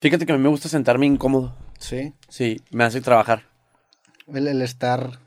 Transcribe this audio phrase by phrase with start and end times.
[0.00, 1.54] Fíjate que a mí me gusta sentarme incómodo.
[1.78, 2.12] Sí.
[2.28, 3.42] Sí, me hace trabajar.
[4.32, 5.18] El, el estar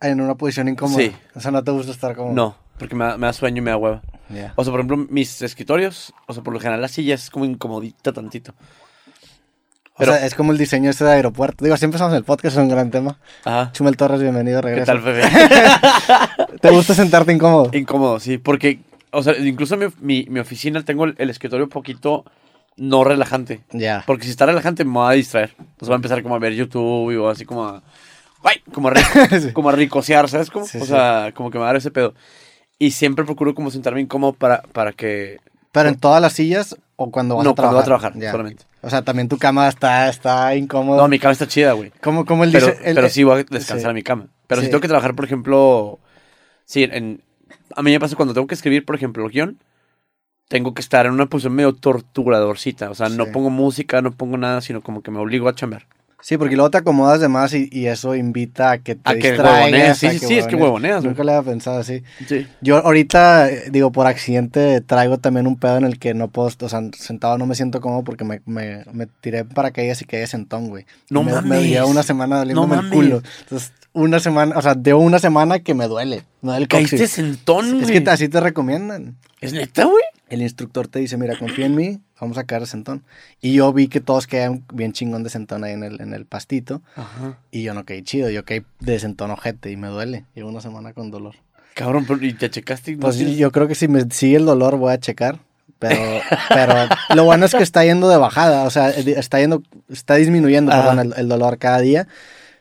[0.00, 1.02] en una posición incómoda.
[1.02, 1.12] Sí.
[1.34, 2.32] O sea, no te gusta estar como.
[2.32, 4.02] No, porque me da, me da sueño y me da hueva.
[4.28, 4.52] Ya.
[4.56, 7.44] O sea, por ejemplo, mis escritorios, o sea, por lo general la silla es como
[7.44, 8.54] incomodita tantito.
[9.98, 11.64] Pero- o sea, es como el diseño este de aeropuerto.
[11.64, 13.18] Digo, siempre empezamos el podcast, es un gran tema.
[13.44, 13.70] Ajá.
[13.72, 15.22] Chumel Torres, bienvenido, ¿Qué tal, bebé?
[16.60, 17.70] ¿Te gusta sentarte incómodo?
[17.72, 18.80] Incómodo, sí, porque,
[19.12, 22.24] o sea, incluso mi, mi oficina tengo el, el escritorio un poquito
[22.76, 23.60] no relajante.
[23.72, 24.04] Ya.
[24.06, 25.54] Porque si está relajante me voy a distraer.
[25.58, 27.82] Entonces voy a empezar como a ver YouTube y o así como a...
[28.42, 28.60] ¡Ay!
[28.72, 28.94] Como a,
[29.40, 29.52] Sí.
[29.52, 30.50] como a ricosear, ¿sabes?
[30.50, 30.86] Como, Sí, o sí.
[30.88, 32.14] sea, como que me va a dar ese pedo.
[32.78, 35.38] Y siempre procuro como sentarme incómodo para, para que...
[35.72, 37.84] ¿Pero en todas las sillas o cuando vas no, a trabajar?
[37.84, 38.64] cuando voy a trabajar, solamente.
[38.82, 41.02] O sea, también tu cama está, está incómoda.
[41.02, 41.92] No, mi cama está chida, güey.
[42.02, 42.80] ¿Cómo, cómo él Pero, dice?
[42.94, 43.46] pero sí voy a sí.
[43.50, 44.28] descansar en mi cama.
[44.46, 44.70] Pero si Sí.
[44.70, 45.98] tengo que trabajar, por ejemplo...
[46.66, 47.22] Sí, en...
[47.74, 49.58] A mí me pasa cuando tengo que escribir, por ejemplo, guion.
[50.48, 52.90] Tengo que estar en una posición medio torturadorcita.
[52.90, 55.86] O sea, no pongo música, no pongo nada, sino como que me obligo a chambear.
[56.22, 59.12] Sí, porque luego te acomodas de más y, y eso invita a que te A
[59.14, 59.60] que distraigas.
[59.70, 61.04] huevonees, sí, a sí, sí, es que huevoneas.
[61.04, 62.02] Nunca le había pensado así.
[62.26, 62.46] Sí.
[62.62, 66.68] Yo ahorita, digo, por accidente traigo también un pedo en el que no puedo, o
[66.68, 70.26] sea, sentado no me siento cómodo porque me, me, me tiré en paracaídas y caí
[70.26, 70.84] sentón, güey.
[71.10, 71.62] No me, Me mames.
[71.64, 72.92] lleva una semana doliéndome No el mames.
[72.98, 73.22] culo.
[73.42, 76.24] Entonces, una semana, o sea, de una semana que me duele.
[76.42, 78.02] Me duele el Caíste sentón, Es güey.
[78.04, 79.16] que así te recomiendan.
[79.40, 80.02] ¿Es neta, güey?
[80.28, 83.02] El instructor te dice, mira, confía en mí, vamos a caer de sentón.
[83.40, 86.26] Y yo vi que todos quedan bien chingón de sentón ahí en el, en el
[86.26, 86.82] pastito.
[86.96, 87.38] Ajá.
[87.50, 90.24] Y yo no caí chido, yo caí de sentón ojete y me duele.
[90.34, 91.36] Llevo una semana con dolor.
[91.74, 92.92] Cabrón, pero ¿y te checaste?
[92.96, 95.38] no Pues tienes- yo creo que si me sigue el dolor voy a checar.
[95.78, 95.94] Pero,
[96.48, 96.74] pero
[97.14, 100.82] lo bueno es que está yendo de bajada, o sea, está yendo, está disminuyendo, Ajá.
[100.90, 102.08] perdón, el, el dolor cada día.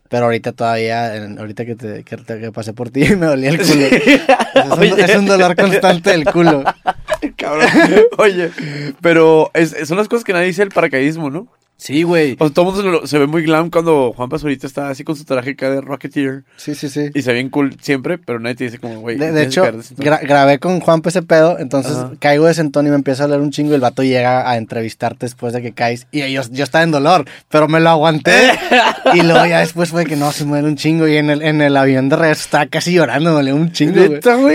[0.09, 3.85] Pero ahorita todavía, en- ahorita que, te, que, pasé por ti, me dolía el culo.
[3.85, 5.03] Es un, Oye.
[5.03, 6.63] es un dolor constante del culo.
[7.37, 7.67] Cabrón.
[8.17, 8.51] Oye,
[9.01, 11.47] pero es- son las cosas que nadie dice el paracaidismo, ¿no?
[11.77, 12.37] Sí, güey.
[12.39, 14.89] O sea, todo el mundo se, lo- se ve muy glam cuando Juan ahorita está
[14.89, 16.43] así con su traje acá de Rocketeer.
[16.55, 17.09] Sí, sí, sí.
[17.13, 19.17] Y se ve bien cool siempre, pero nadie te dice como, güey.
[19.17, 19.63] De, hecho,
[19.97, 22.11] gra- grabé con Juan ese pedo, entonces Ajá.
[22.19, 24.57] caigo de sentón y me empieza a hablar un chingo y el vato llega a
[24.57, 26.07] entrevistarte después de que caes.
[26.11, 28.31] Y yo, yo estaba en dolor, pero me lo aguanté.
[29.13, 31.07] y luego ya después fue que no, se muere un chingo.
[31.07, 33.99] Y en el, en el avión de regreso estaba casi llorando, me dolió un chingo.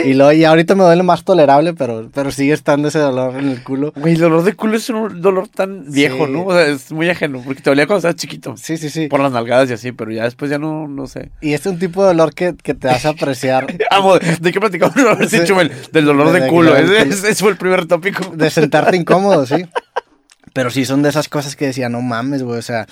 [0.04, 3.50] Y luego ya ahorita me duele más tolerable, pero, pero sigue estando ese dolor en
[3.50, 3.92] el culo.
[3.94, 6.32] Güey, el dolor de culo es un dolor tan viejo, Sí.
[6.32, 6.44] ¿no?
[6.47, 7.09] O sea, es muy
[7.44, 8.56] porque te dolía cuando estabas chiquito.
[8.56, 9.09] Sí, sí, sí.
[9.09, 11.31] Por las nalgadas y así, pero ya después ya no, no sé.
[11.41, 13.66] Y este es un tipo de dolor que, que te hace apreciar.
[13.91, 14.97] Amo, ¿de qué platicamos?
[14.97, 15.44] A ver si.
[15.44, 16.76] Chumel, del dolor De- culo.
[16.76, 18.34] Ese, ese- fue el primer tópico.
[18.34, 19.65] de sentarte incómodo, sí.
[20.53, 22.87] Pero sí son de esas cosas que decía, no mames, güey, o sea,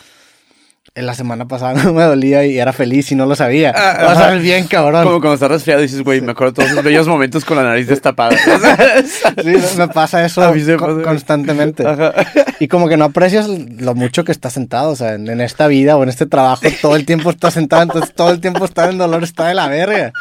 [1.07, 3.73] la semana pasada no me dolía y era feliz y no lo sabía.
[3.75, 4.35] Ah, sea, ajá.
[4.35, 5.05] es bien cabrón.
[5.05, 7.63] Como cuando estás resfriado y dices, güey, me acuerdo todos esos bellos momentos con la
[7.63, 8.37] nariz destapada.
[8.37, 11.87] Sí, me- pasa eso A mí se pasa, constantemente.
[11.87, 12.13] Ajá.
[12.61, 15.67] Y como que no aprecias lo mucho que estás sentado, o sea, en, en esta
[15.67, 18.91] vida o en este trabajo todo el tiempo estás sentado, entonces todo el tiempo estar
[18.91, 20.13] en dolor está de la verga.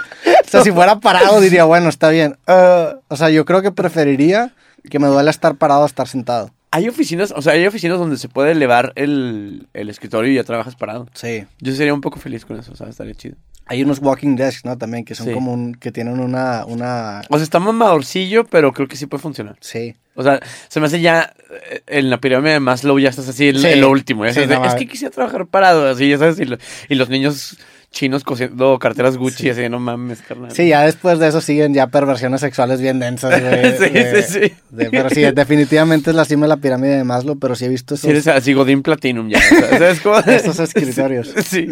[0.45, 2.37] O sea, si fuera parado diría, bueno, está bien.
[2.47, 4.51] Ah, o sea, yo creo que preferiría
[4.89, 6.51] que me duela estar parado a estar sentado.
[6.77, 10.43] Hay oficinas, o sea, hay oficinas donde se puede elevar el, el escritorio y ya
[10.43, 11.07] trabajas parado.
[11.13, 11.45] Sí.
[11.59, 13.35] Yo sería un poco feliz con eso, o sea, estaría chido.
[13.65, 14.77] Hay unos walking desks, ¿no?
[14.77, 15.33] También que son Sí.
[15.33, 19.21] como un, que tienen una, una, O sea, está mamadorcillo, pero creo que sí puede
[19.21, 19.57] funcionar.
[19.59, 19.95] sí.
[20.19, 21.31] O sea, se me hace ya
[21.69, 23.67] eh, en la pirámide de Maslow ya estás así en, Sí.
[23.67, 24.25] en lo último.
[24.25, 26.39] ya Sí, sabes de, no es que quisiera trabajar parado, así, ya sabes.
[26.39, 26.57] Y, lo-
[26.89, 27.55] y los niños
[27.91, 30.51] chinos cosiendo carteras Gucci, así, no mames, carnal.
[30.51, 33.71] Sí, ya después de eso siguen ya perversiones sexuales bien densas, güey.
[33.77, 34.53] Sí, de- sí, sí.
[34.69, 37.69] de- pero sí, definitivamente es la cima de la pirámide de Maslow, pero sí he
[37.69, 39.39] visto Si esos, eres así Godín Platinum ya.
[39.39, 40.19] o ¿Sabes cómo?
[40.27, 41.33] esos escritorios.
[41.45, 41.69] Sí.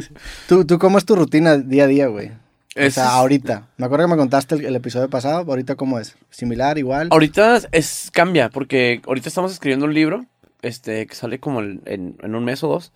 [0.47, 2.29] ¿Tú, ¿Tú cómo es tu rutina día a día, güey?
[2.29, 2.33] O
[2.75, 3.67] Es- sea, ahorita.
[3.77, 6.15] Me acuerdo que me contaste el, el episodio pasado, ahorita cómo es.
[6.29, 7.09] ¿Similar, igual?
[7.11, 10.25] Ahorita es cambia, porque ahorita estamos escribiendo un libro,
[10.61, 12.91] este, que sale como en, en- en un mes o dos,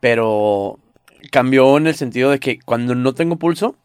[0.00, 0.78] pero
[1.30, 3.76] cambió en el sentido de que cuando no tengo pulso,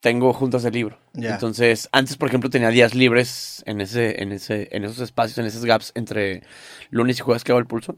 [0.00, 0.98] tengo juntas de libro.
[1.14, 5.46] Entonces, antes, por ejemplo, tenía días libres en ese, en ese, en esos espacios, en
[5.46, 6.42] esos gaps entre
[6.90, 7.96] lunes y jueves que hago el pulso.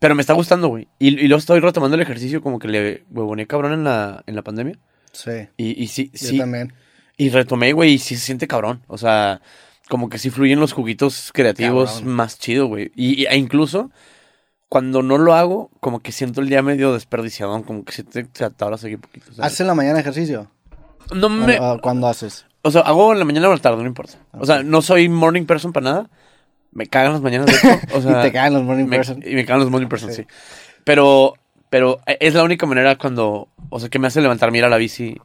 [0.00, 0.88] Pero me está gustando, güey.
[0.98, 4.34] Y, y luego estoy retomando el ejercicio como que le huevoné cabrón en la, en
[4.34, 4.78] la pandemia.
[5.12, 6.74] Sí, Y, y sí, yo sí, también.
[7.16, 8.82] y retomé, güey, y sí se siente cabrón.
[8.88, 9.40] O sea,
[9.88, 12.12] como que sí fluyen los juguitos creativos Cabrón.
[12.14, 12.90] más chido, güey.
[12.96, 13.90] Y, y- e incluso
[14.74, 18.26] cuando no lo hago, como que siento el día medio desperdiciado, como que se te,
[18.32, 19.30] se atora seguir poquito.
[19.38, 20.50] ¿Haces en la mañana ejercicio?
[21.14, 22.44] no me, ¿O- o ¿Cuándo haces?
[22.62, 24.14] o sea, hago en la mañana o en la tarde, no importa.
[24.32, 26.10] O sea, no soy morning person para nada.
[26.72, 27.96] Me cagan las mañanas, de hecho.
[27.96, 29.22] O sea, y te caen los morning me- person.
[29.24, 30.22] Y me cagan los morning person, Sí.
[30.22, 30.26] sí.
[30.82, 31.34] Pero,
[31.70, 34.76] pero es la única manera cuando, o sea, que me hace levantar, ir a la
[34.76, 35.16] bici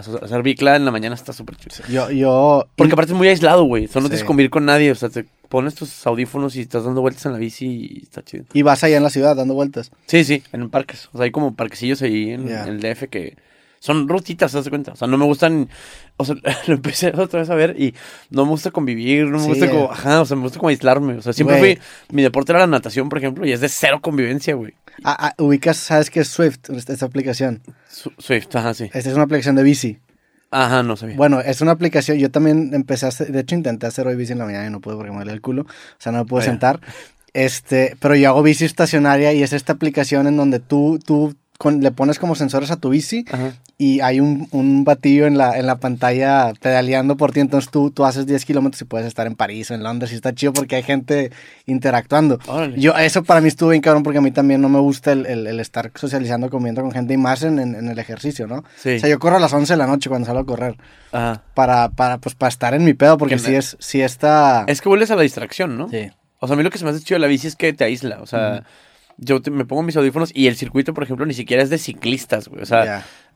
[0.00, 1.76] hacer bicla en la mañana está súper chido.
[1.88, 2.66] Yo, yo.
[2.76, 3.86] Porque aparte es muy aislado, güey.
[3.86, 4.24] Solo no tienes Sí.
[4.24, 4.90] que convivir con nadie.
[4.90, 8.22] O sea, te pones tus audífonos y estás dando vueltas en la bici y está
[8.24, 8.44] chido.
[8.52, 9.90] Y vas allá en la ciudad dando vueltas.
[10.06, 11.08] Sí, sí, en parques.
[11.12, 13.36] O sea, hay como parquecillos ahí en el DF que
[13.84, 14.92] son rutitas, ¿te das cuenta?
[14.92, 15.68] O sea, no me gustan.
[16.16, 16.36] O sea,
[16.66, 17.94] lo empecé otra vez a ver y
[18.30, 19.92] no me gusta convivir, no me Sí, gusta como.
[19.92, 21.14] Ajá, o sea, me gusta como aislarme.
[21.18, 21.76] O sea, siempre Güey.
[21.76, 21.84] fui.
[22.16, 24.72] Mi deporte era la natación, por ejemplo, y es de cero convivencia, güey.
[25.04, 26.70] Ah, ah, ubicas, ¿sabes qué es Swift?
[26.70, 27.60] Esta, aplicación.
[28.16, 28.84] Swift, ajá, sí.
[28.84, 29.98] Esta es una aplicación de bici.
[30.50, 31.16] Ajá, no sabía.
[31.16, 32.16] Bueno, es una aplicación.
[32.16, 33.30] Yo también empecé a hacer.
[33.32, 35.32] De hecho, intenté hacer hoy bici en la mañana y no pude porque me duele
[35.32, 35.62] el culo.
[35.62, 35.66] O
[35.98, 36.80] sea, no me pude Ah, sentar.
[37.34, 41.80] Este, pero yo hago bici estacionaria y es esta aplicación en donde tú, tú con-
[41.80, 43.52] le pones como sensores a tu bici Ajá.
[43.78, 47.90] y hay un, un batillo en la, en la pantalla pedaleando por ti, entonces tú,
[47.90, 50.52] tú haces 10 kilómetros y puedes estar en París o en Londres y está chido
[50.52, 51.30] porque hay gente
[51.66, 52.38] interactuando.
[52.46, 52.78] Órale.
[52.80, 55.26] Yo, eso para mí estuvo bien cabrón porque a mí también no me gusta el,
[55.26, 58.64] el- el estar socializando, comiendo con gente y más en, en- en el ejercicio, ¿no?
[58.76, 58.96] Sí.
[58.96, 60.76] O sea, yo corro a las 11 de la noche cuando salgo a correr
[61.12, 61.42] Ajá.
[61.54, 64.64] para, para, pues, para estar en mi pedo porque Que si es, si está...
[64.66, 65.88] Es que vuelves a la distracción, ¿no?
[65.88, 66.10] Sí.
[66.40, 67.72] O sea, a mí lo que se me hace chido de la bici es que
[67.72, 68.18] te aísla.
[68.20, 68.64] O sea,
[69.18, 71.78] yo te- me pongo mis audífonos y el circuito, por ejemplo, ni siquiera es de
[71.78, 72.62] ciclistas, güey.
[72.62, 72.84] O sea,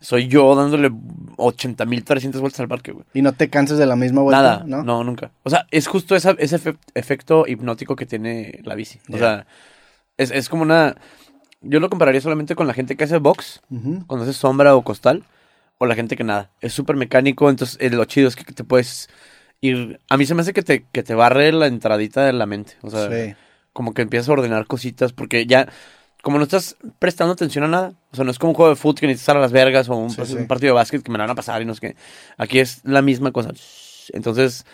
[0.01, 0.91] soy yo dándole
[1.37, 3.05] 80.300 vueltas al parque, güey.
[3.15, 4.83] Y no te canses de la misma vuelta, Nada, ¿no?
[4.83, 5.05] ¿no?
[5.05, 5.31] nunca.
[5.43, 8.99] O sea, es justo esa- ese efe- efecto hipnótico que tiene la bici.
[9.13, 9.47] O sea,
[10.17, 10.97] es, es como una...
[11.61, 13.63] Yo lo compararía solamente con la gente que hace box,
[14.07, 15.25] cuando hace sombra o costal,
[15.79, 16.51] o la gente que nada.
[16.61, 19.09] Es súper mecánico, entonces eh, lo chido es que te puedes
[19.61, 19.99] ir...
[20.09, 22.75] A mí se me hace que te, que te barre la entradita de la mente.
[22.83, 23.35] O sea, Sí.
[23.79, 25.69] Como que empiezas a ordenar cositas, porque ya...
[26.21, 28.77] Como no estás prestando atención a nada, o sea, no es como un juego de
[28.77, 30.35] fútbol que necesitas estar a las vergas o un, Sí, sí.
[30.35, 31.97] un partido de básquet que me la van a pasar y no sé qué.
[32.37, 33.51] Aquí es la misma cosa.
[34.13, 34.67] Entonces,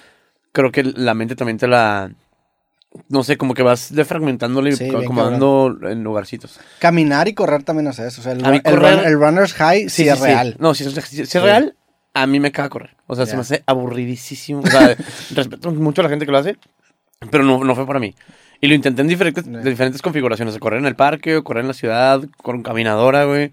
[0.53, 2.11] creo que la mente también te la...
[3.11, 6.59] No sé, como que vas defragmentándole y Sí, acomodando en lugarcitos.
[6.79, 8.23] Caminar y correr también hace eso.
[8.23, 10.57] O sea, el, run- el correr- run- el runner's high sí, es real.
[10.59, 11.77] No, si es, si es real,
[12.15, 12.97] a mí me caga correr.
[13.07, 13.37] O sea, se Ya.
[13.37, 14.61] me hace aburridísimo.
[14.61, 14.97] O sea,
[15.35, 16.57] respeto mucho a la gente que lo hace,
[17.31, 18.15] pero no, no fue para mí.
[18.65, 20.59] Y lo intenté en diferentes, de diferentes configuraciones.
[20.59, 23.53] Correr en el parque, o correr en la ciudad, con caminadora, güey.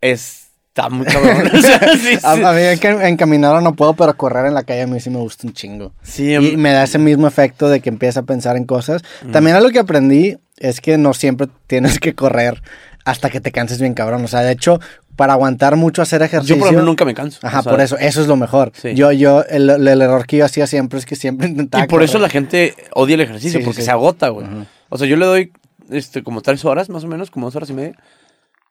[0.00, 1.50] Está muy cabrón.
[1.54, 2.42] O sea, sí, A, sí.
[2.42, 5.10] a mí en, en caminadora no puedo, pero correr en la calle a mí sí
[5.10, 5.92] me gusta un chingo.
[6.02, 9.02] Sí, Y me da ese mismo efecto de que empieza a pensar en cosas.
[9.30, 12.62] También algo que aprendí es que no siempre tienes que correr
[13.04, 14.24] hasta que te canses bien cabrón.
[14.24, 14.80] O sea, de hecho,
[15.20, 16.56] para aguantar mucho hacer ejercicio...
[16.56, 17.40] yo por ejemplo nunca me canso.
[17.42, 18.72] Ajá, O sea, por eso, eso es lo mejor.
[18.74, 18.94] Sí.
[18.94, 22.02] Yo, yo, el, el error que yo hacía siempre es que siempre intentaba Y por
[22.02, 23.84] eso la gente odia el ejercicio, Sí, porque sí.
[23.84, 24.46] se agota, güey.
[24.88, 25.52] O sea, yo le doy
[25.90, 27.98] este, como tres horas, más o menos, como dos horas y media.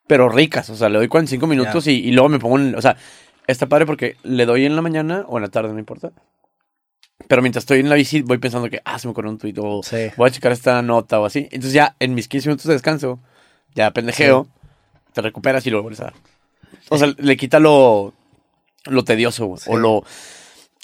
[0.08, 2.74] Pero ricas, o sea, le doy 45 minutos y, y luego me pongo en...
[2.74, 2.96] O sea,
[3.46, 6.10] está padre porque le doy en la mañana o en la tarde, no importa.
[7.28, 9.56] Pero mientras estoy en la bici voy pensando que, ah, se me ocurrió un tuit
[9.60, 9.82] o
[10.16, 11.46] voy a checar esta nota o así.
[11.52, 13.20] Entonces ya en mis 15 minutos de descanso,
[13.72, 14.48] ya pendejeo,
[15.12, 16.14] te recuperas y lo vuelves a dar.
[16.88, 18.14] O sea, le quita lo,
[18.86, 19.60] lo tedioso, güey.
[19.60, 19.70] Sí.
[19.70, 20.04] O lo...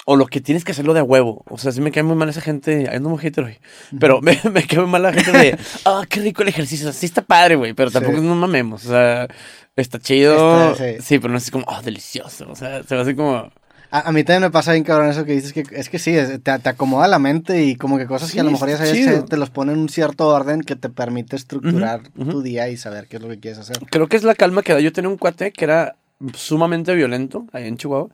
[0.09, 1.43] O lo que tienes que hacerlo de a huevo.
[1.49, 2.87] O sea, sí me cae muy mal esa gente.
[2.89, 3.57] Ay, no me hater hoy.
[3.99, 5.57] Pero me, me cae muy mal la gente de.
[5.85, 6.93] Ah, qué rico el ejercicio.
[6.93, 7.73] Sí está padre, güey.
[7.73, 8.23] Pero tampoco Sí.
[8.23, 8.85] no mamemos.
[8.85, 9.27] O sea,
[9.75, 10.71] está chido.
[10.71, 11.01] Está- sí.
[11.03, 11.19] sí.
[11.19, 12.49] pero no es como, oh, delicioso.
[12.49, 13.51] O sea, se va así como.
[13.89, 16.15] A, a mí también me pasa bien cabrón eso que dices que es que sí,
[16.15, 18.77] es- te, te acomoda la mente y como que cosas que a lo mejor ya
[18.77, 22.67] sabes que te los pone en un cierto orden que te permite estructurar tu día
[22.69, 23.77] y saber qué es lo que quieres hacer.
[23.89, 24.79] Creo que es la calma que da.
[24.81, 25.95] Yo tenía un cuate que era
[26.33, 28.09] sumamente violento ahí en Chihuahua.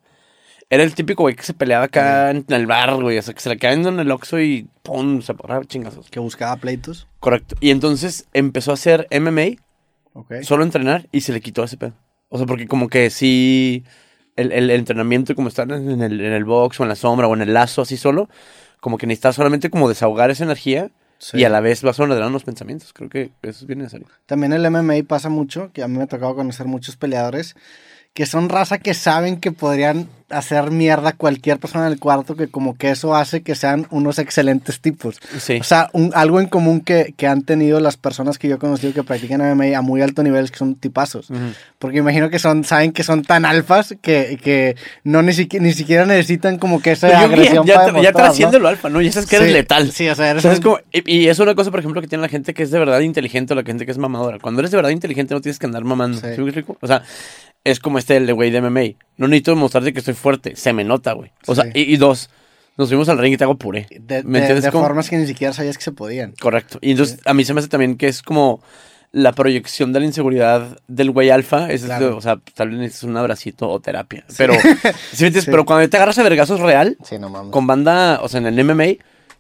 [0.69, 3.17] Era el típico güey que se peleaba acá en el bar, güey.
[3.17, 6.09] O sea, que se le caen en el Oxxo y pum, se porraba chingazos.
[6.09, 7.07] Que buscaba pleitos.
[7.19, 7.55] Correcto.
[7.59, 9.57] Y entonces empezó a hacer MMA.
[10.15, 10.43] Ok.
[10.43, 11.93] solo entrenar y se le quitó ese pedo.
[12.29, 13.83] O sea, porque como que sí,
[14.35, 17.33] el, el entrenamiento como estar en el, en el box o en la sombra o
[17.33, 18.29] en el lazo así solo,
[18.79, 21.37] como que necesitas solamente como desahogar esa energía Sí.
[21.37, 22.91] y a la vez vas ordenando los pensamientos.
[22.91, 24.07] Creo que eso es bien necesario.
[24.25, 27.55] También el MMA pasa mucho, que a mí me ha tocado conocer muchos peleadores
[28.13, 32.35] que son raza que saben que podrían hacer mierda a cualquier persona en el cuarto,
[32.35, 35.19] que como que eso hace que sean unos excelentes tipos.
[35.39, 35.57] Sí.
[35.59, 38.59] O sea, un- algo en común que, que han tenido las personas que yo he
[38.59, 41.29] conocido que practican MMA a muy alto nivel es que son tipazos.
[41.29, 41.39] Ujú.
[41.79, 45.73] Porque imagino que son, saben que son tan alfas que, que no ni, siquiera, ni
[45.73, 48.19] siquiera necesitan como que esa agresión ya, para ya, ya demostrar, ¿no?
[48.19, 49.01] trasciende lo alfa, ¿no?
[49.01, 49.91] Ya sabes que eres Sí, letal.
[49.91, 50.79] Sí, o sea, eres ¿Sabes un- cómo?
[50.91, 52.99] Y, y es una cosa, por ejemplo, que tiene la gente que es de verdad
[53.01, 54.39] inteligente o la gente que es mamadora.
[54.39, 56.17] Cuando eres de verdad inteligente no tienes que andar mamando.
[56.19, 56.27] Sí.
[56.35, 56.77] ¿Sí me explico?
[56.81, 57.03] O sea,
[57.63, 58.81] es como este el de güey de MMA.
[59.17, 60.55] No necesito demostrarte que estoy fuerte.
[60.55, 61.31] Se me nota, güey.
[61.45, 61.71] O sea, Sí.
[61.75, 62.31] y, y dos,
[62.77, 63.85] nos subimos al ring y te hago puré.
[63.91, 64.63] de, ¿Me de- entiendes?
[64.63, 66.33] de Como- formas que ni siquiera sabías que se podían.
[66.39, 66.79] Correcto.
[66.81, 68.63] Y entonces a mí se me hace también que es como
[69.11, 71.69] la proyección de la inseguridad del güey alfa.
[71.71, 72.05] Es Claro.
[72.05, 74.25] esto, o sea, tal vez necesitas un abracito o terapia.
[74.37, 75.43] Pero, ¿sí me entiendes?
[75.43, 75.51] Sí.
[75.51, 77.51] pero cuando te agarras a vergazos real, Sí, no mames.
[77.51, 78.95] con banda, o sea, en el MMA,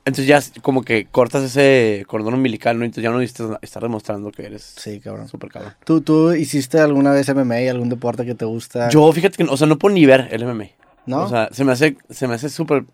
[0.05, 2.83] Entonces ya es como que cortas ese cordón umbilical, ¿no?
[2.83, 5.29] Entonces ya no necesitas estar demostrando que eres Sí, cabrón.
[5.29, 5.73] súper cabrón.
[5.85, 8.89] ¿Tú, ¿Tú hiciste alguna vez MMA, algún deporte que te gusta?
[8.89, 10.65] Yo, fíjate que, o sea, no puedo ni ver el MMA.
[11.05, 11.23] ¿No?
[11.23, 12.85] O sea, se me hace, se me hace súper,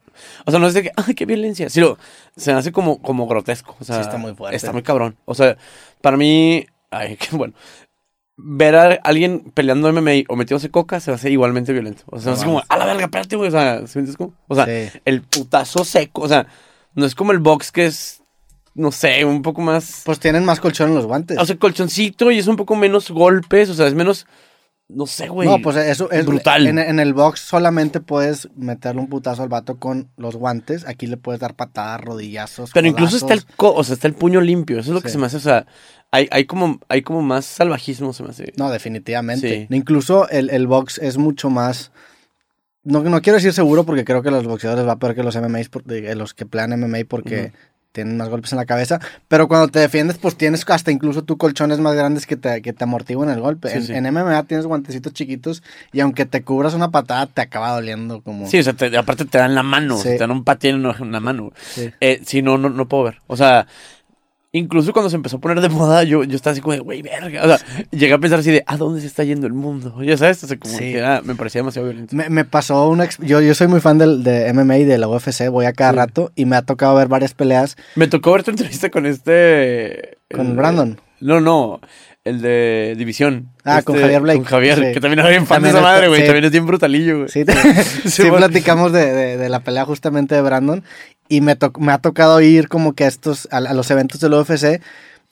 [0.43, 1.95] o sea, no es de que, ay, qué violencia, sino,
[2.35, 3.97] se me hace como, como grotesco, o sea.
[3.97, 4.55] Sí, está muy fuerte.
[4.55, 5.15] Está muy cabrón.
[5.25, 5.57] O sea,
[6.01, 7.53] para mí, ay, qué bueno.
[8.35, 12.03] Ver a alguien peleando MMA o metiéndose coca se me hace igualmente violento.
[12.07, 13.49] O sea, se me hace como, a la verga, espérate, güey.
[13.49, 14.33] O sea, ¿sí me cómo?
[14.47, 14.99] O sea, Sí.
[15.05, 16.21] el putazo seco.
[16.21, 16.47] O sea,
[16.95, 18.21] no es como el box que es,
[18.75, 20.01] no sé, un poco más.
[20.05, 21.37] Pues tienen más colchón en los guantes.
[21.37, 23.69] O sea, colchoncito y es un poco menos golpes.
[23.69, 24.25] O sea, es menos.
[24.91, 25.47] No sé, güey.
[25.47, 26.65] no, pues eso es brutal.
[26.65, 30.83] En, en el box solamente puedes meterle un putazo al vato con los guantes.
[30.87, 32.71] Aquí le puedes dar patadas, rodillazos.
[32.73, 34.79] Pero incluso está el, co- o sea, está el puño limpio.
[34.79, 35.37] Eso es lo que se me hace.
[35.37, 35.67] O sea,
[36.09, 38.51] hay, hay, como, hay como más salvajismo, se me hace.
[38.57, 39.67] No, definitivamente.
[39.69, 39.75] Sí.
[39.75, 41.91] Incluso el, el box es mucho más.
[42.89, 45.59] No, no quiero decir seguro porque creo que los boxeadores va peor que los MMA,
[45.71, 47.51] por- de- los que pelean MMA porque
[47.91, 48.99] tienen más golpes en la cabeza.
[49.27, 52.71] Pero cuando te defiendes, pues tienes hasta incluso tú colchones más grandes que te, que
[52.71, 53.69] te amortiguan el golpe.
[53.69, 53.93] Sí, en, sí.
[53.93, 58.47] en MMA tienes guantecitos chiquitos y aunque te cubras una patada, te acaba doliendo como.
[58.47, 59.97] Sí, o sea, te- aparte te dan la mano.
[59.97, 60.09] Sí.
[60.09, 61.51] Te dan un patín en la mano.
[61.61, 61.89] Sí.
[61.99, 63.21] Eh, sí, no, no, no puedo ver.
[63.27, 63.65] O sea,
[64.51, 67.01] incluso cuando se empezó a poner de moda, yo, yo estaba así como de, güey,
[67.01, 67.43] verga.
[67.43, 67.59] O sea,
[67.91, 70.01] llegué a pensar así de, ¿a dónde se está yendo el mundo?
[70.01, 70.79] Ya sabes, o sea, como Sí.
[70.79, 72.15] que era- me parecía demasiado violento.
[72.15, 73.07] Me, me pasó una...
[73.19, 75.91] Yo, yo soy muy fan del, de MMA y de la UFC, voy a cada
[75.91, 75.97] Sí.
[75.97, 80.17] rato y me ha tocado ver varias peleas Me tocó ver tu entrevista con este.
[80.33, 80.99] con el- Brandon.
[81.21, 81.79] No, no.
[82.23, 83.49] El de División.
[83.63, 84.39] Ah, con Este, Javier Blake.
[84.39, 84.93] Con Javier, Sí.
[84.93, 86.21] que también era bien fan de esa madre, güey.
[86.21, 86.25] sí.
[86.27, 87.29] También es bien brutalillo, güey.
[87.29, 87.43] Sí,
[88.03, 88.37] sí, Sí, bueno.
[88.37, 90.83] platicamos de, de- de la pelea justamente de Brandon
[91.29, 94.19] y me, to- me ha tocado ir como que a estos, a, a los eventos
[94.19, 94.81] del UFC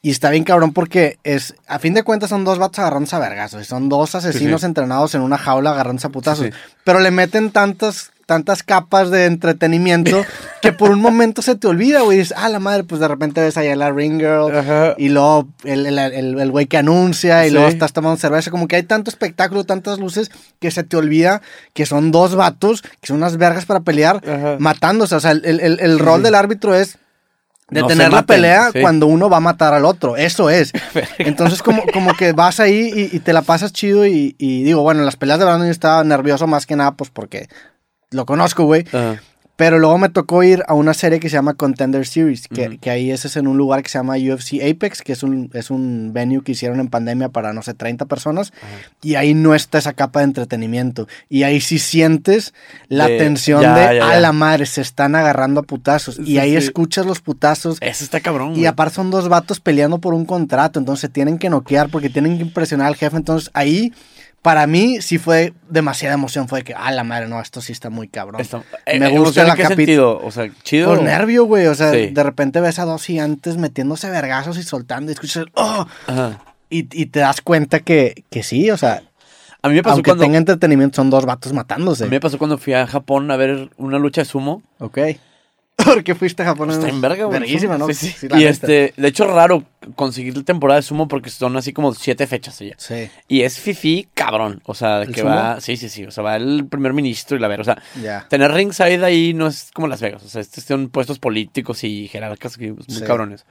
[0.02, 3.20] y está bien cabrón porque es, a fin de cuentas son dos vatos agarrándose a
[3.20, 4.68] vergazos y son dos asesinos sí.
[4.68, 6.52] entrenados en una jaula agarrándose a putazos, sí.
[6.84, 10.24] pero le meten tantas tantas capas de entretenimiento
[10.62, 13.42] que por un momento se te olvida, güey, dices, ah, la madre, pues de repente
[13.42, 14.94] ves ahí a la ring girl, Ajá.
[14.98, 17.54] y luego el, el, el- el güey que anuncia y Sí.
[17.56, 18.52] luego estás tomando cerveza.
[18.52, 20.30] Como que hay tanto espectáculo, tantas luces
[20.60, 21.42] que se te olvida
[21.74, 24.58] que son dos vatos, que son unas vergas para pelear, Ajá.
[24.60, 25.16] matándose.
[25.16, 26.24] O sea, el, el- el rol sí.
[26.26, 26.98] del árbitro es
[27.72, 28.82] No se detener la maten, pelea sí.
[28.82, 30.18] cuando uno va a matar al otro.
[30.18, 30.74] Eso es.
[31.18, 34.06] Entonces, como, como que vas ahí y, y te la pasas chido.
[34.06, 36.92] Y, y digo, bueno, en las peleas de Brandon yo estaba nervioso más que nada,
[36.92, 37.48] pues porque
[38.12, 38.86] lo conozco, güey.
[38.92, 39.22] Ajá.
[39.58, 42.78] Pero luego me tocó ir a una serie que se llama Contender Series, que, Ujú.
[42.80, 45.50] que ahí ese es en un lugar que se llama UFC Apex, que es un,
[45.56, 48.54] es un venue que hicieron en pandemia para, no sé, 30 personas.
[49.02, 51.08] Y ahí no está esa capa de entretenimiento.
[51.28, 52.54] Y ahí sí sientes
[52.88, 56.20] la tensión ya, de, ya, a la madre, se están agarrando a putazos.
[56.20, 56.58] y ahí sí.
[56.58, 57.80] escuchas los putazos.
[57.82, 61.40] Eso está cabrón, Y aparte son dos vatos peleando por un contrato, entonces se tienen
[61.40, 63.18] que noquear porque tienen que impresionar al jefe.
[63.18, 63.92] Entonces ahí,
[64.42, 66.48] para mí, sí fue demasiada emoción.
[66.48, 68.40] Fue de que, a la madre, no, esto sí está muy cabrón.
[68.40, 70.20] Está- Me eh, gusta la ¿en qué capi- sentido?
[70.24, 70.90] O sea, chido.
[70.90, 71.68] Por nervio, güey.
[71.68, 72.08] O sea, Sí.
[72.08, 75.86] de repente ves a dos gigantes metiéndose vergazos y soltando y escuchas ¡oh!
[76.70, 79.02] Y, y te das cuenta que, que sí, o sea,
[79.62, 80.24] A mí me pasó aunque cuando.
[80.24, 82.04] tenga entretenimiento, son dos vatos A matándose.
[82.06, 84.62] mí me pasó cuando fui a Japón a ver una lucha de sumo.
[84.80, 84.98] Ok.
[85.86, 86.72] ¿Por qué fuiste a Japón?
[86.72, 87.40] Está en verga, güey.
[87.40, 87.88] Verguísima, ¿no?
[87.88, 88.08] Sí, sí.
[88.20, 88.50] Sí, la y neta.
[88.50, 89.64] este, de hecho, es raro
[89.96, 92.74] conseguir la temporada de sumo porque son así como siete fechas allá.
[92.78, 94.62] Sí, Y es fifi cabrón.
[94.66, 95.34] O sea, de ¿El que sumo?
[95.36, 95.62] va.
[95.62, 96.04] Sí, sí, sí.
[96.06, 97.62] O sea, va el primer ministro y la ver.
[97.62, 97.78] O sea,
[98.28, 100.24] tener ringside ahí no es como Las Vegas.
[100.24, 103.04] O sea, estos son puestos políticos y jerarcas pues, muy Sí.
[103.06, 103.46] cabrones.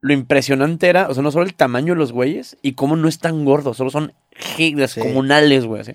[0.00, 3.08] Lo impresionante era, o sea, no solo el tamaño de los güeyes y cómo no
[3.08, 4.12] están gordos, solo son
[4.56, 5.80] gi- descomunales, güey.
[5.82, 5.92] así.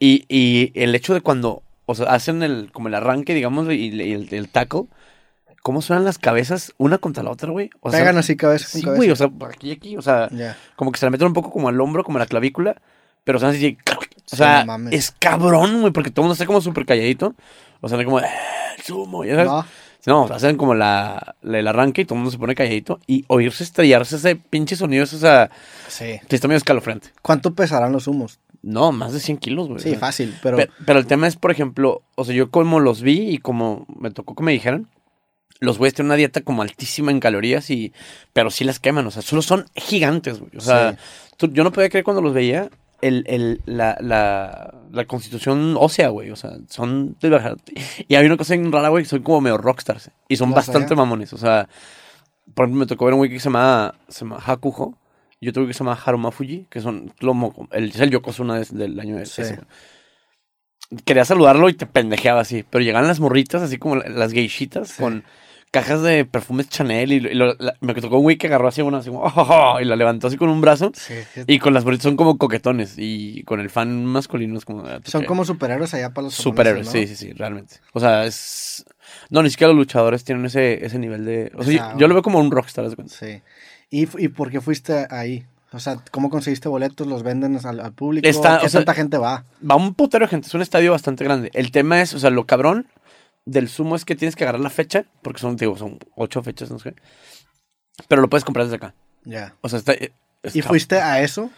[0.00, 3.90] Y, y el hecho de cuando, o sea, hacen el, como el arranque, digamos, y,
[3.90, 4.84] y el, el tackle,
[5.62, 7.70] cómo suenan las cabezas una contra la otra, güey.
[7.80, 8.96] O sea, Pegan así cabeza con Sí, cabeza.
[8.98, 10.56] güey, o sea, por aquí y aquí, o sea, Ya.
[10.76, 12.76] como que se la meten un poco como al hombro, como a la clavícula,
[13.24, 13.78] pero son así,
[14.32, 17.34] o sea, no es cabrón, güey, porque todo el mundo está como súper calladito,
[17.80, 18.24] o sea, no como, eh,
[18.82, 19.48] sumo, ya sabes.
[19.50, 19.66] No,
[20.06, 22.54] No, o sea, hacen como la, la- el arranque y todo el mundo se pone
[22.54, 25.50] calladito y oírse estrellarse ese pinche sonido, eso, o sea,
[25.88, 26.20] sí.
[26.28, 27.08] que está medio escalofriante.
[27.22, 28.38] ¿Cuánto pesarán los humos?
[28.64, 29.80] No, más de 100 kilos, güey.
[29.80, 30.56] Sí, fácil, pero...
[30.56, 33.86] Pe- Pero, el tema es, por ejemplo, o sea, yo como los vi y como
[33.98, 34.88] me tocó que me dijeran,
[35.60, 37.92] los güeyes tienen una dieta como altísima en calorías y,
[38.32, 40.50] pero sí las queman, o sea, solo son gigantes, güey.
[40.56, 40.98] O sea, Sí.
[41.36, 42.70] tú- yo no podía creer cuando los veía
[43.02, 46.30] el, el, la, la, la constitución ósea, güey.
[46.30, 47.58] O sea, son de verdad.
[48.08, 50.10] Y hay una cosa bien rara, güey, que son como medio rockstars.
[50.28, 51.32] Y son bastante mamones.
[51.34, 51.68] O sea,
[52.54, 54.96] por ejemplo, me tocó ver un güey que se llama, se llama Hakuho.
[55.40, 58.66] Y otro que se llama Haruma Fuji, que son como, el, es el Yokozuna de-
[58.70, 59.54] del año ese, Sí.
[59.54, 59.66] güey.
[61.04, 62.64] Quería saludarlo y te pendejeaba así.
[62.68, 65.02] Pero llegaban las morritas, así como la- las geishitas, Sí.
[65.02, 65.24] con
[65.70, 67.10] cajas de perfumes Chanel.
[67.12, 69.32] Y, y lo- la- me tocó un güey que agarró así una, así como, "Oh,
[69.34, 70.92] oh, oh", y la levantó así con un brazo.
[70.94, 71.14] Sí,
[71.48, 72.94] Y con las morritas son como coquetones.
[72.96, 74.86] Y con el fan masculino es como.
[74.86, 77.76] ah, ¿tú Son como superhéroes allá para los Superhéroes, japoneses, sí, sí, sí, realmente.
[77.92, 78.84] O sea, es.
[79.30, 81.52] No, ni siquiera los luchadores tienen ese, ese nivel de...
[81.56, 83.08] O sea, O sea, yo, yo lo veo como un rockstar, de.
[83.08, 83.42] Sí.
[83.94, 85.44] ¿Y, ¿Y por qué fuiste ahí?
[85.72, 87.06] O sea, ¿cómo conseguiste boletos?
[87.06, 88.28] ¿Los venden al, al público?
[88.28, 89.44] Está- ¿Qué o sea- tanta gente va?
[89.68, 91.50] Va un putero de gente, es un estadio bastante grande.
[91.54, 92.86] El tema es, o sea, lo cabrón
[93.44, 96.70] del sumo es que tienes que agarrar la fecha, porque son, digo, son ocho fechas,
[96.70, 96.94] no sé.
[98.08, 98.94] Pero lo puedes comprar desde acá.
[99.24, 99.54] Ya.
[99.60, 99.92] O sea, está...
[99.94, 101.50] está- ¿Y fuiste a eso?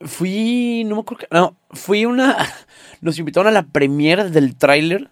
[0.00, 2.36] Fui, no me acuerdo que, no, fui una,
[3.02, 5.10] nos invitaron a la premiere del tráiler,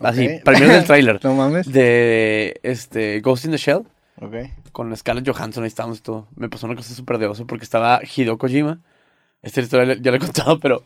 [0.00, 1.72] así, premiere del tráiler, No mames.
[1.72, 3.82] de, este, Ghost in the Shell,
[4.20, 4.34] Ok.
[4.78, 6.28] Con Scarlett Johansson, ahí estábamos y todo.
[6.36, 8.78] Me pasó una cosa súper de oso porque estaba Hideo Kojima,
[9.42, 10.84] esta historia ya la he contado, pero,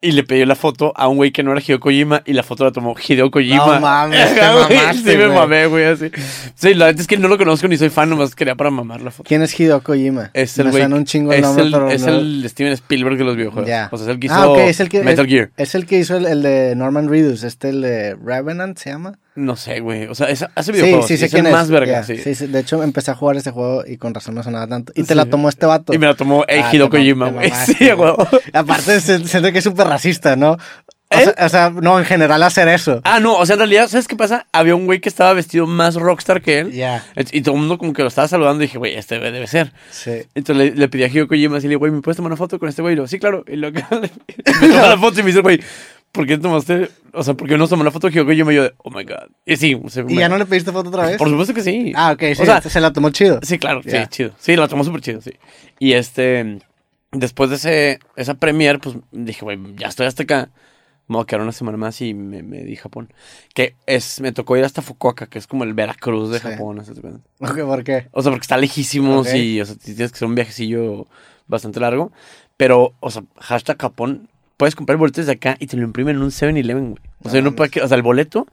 [0.00, 2.42] y le pedí la foto a un güey que no era Hideo Kojima y la
[2.42, 3.76] foto la tomó Hideo Kojima.
[3.76, 5.38] No mames, te mamaste, Sí, me güey.
[5.38, 6.10] mamé, güey, así.
[6.54, 9.00] Sí, la verdad es que no lo conozco ni soy fan, nomás quería para mamar
[9.00, 9.26] la foto.
[9.26, 10.30] ¿Quién es Hideo Kojima?
[10.34, 10.82] Es el Me güey.
[10.82, 13.36] suena un chingo el es nombre, el, pero es no- el Steven Spielberg de los
[13.36, 13.68] videojuegos.
[13.68, 13.88] Ya.
[13.90, 15.02] O sea, es el que hizo Ah, ok, es el que...
[15.02, 15.50] Metal es, Gear.
[15.56, 19.18] Es el que hizo el, el de Norman Reedus, este el de Revenant, ¿se llama?
[19.38, 20.06] No sé, güey.
[20.06, 21.06] O sea, es- hace Sí, videojuegos.
[21.06, 21.58] sí sé es quién el es.
[21.58, 22.16] más verga, sí.
[22.18, 22.46] sí, sí.
[22.48, 24.92] De hecho, empecé a jugar ese juego y con razón no sonaba tanto.
[24.96, 25.14] Y te Sí.
[25.14, 25.94] la tomó este vato.
[25.94, 27.50] Y me la tomó eh, Ah, Kojima, güey.
[27.66, 28.12] Sí, güey.
[28.52, 30.56] Aparte, se- siento que es súper racista, ¿no?
[31.10, 31.24] O, ¿Eh?
[31.24, 33.00] sea, o sea, no, en general hacer eso.
[33.04, 34.46] Ah, no, o sea, en realidad, ¿sabes qué pasa?
[34.52, 36.72] Había un güey que estaba vestido más rockstar que él.
[36.72, 37.02] Ya,
[37.32, 39.46] Y todo el mundo como que lo estaba saludando y dije, güey, este debe, debe
[39.46, 39.72] ser.
[39.90, 40.10] sí.
[40.34, 42.36] Entonces le, le pedí a Hideo Kojima así, le digo, güey, ¿me puedes tomar una
[42.36, 42.92] foto con este güey?
[42.92, 43.42] Y lo, sí, claro.
[43.48, 44.00] Y lo, me toma
[44.88, 45.60] la foto y me dice, güey,
[46.12, 46.90] ¿por qué tomaste?
[47.12, 48.52] O sea, ¿por qué no tomó la foto de Kojima?
[48.52, 49.28] Y yo, de, oh my god.
[49.46, 51.16] Y sí, o sea, ¿Y me- ya no le pediste foto otra vez?
[51.18, 51.92] Por supuesto que sí.
[51.96, 53.40] Ah, ok, sí, O sea, se la tomó chido.
[53.42, 54.32] Sí, claro, sí, chido.
[54.38, 55.32] Sí, la tomó súper chido, sí.
[55.78, 56.58] Y este,
[57.12, 60.50] después de ese, esa premier, pues dije, güey, ya estoy hasta acá.
[61.06, 63.10] Me voy a quedar una semana más y me, me di Japón.
[63.54, 66.46] Que es, me tocó ir hasta Fukuoka, que es como el Veracruz de Sí.
[66.48, 66.84] Japón.
[66.84, 67.22] ¿sí te acuerdas?
[67.40, 68.08] Ok, ¿Por qué?
[68.12, 69.34] O sea, porque está lejísimos Ok.
[69.34, 71.06] y, o sea, tienes que hacer un viajecillo
[71.46, 72.12] bastante largo.
[72.58, 76.22] Pero, o sea, hashtag Japón, puedes comprar boletos de acá y te lo imprimen en
[76.22, 77.02] un 7-Eleven, güey.
[77.22, 78.46] O No sea, no puede que, o sea, el boleto,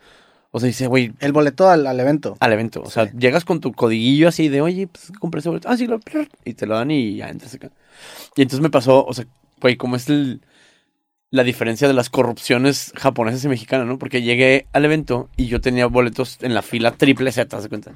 [0.52, 2.38] o sea, dice, güey, El boleto al, al evento.
[2.40, 2.82] al evento.
[2.82, 5.68] O sea, llegas con tu codiguillo así de, oye, pues compré ese boleto.
[5.68, 6.00] Ah, sí, lo.
[6.46, 7.72] Y te lo dan y ya entras acá.
[8.38, 9.26] Y entonces me pasó, o sea,
[9.60, 10.42] güey, como es el-
[11.32, 13.98] la diferencia de las corrupciones japonesas y mexicanas, ¿no?
[14.00, 17.68] Porque llegué al evento y yo tenía boletos en la fila triple Z, ¿te das
[17.68, 17.92] cuenta?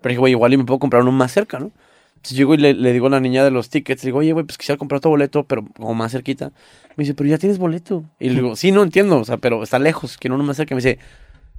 [0.00, 1.72] Pero dije, güey, igual y me puedo comprar uno más cerca, ¿no?
[2.20, 4.32] Entonces llego y le, le digo a la niña de los tickets, le digo, oye,
[4.32, 6.52] güey, pues quisiera comprar otro boleto, pero como más cerquita.
[6.96, 8.04] Me dice, pero ya tienes boleto.
[8.18, 10.74] Y le digo, sí, no entiendo, o sea, pero está lejos, quiero uno más cerca.
[10.74, 10.98] Me dice,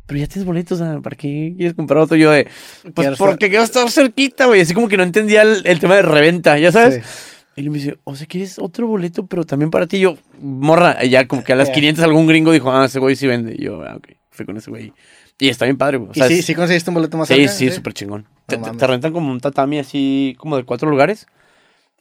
[0.06, 2.16] pero ya tienes boletos, o sea, ¿para qué quieres comprar otro?
[2.16, 2.44] Yo de,
[2.84, 4.62] pues Quiero porque quiero estar cerquita, güey.
[4.62, 7.04] Así como que no entendía el, el tema de reventa, ¿ya sabes?
[7.04, 7.62] Sí.
[7.64, 9.98] Y me dice, o sea, ¿quieres otro boleto, pero también para ti?
[9.98, 11.74] Y yo, morra, y ya como que a las Ya.
[11.74, 13.56] 500 algún gringo dijo, ah, ese güey sí vende.
[13.58, 14.94] Y yo, ah, ok, fui con ese güey.
[15.42, 16.12] Y está bien padre, güey.
[16.12, 17.52] O sea, ¿Y sí, es- sí conseguiste un boleto más sí, cerca?
[17.52, 18.28] sí, súper chingón.
[18.46, 18.78] te, te- mames.
[18.78, 21.26] te rentan como un tatami así, como de cuatro lugares.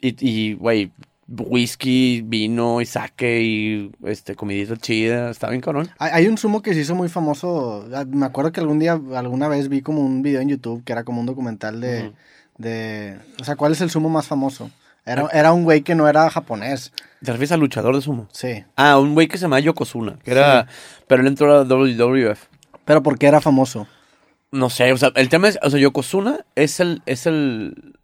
[0.03, 0.91] Y, güey,
[1.27, 5.31] whisky, vino y sake y este, comidita chida.
[5.31, 5.89] Está bien cabrón.
[5.99, 7.89] Hay, un sumo que se hizo muy famoso.
[7.95, 10.93] ah, Me acuerdo que algún día, alguna vez vi como un video en YouTube que
[10.93, 12.13] era como un documental de,
[12.59, 14.71] de o sea, ¿cuál es el sumo más famoso?
[15.07, 16.93] Era, era un güey que no era japonés.
[17.25, 18.29] ¿Te refieres al luchador de sumo?
[18.33, 18.65] Sí.
[18.77, 20.67] Ah, un güey que se llama Yokozuna, que era...
[21.07, 22.50] Pero él entró a WWF.
[22.91, 23.87] Pero ¿por qué era famoso?
[24.51, 27.95] No sé, o sea, el tema es, o sea, Yokozuna es el, es el,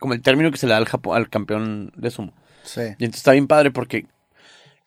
[0.00, 2.32] como el término que se le da al, al campeón de sumo.
[2.64, 2.80] Sí.
[2.80, 4.06] Y entonces está bien padre porque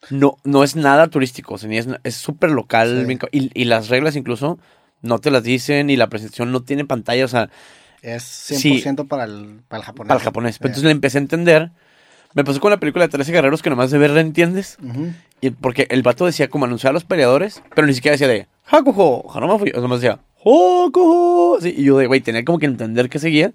[0.10, 2.98] no, no es nada turístico, o sea, ni es es súper local.
[3.00, 3.06] Sí.
[3.06, 4.60] bien ca- y, y las reglas incluso
[5.02, 7.50] no te las dicen y la presentación no tiene pantalla, o sea,
[8.02, 8.82] Es Sí.
[8.84, 10.08] 100% para, el, para el japonés.
[10.10, 10.60] para el japonés.
[10.60, 11.72] Pero entonces le empecé a entender.
[12.34, 14.78] Me pasó con la película de 13 guerreros que nomás de verla entiendes.
[14.84, 15.14] Ujú.
[15.46, 18.48] Y porque el vato decía como anunciar a los peleadores, pero ni siquiera decía de
[18.66, 19.70] Hakuho, Hanoma fui.
[19.70, 21.60] O sea, nomás decía Hakuho.
[21.62, 23.52] Sí, y yo de, güey, tenía como que entender qué seguía.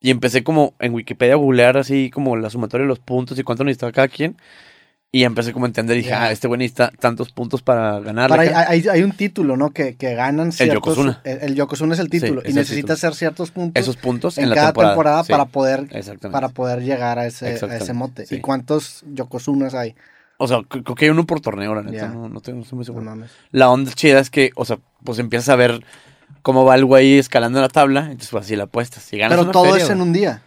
[0.00, 3.42] Y empecé como en Wikipedia a googlear así como la sumatoria de los puntos y
[3.42, 4.36] cuánto necesitaba cada quien.
[5.12, 6.22] Y empecé como a entender y dije, Ya.
[6.24, 8.32] ah, este güey necesita tantos puntos para ganar.
[8.32, 9.70] Hay, hay- hay un título, ¿no?
[9.70, 10.74] Que, que ganan ciertos...
[10.74, 11.20] Yokozuna.
[11.24, 12.40] El, el Yokozuna es el título.
[12.42, 14.92] Sí, y es el necesitas hacer ciertos puntos Esos puntos en, en, la cada temporada,
[14.94, 15.88] temporada, sí, para, poder,
[16.30, 18.24] para poder llegar a ese, a ese mote.
[18.26, 18.36] sí.
[18.36, 19.96] ¿Y cuántos Yokozunas hay?
[20.42, 22.08] O sea, cre- creo que hay uno por torneo, la neta.
[22.08, 23.04] No, no, tengo- no estoy muy No seguro.
[23.04, 23.30] mames.
[23.52, 25.84] La onda chida es que, o sea, pues empiezas a ver
[26.42, 28.02] cómo va el güey escalando la tabla.
[28.06, 29.02] Entonces, pues así la apuestas.
[29.02, 30.42] Si ganas Pero una todo feria, es en un día.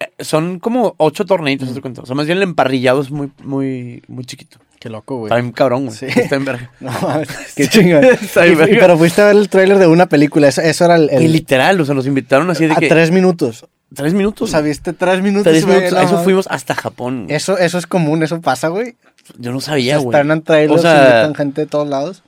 [0.00, 2.02] Eh, Son como ocho torneitos, te cuento.
[2.02, 4.58] O sea, más bien el emparrillado es muy, muy, muy chiquito.
[4.80, 5.26] Qué loco, güey.
[5.30, 5.96] Está bien cabrón, güey.
[5.96, 6.06] Sí.
[6.16, 6.70] Está en verga.
[6.80, 8.04] No mames, qué chingón.
[8.04, 8.80] Está Y- bien y- verga.
[8.80, 10.48] pero fuiste a ver el tráiler de una película.
[10.48, 11.10] Eso, eso era el...
[11.10, 12.88] el- Y literal, o sea, nos invitaron así de a que...
[12.88, 13.66] tres minutos.
[13.94, 14.50] Tres O minutos.
[14.50, 15.44] sea, viste tres minutos.
[15.50, 17.24] tres güey, no eso fuimos hasta Japón.
[17.24, 17.34] güey.
[17.34, 18.96] Eso, eso es común, eso pasa, güey.
[19.38, 20.08] Yo no sabía, güey.
[20.16, 22.22] estrenan trailers O sea, gente de todos lados.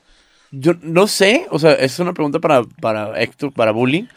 [0.53, 4.09] Yo no sé, o sea, es una pregunta para, para Héctor, para Bully,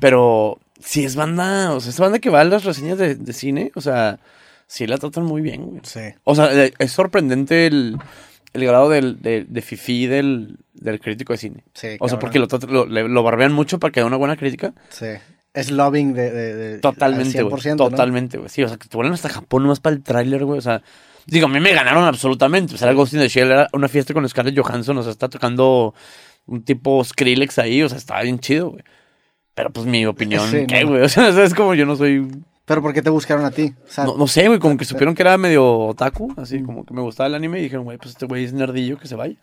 [0.00, 3.32] pero si es banda, o sea, es banda que va a las reseñas de, de
[3.32, 4.18] cine, o sea,
[4.66, 5.80] sí la tratan muy bien, güey.
[5.84, 6.00] Sí.
[6.24, 7.96] O sea, eh, es sorprendente el,
[8.52, 11.64] el grado del, de, de fifí del, del crítico de cine.
[11.72, 12.20] Sí, O sea, cabrón.
[12.20, 14.74] porque lo, lo, lo barbean mucho para que dé una buena crítica.
[14.90, 15.06] Sí.
[15.54, 17.62] Es loving de, de, de- Totalmente, al güey.
[17.62, 17.76] 100%, ¿no?
[17.88, 18.50] Totalmente, güey.
[18.50, 20.58] Sí, o sea, que te vuelan hasta Japón nomás para el tráiler, güey.
[20.58, 20.82] O sea,
[21.28, 22.74] digo, a mí me ganaron absolutamente.
[22.74, 24.98] O sea, el Ghost in the Shell era una fiesta con Scarlett Johansson.
[24.98, 25.94] O sea, está tocando
[26.46, 27.82] un tipo Skrillex ahí.
[27.82, 28.82] O sea, estaba bien chido, güey.
[29.54, 30.90] Pero pues mi opinión, Sí, ¿qué, no.
[30.90, 31.02] güey?
[31.04, 32.28] O sea, es como yo no soy...
[32.64, 33.72] Pero ¿por qué te buscaron a ti?
[33.86, 36.34] O sea, No, no sé, güey, como que supieron que era medio otaku.
[36.36, 38.98] Así, como que me gustaba el anime y dijeron, güey, pues este güey es nerdillo,
[38.98, 39.36] que se vaya.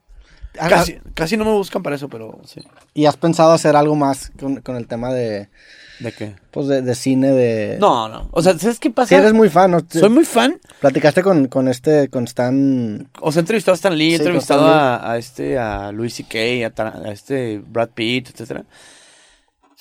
[0.59, 2.61] ¿has- Casi, casi no me buscan para eso, pero sí.
[2.93, 5.49] ¿Y has pensado hacer algo más con, con el tema de,
[5.99, 6.35] ¿De qué?
[6.51, 7.31] pues de, de cine?
[7.31, 8.27] de No, no.
[8.31, 9.09] O sea, ¿sabes qué pasa?
[9.09, 9.79] Si eres muy fan, ¿no?
[9.89, 10.59] Soy muy fan.
[10.81, 13.09] Platicaste con, con este, con Stan...
[13.21, 16.13] O sea, he entrevistado a Stan Lee, he Sí, entrevistado a, a este, a Louis
[16.13, 18.65] C.K., a, a este Brad Pitt, etcétera.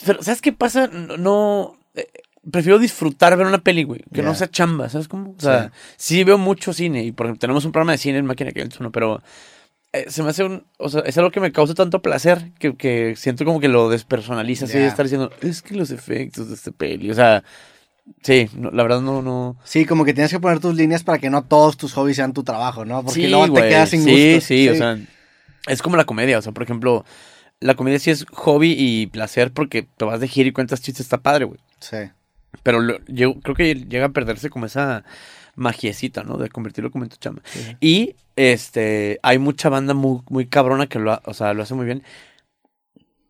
[0.04, 0.86] Pero, ¿sabes qué pasa?
[0.88, 2.08] No, no, eh,
[2.50, 5.34] prefiero disfrutar ver una peli, güey, que no sea chamba, ¿sabes cómo?
[5.36, 6.24] O sea, sí.
[6.24, 8.90] veo mucho cine, y por ejemplo, tenemos un programa de cine en Máquina que ¿no?
[8.90, 9.22] pero
[9.94, 12.76] eh, se me hace un, o sea, es algo que me causa tanto placer que,
[12.76, 16.54] que siento como que lo despersonaliza, así de estar diciendo, es que los efectos de
[16.54, 17.42] este peli, o sea,
[18.22, 19.56] sí, no, la verdad no, no...
[19.64, 22.32] Sí, como que tienes que poner tus líneas para que no todos tus hobbies sean
[22.32, 23.02] tu trabajo, ¿no?
[23.02, 24.46] Porque Sí, luego te quedas sin sí, gusto.
[24.46, 24.98] Sí, o sea,
[25.66, 26.38] es como la comedia.
[26.38, 27.04] O sea, por ejemplo,
[27.60, 31.06] la comedia sí es hobby y placer porque te vas de gira y cuentas chistes,
[31.06, 31.60] está padre, güey.
[31.80, 31.96] Sí.
[32.62, 35.04] Pero lo- yo creo que llega a perderse como esa
[35.56, 36.36] magiecita, ¿no?
[36.36, 37.42] De convertirlo como en tu chamba.
[37.44, 37.76] Sí.
[37.80, 41.86] Y este, hay mucha banda muy, muy cabrona que lo, o sea, lo hace muy
[41.86, 42.02] bien.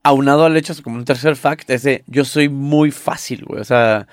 [0.03, 3.61] Aunado al hecho, como un tercer fact, es de yo soy muy fácil, güey.
[3.61, 4.07] O sea,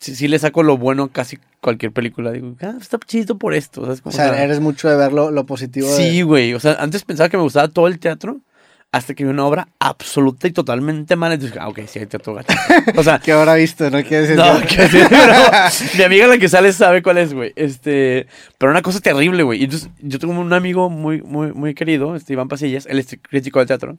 [0.00, 2.32] sí, sí le saco lo bueno a casi cualquier película.
[2.32, 3.82] Digo, ah, está chido por esto.
[3.82, 5.86] O Como, sea, o sea, eres mucho de ver lo, lo positivo.
[5.88, 6.54] de- Sí, güey.
[6.54, 8.40] O sea, antes pensaba que me gustaba todo el teatro
[8.92, 11.34] hasta que vi una obra absoluta y totalmente mala.
[11.34, 12.54] Entonces dije, ah, ok, sí hay teatro gacho.
[12.96, 13.90] O sea, ¿Qué habrá visto?
[13.90, 14.36] ¿No quieres decir?
[14.36, 15.98] no, que sí, no.
[15.98, 17.52] Mi amiga la que sale sabe cuál es, güey.
[17.56, 18.26] Este,
[18.58, 19.60] pero una cosa terrible, güey.
[19.60, 23.18] Y Entonces, yo tengo un amigo muy, muy, muy querido, este Iván Pasillas, él es
[23.20, 23.98] crítico de teatro.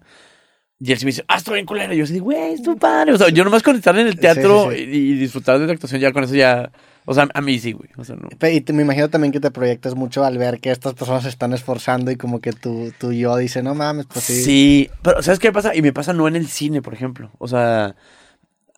[0.80, 1.94] Y él sí me dice, ah, estoy bien culero.
[1.94, 3.14] Y yo así, güey, es tu padre.
[3.14, 4.84] O sea, yo nomás con estar en el teatro sí, sí.
[4.84, 6.72] Y, y disfrutar de la actuación, ya con eso ya.
[7.10, 7.90] O sea, a mí sí, güey.
[7.96, 8.28] O sea, no.
[8.50, 11.30] Y te- me imagino también que te proyectas mucho al ver que estas personas se
[11.30, 14.44] están esforzando y como que tu, tu yo dice, no mames, pues sí.
[14.44, 15.74] Sí, pero ¿sabes qué pasa?
[15.74, 17.32] Y me pasa no en el cine, por ejemplo.
[17.38, 17.96] O sea,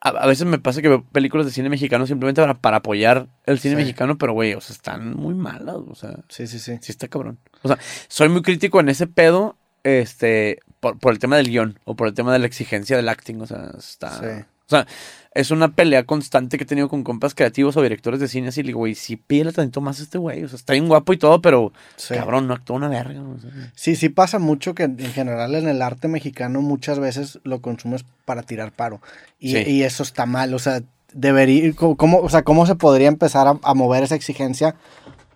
[0.01, 3.27] a, a veces me pasa que veo películas de cine mexicano simplemente para, para apoyar
[3.47, 3.81] el cine Sí.
[3.81, 6.77] mexicano, pero güey, o sea, están muy malas, o sea, Sí, sí, sí.
[6.81, 7.39] sí está cabrón.
[7.63, 11.79] O sea, soy muy crítico en ese pedo, este, por, por el tema del guion
[11.85, 14.11] o por el tema de la exigencia del acting, o sea, está...
[14.19, 14.45] Sí.
[14.69, 14.85] O sea,
[15.33, 18.61] es una pelea constante que he tenido con compas creativos o directores de cine, así,
[18.61, 21.11] le digo, güey, sí pídele tantito más a este güey, o sea, está bien guapo
[21.13, 22.13] y todo, pero, Sí.
[22.13, 23.49] cabrón, no actúa una verga, o sea.
[23.75, 28.05] Sí, sí pasa mucho que en general en el arte mexicano muchas veces lo consumes
[28.25, 29.01] para tirar paro.
[29.39, 29.63] Y, Sí.
[29.67, 30.53] y eso está mal.
[30.53, 30.81] O sea,
[31.13, 34.75] debería, ¿cómo, o sea, ¿cómo se podría empezar a, a mover esa exigencia?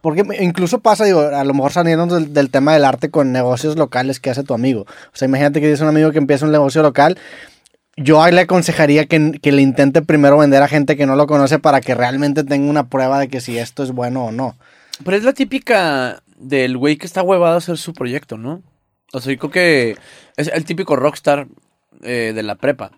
[0.02, 3.78] Porque incluso pasa, digo, a lo mejor saliendo del, del tema del arte con negocios
[3.78, 4.82] locales que hace tu amigo.
[4.82, 7.18] O sea, imagínate que tienes un amigo que empieza un negocio local.
[7.96, 11.28] Yo ahí le aconsejaría que, que le intente primero vender a gente que no lo
[11.28, 14.56] conoce para que realmente tenga una prueba de que si esto es bueno o no.
[15.06, 18.62] Pero es la típica del güey que está huevado a hacer su proyecto, ¿no?
[19.14, 19.98] O sea, yo creo que
[20.38, 21.48] es el típico rockstar
[22.02, 22.92] eh, de la prepa.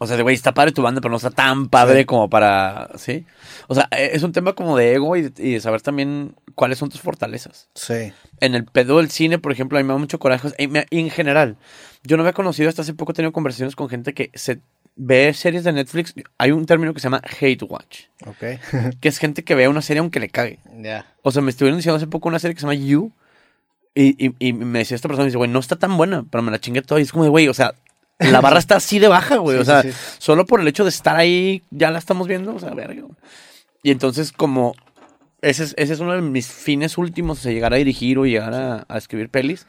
[0.00, 2.04] O sea, de güey, está padre tu banda, pero no está tan padre Sí.
[2.06, 2.88] como para.
[2.96, 3.26] ¿Sí?
[3.68, 6.78] O sea, eh, es un tema como de ego y, y de saber también cuáles
[6.78, 7.68] son tus fortalezas.
[7.74, 8.12] Sí.
[8.40, 10.48] En el pedo del cine, por ejemplo, a mí me da mucho coraje.
[10.58, 11.56] En general,
[12.04, 14.60] yo no había conocido hasta hace poco, he tenido conversaciones con gente que se
[14.96, 16.14] ve series de Netflix.
[16.38, 18.60] Hay un término que se llama hate watch, Ok.
[19.00, 20.58] que es gente que ve una serie aunque le cague.
[20.80, 21.06] Ya.
[21.22, 23.12] O sea, me estuvieron diciendo hace poco una serie que se llama You.
[23.96, 26.42] Y, y, y me decía esta persona, me dice, güey, no está tan buena, pero
[26.42, 27.00] me la chingué toda.
[27.00, 27.74] Y es como de, güey, o sea,
[28.18, 29.56] la barra está así de baja, güey.
[29.58, 29.98] Sí, o sea, sí, sí.
[30.18, 33.02] solo por el hecho de estar ahí, ya la estamos viendo, o sea, verga.
[33.02, 33.14] güey.
[33.82, 34.74] Y entonces, como
[35.42, 38.24] ese es, ese es uno de mis fines últimos, o sea, llegar a dirigir o
[38.26, 39.66] llegar a, a escribir pelis,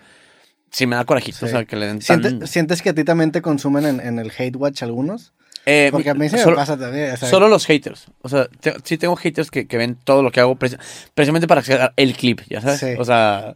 [0.76, 1.46] sí me da corajito, Sí.
[1.46, 2.22] o sea, que le den tan...
[2.22, 5.32] ¿Siente- ¿Sientes que a ti también te consumen en, en el hate watch algunos?
[5.66, 7.12] Eh, Porque a mí se me pasa también.
[7.14, 8.08] o sea, Solo los haters.
[8.22, 10.78] O sea, te- sí tengo haters que, que ven todo lo que hago preci-
[11.14, 12.80] precisamente para sacar el clip, ¿ya sabes?
[12.82, 12.88] Sí.
[13.00, 13.56] O sea,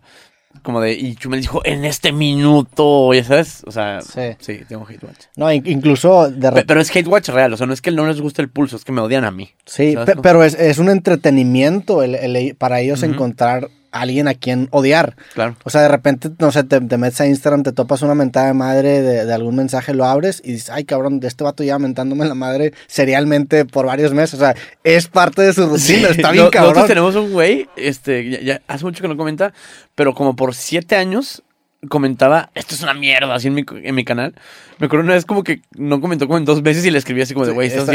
[0.63, 3.63] como de, y Chumel dijo, en este minuto, ¿ya sabes?
[3.67, 4.35] O sea, Sí.
[4.39, 5.25] sí, tengo hate watch.
[5.35, 6.65] No, in- incluso de Pe- repente.
[6.67, 8.75] Pero es hate watch real, o sea, no es que no les guste el pulso,
[8.77, 9.51] es que me odian a mí.
[9.65, 10.21] Sí, ¿sabes pe- cómo?
[10.23, 15.15] pero es, es un entretenimiento el- el- para ellos encontrar alguien a quien odiar.
[15.33, 15.55] Claro.
[15.63, 18.47] O sea, de repente, no sé, te, te metes a Instagram, te topas una mentada
[18.47, 21.63] de madre de, de algún mensaje, lo abres y dices, ay cabrón, de este vato
[21.63, 24.35] ya mentándome la madre serialmente por varios meses.
[24.35, 26.73] O sea, es parte de su rutina, está bien No- cabrón.
[26.73, 29.53] Nosotros tenemos un güey, este, ya, ya hace mucho que no comenta,
[29.95, 31.43] pero como por siete años
[31.87, 34.35] comentaba, esto es una mierda, así en mi, en mi canal.
[34.79, 37.21] Me acuerdo una vez como que no comentó como en dos veces y le escribí
[37.21, 37.91] así como de, güey, ¿estás está-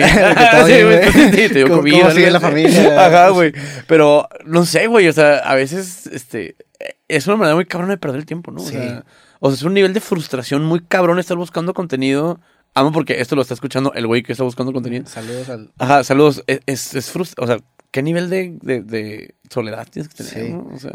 [0.64, 0.66] bien?
[0.66, 1.30] Sí, güey.
[1.48, 3.06] Te dio ¿Cómo- comida, cómo sigue la familia?
[3.06, 3.52] Ajá, güey.
[3.86, 6.56] Pero, no sé, güey, o sea, a veces, este,
[7.08, 8.62] es una manera muy cabrona de perder el tiempo, ¿no?
[8.62, 8.72] O Sí.
[8.72, 9.04] sea,
[9.40, 12.40] o sea, es un nivel de frustración muy cabrón estar buscando contenido.
[12.76, 15.06] Amo porque esto lo está escuchando el güey que está buscando contenido.
[15.06, 15.70] Saludos al.
[15.78, 16.42] Ajá, saludos.
[16.46, 17.58] Es, es, es frust- O sea,
[17.92, 20.46] ¿qué nivel de, de, de soledad tienes que tener?
[20.46, 20.52] Sí.
[20.52, 20.70] no?
[20.74, 20.92] O sea,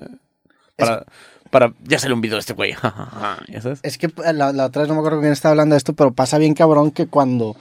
[0.79, 1.05] para,
[1.49, 1.73] para.
[1.83, 2.73] Ya sale un video de este güey.
[3.61, 3.79] sabes.
[3.83, 5.93] Es que eh, la, la otra vez no me acuerdo quién estaba hablando de esto,
[5.93, 7.55] pero pasa bien cabrón que cuando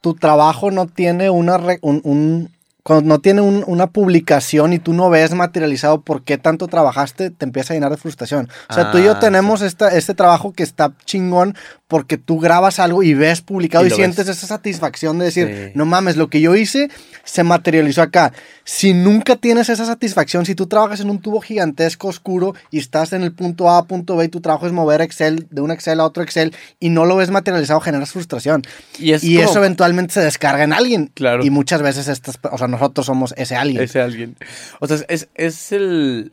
[0.00, 2.50] tu trabajo no tiene una re- un, un-
[2.88, 7.28] cuando no tiene un- una publicación y tú no ves materializado por qué tanto trabajaste,
[7.28, 8.48] te empieza a llenar de frustración.
[8.70, 11.54] O sea, tú y yo Ah, tenemos esta, este trabajo que está chingón
[11.86, 14.38] porque tú grabas algo y ves publicado Y y, sientes ves.
[14.38, 15.72] esa satisfacción de decir, Sí.
[15.74, 16.88] no mames, lo que yo hice
[17.24, 18.32] se materializó acá.
[18.64, 23.12] Si nunca tienes esa satisfacción, si tú trabajas en un tubo gigantesco oscuro y estás
[23.12, 26.00] en el punto A, punto B y tu trabajo es mover Excel de un Excel
[26.00, 28.62] a otro Excel y no lo ves materializado, generas frustración.
[28.98, 31.10] Y, es y como eso eventualmente se descarga en alguien.
[31.14, 31.44] Claro.
[31.44, 33.82] Y muchas veces estas, o sea, nosotros somos ese alguien.
[33.82, 34.36] Ese alguien.
[34.80, 36.32] O sea, es, es el.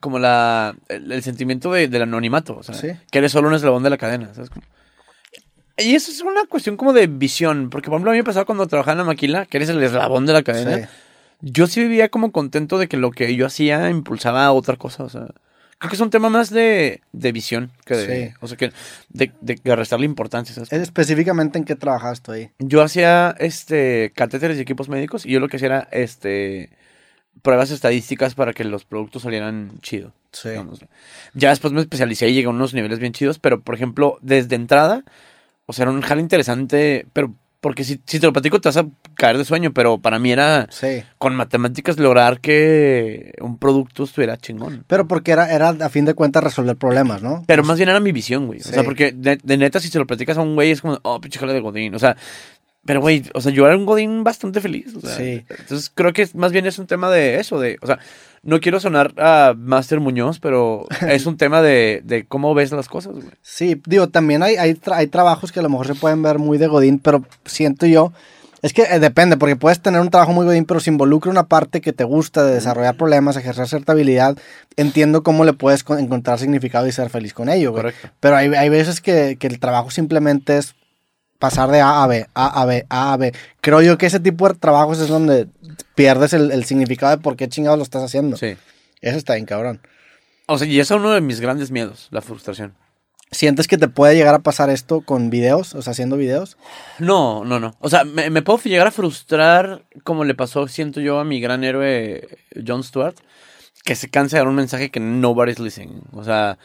[0.00, 0.74] Como la.
[0.88, 2.56] El, el sentimiento de, del anonimato.
[2.58, 2.88] O sea, Sí.
[3.10, 4.32] que eres solo un eslabón de la cadena.
[4.34, 4.50] ¿sabes?
[4.50, 4.64] Como-
[5.76, 7.70] Y eso es una cuestión como de visión.
[7.70, 9.82] Porque, por ejemplo, a mí me pasaba cuando trabajaba en la maquila, que eres el
[9.82, 10.76] eslabón de la cadena.
[10.78, 10.84] Sí.
[11.42, 15.04] Yo sí vivía como contento de que lo que yo hacía impulsaba a otra cosa.
[15.04, 15.28] O sea,
[15.80, 18.28] creo que es un tema más de, de visión que de.
[18.28, 18.34] Sí.
[18.40, 18.70] O sea, que
[19.08, 20.54] de, de, restarle importancia.
[20.54, 20.70] ¿sabes?
[20.72, 22.50] Específicamente en qué trabajas tú ahí.
[22.58, 26.68] Yo hacía este catéteres y equipos médicos y yo lo que hacía era este
[27.40, 30.12] pruebas estadísticas para que los productos salieran chido.
[30.32, 30.50] Sí.
[30.50, 30.84] digamos.
[31.32, 34.56] Ya después me especialicé y llegué a unos niveles bien chidos, pero por ejemplo, desde
[34.56, 35.02] entrada,
[35.64, 38.76] o sea, era un jale interesante, pero porque si, si te lo platico te vas
[38.78, 41.02] a caer de sueño, pero para mí era Sí.
[41.18, 44.84] con matemáticas lograr que un producto estuviera chingón.
[44.86, 47.44] Pero porque era, era a fin de cuentas resolver problemas, ¿no?
[47.46, 48.60] Pero más bien era mi visión, güey.
[48.60, 50.98] O sea, porque de, de neta, si se lo platicas a un güey, es como,
[51.02, 51.94] oh, pinche de Godín.
[51.94, 52.16] O sea,
[52.84, 54.94] pero güey, o sea, yo era un Godín bastante feliz.
[54.96, 55.44] O sea, Sí.
[55.48, 57.98] Entonces creo que más bien es un tema de eso, de, o sea,
[58.42, 62.88] no quiero sonar a Master Muñoz, pero es un tema de, de cómo ves las
[62.88, 63.26] cosas, güey.
[63.42, 66.38] Sí, digo, también hay, hay, tra- hay trabajos que a lo mejor se pueden ver
[66.38, 68.12] muy de Godín, pero siento yo,
[68.62, 71.46] es que eh, depende, porque puedes tener un trabajo muy Godín, pero si involucra una
[71.48, 74.36] parte que te gusta de desarrollar problemas, ejercer cierta habilidad,
[74.76, 77.82] entiendo cómo le puedes con- encontrar significado y ser feliz con ello, güey.
[77.82, 78.08] Correcto.
[78.20, 80.74] Pero hay, hay veces que, que el trabajo simplemente es
[81.40, 83.32] pasar de A a B, A a B, A a B.
[83.60, 85.48] Creo yo que ese tipo de trabajos es donde
[85.96, 88.36] pierdes el, el significado de por qué chingados lo estás haciendo.
[88.36, 88.56] Sí.
[89.00, 89.80] Eso está bien, cabrón.
[90.46, 92.74] O sea, y eso es uno de mis grandes miedos, la frustración.
[93.32, 95.74] ¿Sientes que te puede llegar a pasar esto con videos?
[95.74, 96.56] O sea, haciendo videos.
[96.98, 97.76] No, no, no.
[97.78, 101.40] O sea, me, me puedo llegar a frustrar como le pasó, siento yo, a mi
[101.40, 102.28] gran héroe
[102.66, 103.14] Jon Stewart,
[103.84, 106.02] que se cansa de dar un mensaje que nobody's listening.
[106.12, 106.58] O sea,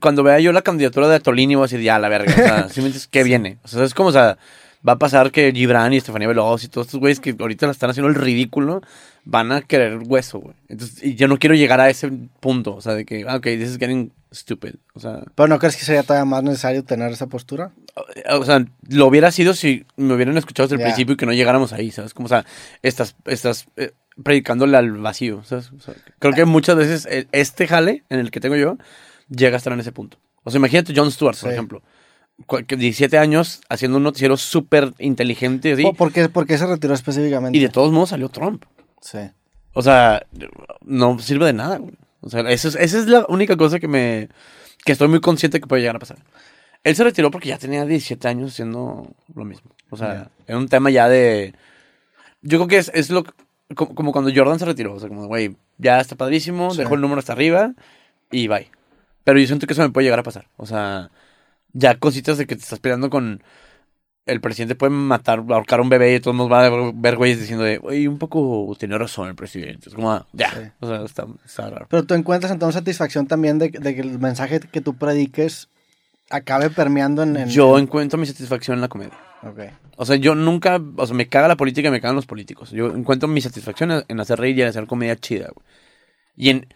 [0.00, 2.32] cuando vea yo la candidatura de Tolini voy a decir, ya, la verga.
[2.32, 3.08] O sea, ¿sí me entiendes?
[3.08, 3.58] ¿Qué viene?
[3.64, 4.38] O sea, es como, o sea,
[4.86, 7.72] va a pasar que Gibran y Estefanía Veloz y todos estos güeyes que ahorita la
[7.72, 8.82] están haciendo el ridículo,
[9.24, 10.56] van a querer hueso, güey.
[10.68, 12.74] Entonces, y yo no quiero llegar a ese punto.
[12.74, 14.74] O sea, de que, ah, ok, this is getting stupid.
[14.94, 17.70] O sea, Pero ¿no crees que sería todavía más necesario tener esa postura?
[18.30, 21.34] o sea, lo hubiera sido si me hubieran escuchado desde el principio y que no
[21.34, 22.14] llegáramos ahí, ¿sabes?
[22.14, 22.46] Como, o sea,
[22.82, 25.70] estás, estás eh, predicándole al vacío, ¿sabes?
[25.72, 28.78] O sea, creo que muchas veces eh, este jale en el que tengo yo
[29.28, 30.18] llega a estar en ese punto.
[30.44, 31.52] O sea, imagínate John Stewart, por Sí.
[31.54, 31.82] ejemplo.
[32.46, 36.58] Cu- que 17 años haciendo un noticiero súper inteligente así, ¿O ¿Por, qué, por qué
[36.58, 37.56] se retiró específicamente?
[37.56, 38.64] y de todos modos salió Trump.
[39.00, 39.18] Sí.
[39.74, 40.26] O sea,
[40.82, 41.94] no sirve de nada, güey.
[42.20, 44.28] O sea, eso es- esa es la única cosa que me.
[44.84, 46.18] que estoy muy consciente que puede llegar a pasar.
[46.82, 49.70] Él se retiró porque ya tenía 17 años haciendo lo mismo.
[49.90, 50.30] O sea, Ya.
[50.48, 51.54] era un tema ya de.
[52.40, 53.22] Yo creo que es, es lo.
[53.76, 54.94] Como, como cuando Jordan se retiró.
[54.94, 56.78] O sea, como, güey, ya está padrísimo, Sí.
[56.78, 57.74] dejó el número hasta arriba
[58.32, 58.68] y bye.
[59.24, 60.46] Pero yo siento que eso me puede llegar a pasar.
[60.56, 61.10] O sea,
[61.72, 63.42] ya cositas de que te estás peleando con.
[64.24, 67.40] El presidente puede matar, ahorcar a un bebé y todos nos van a ver güeyes
[67.40, 69.88] diciendo de, oye, un poco tenía razón el presidente.
[69.88, 70.50] Es como, ah, ya.
[70.52, 70.60] Sí.
[70.78, 71.86] O sea, está, está raro.
[71.90, 75.68] Pero tú encuentras entonces satisfacción también de, de que el mensaje que tú prediques
[76.30, 77.36] acabe permeando en...
[77.36, 79.18] en- Yo encuentro mi satisfacción en la comedia.
[79.42, 79.58] Ok.
[79.96, 82.70] O sea, yo nunca, o sea, me caga la política y me cagan los políticos.
[82.70, 85.66] Yo encuentro mi satisfacción en- en hacer reír y en hacer comedia chida, güey.
[86.36, 86.66] Y en,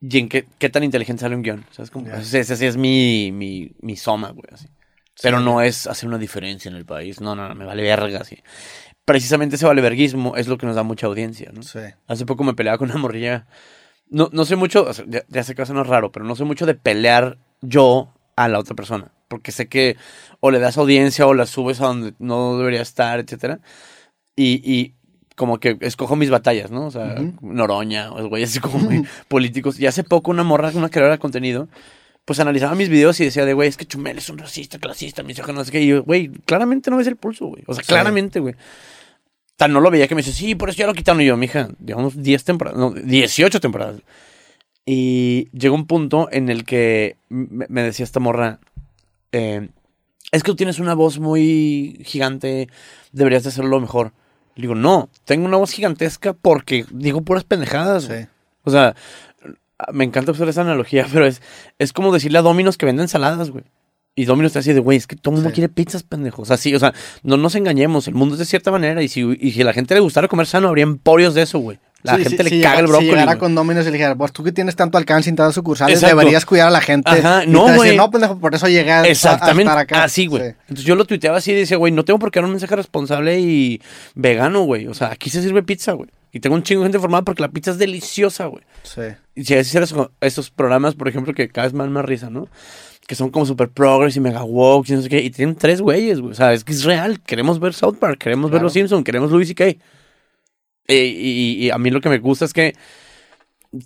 [0.00, 1.64] y en qué, qué tan inteligente sale un guion.
[1.70, 1.90] ¿Sabes?
[1.90, 2.18] Como, Ya.
[2.20, 4.68] ese, ese es mi, mi, mi soma, güey, así.
[5.20, 5.44] Pero Sí.
[5.44, 7.20] no es hacer una diferencia en el país.
[7.20, 8.38] No, no, no, me vale verga, así.
[9.04, 11.62] Precisamente ese valeverguismo es lo que nos da mucha audiencia, ¿no?
[11.62, 11.80] Sí.
[12.06, 13.46] Hace poco me peleaba con una morrilla.
[14.10, 16.24] No, no sé mucho, o sea, ya, ya sé que va a sonar raro, pero
[16.24, 19.10] no sé mucho de pelear yo a la otra persona.
[19.28, 19.96] Porque sé que
[20.40, 23.60] o le das audiencia o la subes a donde no debería estar, etcétera.
[24.36, 24.94] Y, y
[25.38, 26.86] como que escojo mis batallas, ¿no?
[26.86, 27.14] O sea.
[27.40, 29.80] Noroña, o güeyes así como muy políticos.
[29.80, 31.68] Y hace poco una morra, una creadora de contenido,
[32.26, 35.22] pues analizaba mis videos y decía de, güey, es que Chumel es un racista, clasista,
[35.22, 35.80] misógino, no sé qué.
[35.80, 37.62] Y yo, güey, claramente no ves el pulso, güey.
[37.66, 37.88] O sea, Sí.
[37.88, 38.54] claramente, güey.
[39.56, 41.22] Tan no lo veía que me dice, sí, por eso ya lo quitaron.
[41.22, 44.02] Y yo, mija, digamos 10 temporadas, no, 18 temporadas.
[44.84, 48.60] Y llegó un punto en el que me, me decía esta morra,
[49.32, 49.68] eh,
[50.32, 52.68] es que tú tienes una voz muy gigante,
[53.12, 54.12] deberías de hacerlo mejor.
[54.58, 58.04] Le digo, no, tengo una voz gigantesca porque digo puras pendejadas.
[58.04, 58.26] Sí.
[58.64, 58.96] O sea,
[59.92, 61.40] me encanta usar esa analogía, pero es,
[61.78, 63.64] es como decirle a Dominos que venden ensaladas, güey.
[64.16, 65.54] Y Dominos te hace de, güey, es que todo el mundo Sí.
[65.54, 66.40] quiere pizzas, pendejos.
[66.42, 66.92] O sea, sí, o sea,
[67.22, 69.00] no nos engañemos, el mundo es de cierta manera.
[69.00, 71.60] Y si, y si a la gente le gustara comer sano, habría emporios de eso,
[71.60, 71.78] güey.
[72.02, 73.06] La Sí, gente sí, le si caga llega- el brócoli.
[73.08, 75.52] Si llegara con Domino's y le dijera, pues tú que tienes tanto alcance en todas
[75.54, 76.16] sucursales, Exacto.
[76.16, 77.10] deberías cuidar a la gente.
[77.10, 77.96] Ajá, no, güey.
[77.96, 80.04] No, pendejo, por eso llegué a, Exactamente, estar acá.
[80.04, 80.42] así, güey.
[80.50, 80.56] Sí.
[80.68, 82.76] Entonces yo lo tuiteaba así y decía, güey, no tengo por qué dar un mensaje
[82.76, 83.82] responsable y
[84.14, 84.86] vegano, güey.
[84.86, 86.08] O sea, aquí se sirve pizza, güey.
[86.30, 88.62] Y tengo un chingo de gente formada porque la pizza es deliciosa, güey.
[88.84, 89.00] Sí.
[89.34, 92.30] Y si haces esos, esos programas, por ejemplo, que cada vez me dan más risa,
[92.30, 92.48] ¿no?
[93.08, 95.20] Que son como super progress y mega woke y no sé qué.
[95.22, 96.32] Y tienen tres güeyes, güey.
[96.32, 97.20] O sea, es que es real.
[97.22, 98.60] Queremos ver South Park, queremos ver.
[98.62, 99.64] Los Simpsons, queremos Louis C.K.
[100.88, 102.74] Y, y- y a mí lo que me gusta es que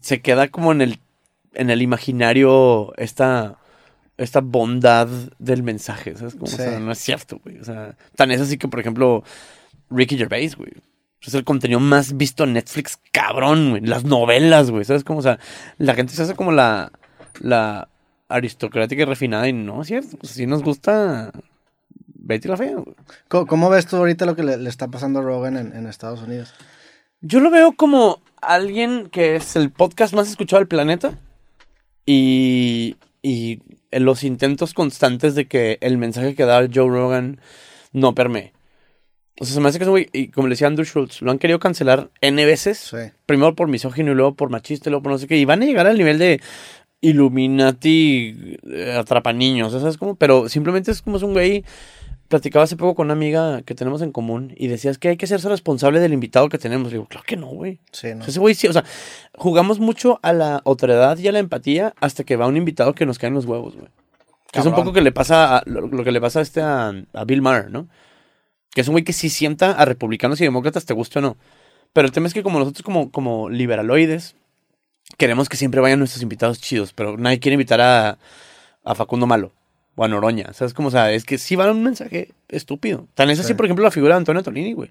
[0.01, 0.99] se queda como en el,
[1.55, 3.59] en el imaginario esta,
[4.17, 6.35] esta bondad del mensaje, ¿sabes?
[6.35, 6.55] Como, Sí.
[6.55, 7.59] O sea, no es cierto, güey.
[7.59, 9.25] O sea, tan es así que, por ejemplo,
[9.91, 10.71] Ricky Gervais, güey.
[11.21, 13.83] Es el contenido más visto en Netflix, cabrón, güey.
[13.83, 14.85] Las novelas, güey.
[14.85, 15.21] ¿Sabes cómo?
[15.21, 15.39] O sea,
[15.79, 16.91] la gente se hace como la,
[17.41, 17.89] la
[18.29, 20.17] aristocrática y refinada y no es cierto.
[20.19, 21.31] Pues sí nos gusta
[22.15, 22.97] Betty la Fea, güey.
[23.29, 25.87] ¿Cómo, cómo ves tú ahorita lo que le, le está pasando a Rogan en, en
[25.87, 26.55] Estados Unidos?
[27.23, 31.19] Yo lo veo como alguien que es el podcast más escuchado del planeta
[32.05, 33.61] y, y
[33.93, 37.41] en los intentos constantes de que el mensaje que da Joe Rogan
[37.93, 38.53] no permee.
[39.39, 41.23] O sea, se me hace que es un güey, y como le decía Andrew Schultz,
[41.23, 42.79] lo han querido cancelar N veces.
[42.79, 43.13] Sí.
[43.25, 45.37] Primero por misógino y luego por machista y luego por no sé qué.
[45.37, 46.41] Y van a llegar al nivel de
[47.01, 50.17] Illuminati eh, atrapa niños, ¿sabes cómo?
[50.17, 51.65] Pero simplemente es como es un güey.
[52.33, 55.27] Platicaba hace poco con una amiga que tenemos en común y decías que hay que
[55.27, 56.87] hacerse responsable del invitado que tenemos.
[56.89, 57.79] Le digo, claro que no, güey.
[57.93, 58.23] Sí, O ¿no?
[58.23, 58.85] sea, ese güey sí, o sea,
[59.37, 63.05] jugamos mucho a la otredad y a la empatía hasta que va un invitado que
[63.05, 63.89] nos cae en los huevos, güey.
[64.51, 66.63] Que es un poco que le pasa a- lo, lo que le pasa a este
[66.63, 67.87] a, a Bill Maher, ¿no?
[68.75, 71.37] Que es un güey que sí sienta a republicanos y demócratas, te guste o no.
[71.93, 74.37] Pero el tema es que como nosotros como, como liberaloides,
[75.19, 78.19] queremos que siempre vayan nuestros invitados chidos, pero nadie quiere invitar a,
[78.85, 79.53] a Facundo Malo
[79.95, 80.53] o a Noroña.
[80.53, 80.89] ¿Sabes cómo?
[80.89, 83.07] O sea, es que sí va a dar un mensaje estúpido.
[83.15, 83.55] Tan es así, Sí.
[83.55, 84.91] por ejemplo, la figura de Antonio Tolini, güey.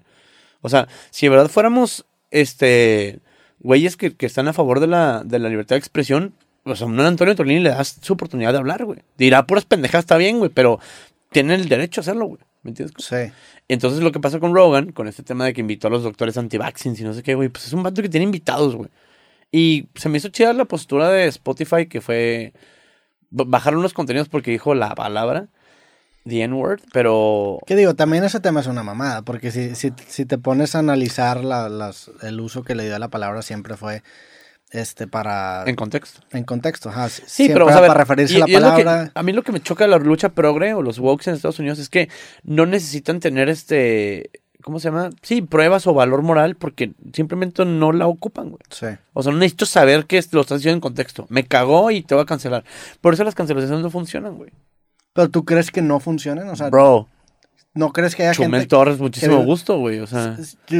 [0.60, 3.18] O sea, si de verdad fuéramos, este,
[3.60, 6.34] güeyes que, que están a favor de la, de la libertad de expresión,
[6.64, 9.00] o sea, a Antonio Tolini le das su oportunidad de hablar, güey.
[9.18, 10.78] Dirá puras pendejadas, está bien, güey, pero
[11.32, 12.40] tiene el derecho a hacerlo, güey.
[12.62, 12.94] ¿Me entiendes?
[13.04, 13.16] Sí.
[13.66, 16.36] Entonces lo que pasa con Rogan, con este tema de que invitó a los doctores
[16.38, 18.88] anti-vaccines y no sé qué, güey, pues es un vato que tiene invitados, güey.
[19.50, 22.52] Y se me hizo chida la postura de Spotify que fue
[23.32, 25.48] b- bajar unos contenidos porque dijo la palabra,
[26.24, 27.58] the N-word, pero...
[27.66, 27.94] ¿Qué digo?
[27.94, 31.68] También ese tema es una mamada, porque si, si, si te pones a analizar la-
[31.68, 34.02] las, el uso que le dio a la palabra siempre fue
[34.70, 35.64] este para...
[35.66, 36.20] En contexto.
[36.30, 37.08] En contexto, ajá.
[37.08, 39.10] Sí, Siempre pero para referirse y- a la que- palabra.
[39.14, 41.58] a mí lo que me choca de la lucha progre o los wokes en Estados
[41.58, 42.08] Unidos es que
[42.44, 44.30] no necesitan tener este,
[44.62, 45.10] ¿cómo se llama?
[45.22, 48.60] Sí, pruebas o valor moral porque simplemente no la ocupan, güey.
[48.70, 48.86] Sí.
[49.12, 51.26] O sea, no necesito saber que lo estás haciendo en contexto.
[51.28, 52.64] Me cagó y te voy a cancelar.
[53.00, 54.50] Por eso las cancelaciones no funcionan, güey.
[55.12, 57.08] Pero tú crees que no funcionen, o sea, Bro,
[57.74, 59.98] no crees que haya Chumel gente Torres, muchísimo que- gusto, güey.
[60.00, 60.36] O sea,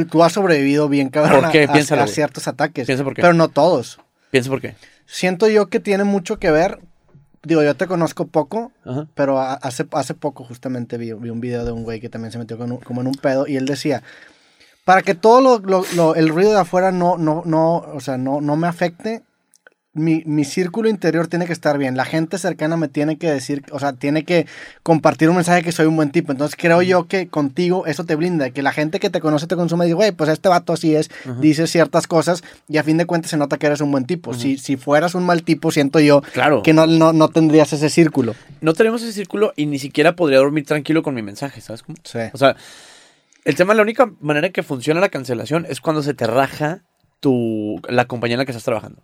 [0.09, 1.63] Tú- has sobrevivido bien, cabrón, ¿Por qué?
[1.65, 2.15] a- a, Piénsalo, a güey.
[2.15, 2.85] ciertos ataques.
[2.87, 3.21] Piensa por qué.
[3.21, 3.99] Pero no todos.
[4.31, 4.75] piensa por qué.
[5.05, 6.79] Siento yo que tiene mucho que ver.
[7.45, 9.07] Digo, yo te conozco poco, Ajá.
[9.15, 12.37] pero hace, hace poco justamente vi, vi un video de un güey que también se
[12.37, 14.01] metió con un- como en un pedo y él decía,
[14.85, 18.17] para que todo lo, lo- lo- el ruido de afuera no, no, no, o sea,
[18.17, 19.23] no, no me afecte,
[19.95, 21.95] mi, mi círculo interior tiene que estar bien.
[21.95, 24.47] La gente cercana me tiene que decir, o sea, tiene que
[24.81, 26.31] compartir un mensaje que soy un buen tipo.
[26.31, 29.55] Entonces creo yo que contigo eso te blinda, que la gente que te conoce te
[29.55, 32.97] consume y dice, güey, pues este vato así es, dice ciertas cosas y a fin
[32.97, 34.33] de cuentas se nota que eres un buen tipo.
[34.33, 36.63] si, si fueras un mal tipo, siento yo Claro.
[36.63, 38.33] que no, no, no tendrías ese círculo.
[38.61, 41.97] No tenemos ese círculo y ni siquiera podría dormir tranquilo con mi mensaje, ¿sabes cómo?
[42.03, 42.17] Sí.
[42.33, 42.55] O sea,
[43.45, 46.81] el tema, la única manera que funciona la cancelación es cuando se te raja
[47.19, 49.03] tu, la compañía en la que estás trabajando.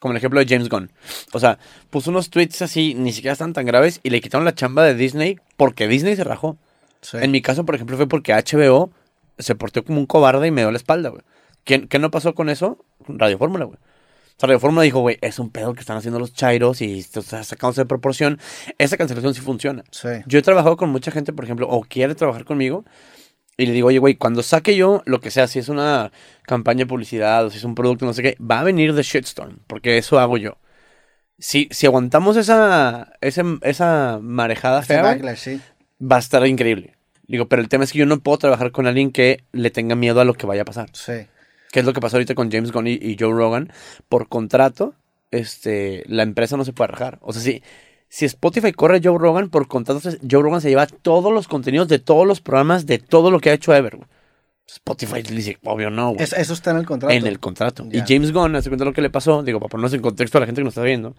[0.00, 0.90] Como el ejemplo de James Gunn.
[1.32, 1.58] O sea,
[1.90, 4.94] puso unos tweets así, ni siquiera están tan graves, y le quitaron la chamba de
[4.94, 6.56] Disney porque Disney se rajó.
[7.00, 7.18] Sí.
[7.20, 8.90] En mi caso, por ejemplo, fue porque HBO
[9.38, 11.22] se portó como un cobarde y me dio la espalda, güey.
[11.64, 12.84] ¿Qué, qué no pasó con eso?
[13.06, 13.76] Radio Fórmula, güey.
[13.76, 17.00] O sea, Radio Fórmula dijo, güey, es un pedo que están haciendo los chairos y
[17.00, 18.38] está sacándose de proporción.
[18.78, 19.82] Esa cancelación sí funciona.
[19.90, 20.08] Sí.
[20.26, 22.84] Yo he trabajado con mucha gente, por ejemplo, o quiere trabajar conmigo,
[23.58, 26.80] y le digo, oye, güey, cuando saque yo lo que sea, si es una campaña
[26.80, 29.58] de publicidad o si es un producto, no sé qué, va a venir de shitstorm,
[29.66, 30.56] porque eso hago yo.
[31.38, 35.60] si, si aguantamos esa, esa, esa marejada fea, backlash, sí.
[36.00, 36.94] va a estar increíble.
[37.26, 39.96] Digo, pero el tema es que yo no puedo trabajar con alguien que le tenga
[39.96, 40.88] miedo a lo que vaya a pasar.
[40.92, 41.26] Sí.
[41.72, 43.72] Que es lo que pasó ahorita con James Gunn y, y Joe Rogan.
[44.08, 44.94] Por contrato,
[45.30, 47.18] este, la empresa no se puede rajar.
[47.20, 47.62] O sea, si,
[48.08, 51.98] si Spotify corre Joe Rogan, por contrato, Joe Rogan se lleva todos los contenidos de
[51.98, 53.98] todos los programas, de todo lo que ha hecho ever.
[54.66, 57.14] Spotify le dice, obvio no, eso está en el contrato.
[57.14, 57.86] En el contrato.
[57.90, 60.40] Y James Gunn, hace cuenta lo que le pasó, digo, para ponernos en contexto a
[60.40, 61.14] la gente que nos está viendo,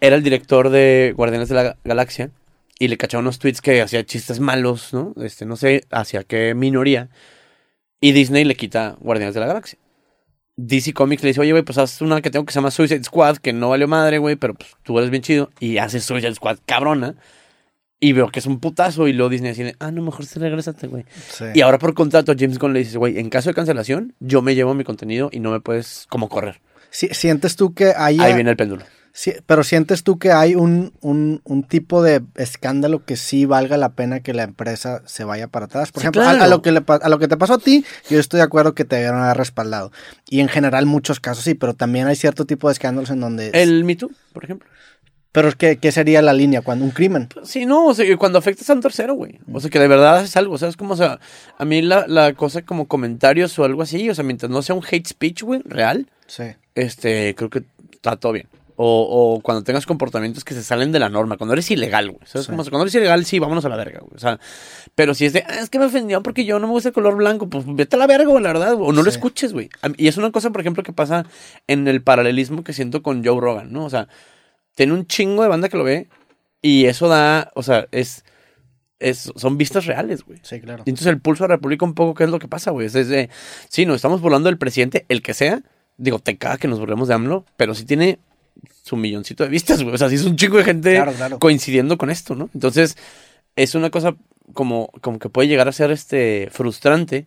[0.00, 2.30] era el director de Guardianes de la Galaxia
[2.78, 5.14] y le cacharon unos tweets que hacía chistes malos, ¿no?
[5.22, 7.10] Este, no sé hacia qué minoría.
[8.00, 9.78] Y Disney le quita Guardianes de la Galaxia.
[10.56, 13.02] DC Comics le dice, oye, güey, pues haz una que tengo que se llama Suicide
[13.04, 15.50] Squad, que no valió madre, güey, pero pues tú eres bien chido.
[15.60, 17.14] Y hace Suicide Squad cabrona.
[18.00, 19.08] Y veo que es un putazo.
[19.08, 21.04] Y luego Disney dice, ah, no, mejor se regrésate, güey.
[21.30, 21.44] Sí.
[21.54, 24.54] Y ahora por contrato James Gunn le dice, güey, en caso de cancelación, yo me
[24.54, 26.60] llevo mi contenido y no me puedes como correr.
[26.90, 28.18] Si- ¿Sientes tú que hay...
[28.20, 28.84] Ahí viene el péndulo.
[29.16, 33.76] Sí, pero sientes tú que hay un, un, un tipo de escándalo que sí valga
[33.76, 35.92] la pena que la empresa se vaya para atrás.
[35.92, 38.18] Por Sí, ejemplo, a- lo que le, a lo que te pasó a ti, yo
[38.18, 39.92] estoy de acuerdo que te debieron haber respaldado.
[40.28, 43.50] Y en general muchos casos sí, pero también hay cierto tipo de escándalos en donde...
[43.54, 44.68] El Me Too, por ejemplo.
[45.30, 46.62] Pero que, ¿qué sería la línea?
[46.62, 47.28] cuando Un crimen.
[47.44, 49.38] Sí, no, o sea, cuando afectas a un tercero, güey.
[49.52, 50.76] O sea, que de verdad haces algo, ¿sabes?
[50.76, 51.20] Como, o sea,
[51.56, 54.74] a mí la, la cosa como comentarios o algo así, o sea, mientras no sea
[54.74, 56.44] un hate speech, güey, real, Sí.
[56.74, 57.62] este, creo que
[57.92, 58.48] está todo bien.
[58.76, 62.26] O, o cuando tengas comportamientos que se salen de la norma, cuando eres ilegal, güey.
[62.26, 62.46] ¿Sabes?
[62.46, 62.50] Sí.
[62.50, 64.16] Como, cuando eres ilegal, sí, vámonos a la verga, güey.
[64.16, 64.40] O sea,
[64.94, 66.94] pero si es de, ah, es que me ofendió porque yo no me gusta el
[66.94, 69.70] color blanco, pues vete a la verga, güey, la verdad, o no lo escuches, güey.
[69.96, 71.24] Y es una cosa, por ejemplo, que pasa
[71.66, 73.84] en el paralelismo que siento con Joe Rogan, ¿no?
[73.84, 74.08] O sea,
[74.74, 76.08] tiene un chingo de banda que lo ve
[76.60, 78.24] y eso da, o sea, es,
[78.98, 80.38] es son vistas reales, güey.
[80.42, 80.82] Sí, claro.
[80.86, 82.86] Y entonces el pulso de la República un poco, ¿qué es lo que pasa, güey?
[82.86, 83.30] Es desde,
[83.68, 85.62] sí, nos estamos burlando del presidente, el que sea.
[85.96, 88.18] Digo, te caga que nos burlemos de AMLO, pero sí tiene
[88.82, 89.94] su milloncito de vistas, güey.
[89.94, 91.38] O sea, sí es un chingo de gente Claro, claro.
[91.38, 92.50] coincidiendo con esto, ¿no?
[92.54, 92.96] Entonces,
[93.56, 94.14] es una cosa
[94.52, 97.26] como, como que puede llegar a ser este frustrante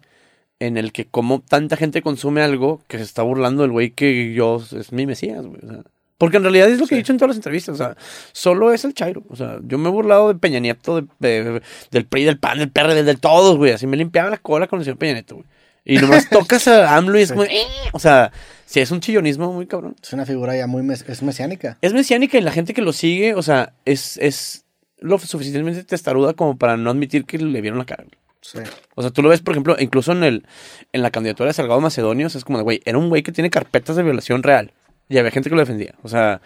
[0.60, 4.34] en el que como tanta gente consume algo que se está burlando del güey que
[4.34, 5.60] yo es mi mesías, güey.
[5.64, 5.82] O sea,
[6.18, 7.76] porque en realidad es lo que he dicho en todas las entrevistas.
[7.76, 7.96] O sea,
[8.32, 9.24] solo es el Chairo.
[9.30, 11.62] O sea, yo me he burlado de Peña Nieto, de, de-
[11.92, 13.72] del PRI, del PAN, del PRD, de todos, güey.
[13.74, 15.48] Así me limpiaba la cola con el señor Peña Nieto, güey.
[15.86, 17.34] Y nomás tocas a AMLO y es Sí.
[17.36, 17.62] como, "Eh".
[17.94, 18.32] o sea,
[18.68, 19.96] si es un chillonismo muy cabrón.
[20.04, 20.84] Es una figura ya muy...
[20.84, 21.78] mes- es mesiánica.
[21.82, 24.66] Es mesiánica y la gente que lo sigue, o sea, es, es
[25.00, 28.04] lo suficientemente testaruda como para no admitir que le vieron la cara.
[28.42, 28.60] Sí.
[28.96, 30.46] O sea, tú lo ves, por ejemplo, incluso en el
[30.94, 33.24] en la candidatura de Salgado Macedonio, o sea, es como de, güey, era un güey
[33.24, 34.74] que tiene carpetas de violación real.
[35.10, 35.96] Y había gente que lo defendía.
[36.04, 36.42] O sea,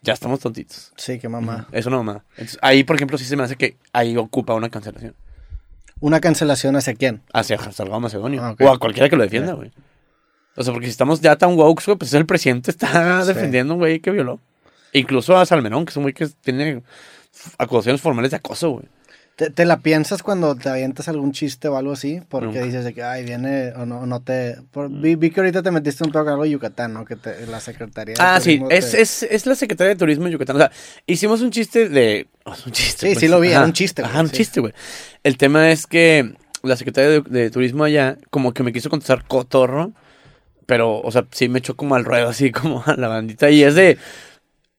[0.00, 0.92] ya estamos tontitos.
[0.96, 1.66] Sí, qué mamá.
[1.72, 2.24] Eso no, mamá.
[2.36, 5.14] Entonces, ahí, por ejemplo, sí se me hace que ahí ocupa una cancelación.
[6.00, 7.22] ¿Una cancelación hacia quién?
[7.32, 8.42] Hacia Salgado Macedonio.
[8.42, 8.54] Ah.
[8.60, 9.72] O a cualquiera que lo defienda, güey.
[10.56, 13.28] O sea, porque si estamos ya tan woke, güey, pues el presidente está Sí.
[13.28, 14.40] defendiendo a un güey que violó.
[14.92, 16.82] Incluso a Salmerón, que es un güey que tiene
[17.58, 18.84] acusaciones formales de acoso, güey.
[19.36, 22.20] ¿Te, te la piensas cuando te avientas algún chiste o algo así?
[22.28, 22.62] Porque Nunca.
[22.62, 24.58] dices de que, ay, viene o no, no te...
[24.70, 27.04] por- vi, vi que ahorita te metiste un poco algo de Yucatán, ¿no?
[27.04, 29.96] Que te- la Secretaría de Ah, sí, Turismo es, te- es, es la Secretaría de
[29.98, 30.54] Turismo de Yucatán.
[30.54, 30.70] O sea,
[31.08, 32.28] hicimos un chiste de.
[32.44, 33.12] oh, un chiste.
[33.12, 34.36] Sí, sí lo vi, era un chiste, güey, Ajá, un sí.
[34.36, 34.72] chiste, güey.
[35.24, 36.32] El tema es que
[36.62, 39.90] la Secretaría de, de Turismo allá, como que me quiso contestar cotorro,
[40.66, 43.50] pero, o sea, sí me echó como al ruedo, así como a la bandita.
[43.50, 43.98] Y es de.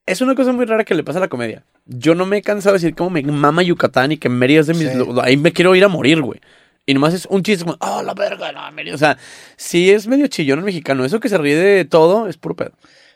[0.06, 1.64] Es una cosa muy rara que le pasa a la comedia.
[1.86, 4.66] Yo no me he cansado de decir cómo me mama Yucatán y que Mérida es
[4.68, 4.88] de mis.
[4.88, 4.98] Sí.
[5.22, 6.40] Ahí me quiero ir a morir, güey.
[6.84, 8.94] Y nomás es un chiste como, oh, la verga, no, Mérida.
[8.94, 9.18] O sea,
[9.56, 11.04] sí es medio chillón el mexicano.
[11.04, 12.72] Eso que se ríe de todo es puro pedo.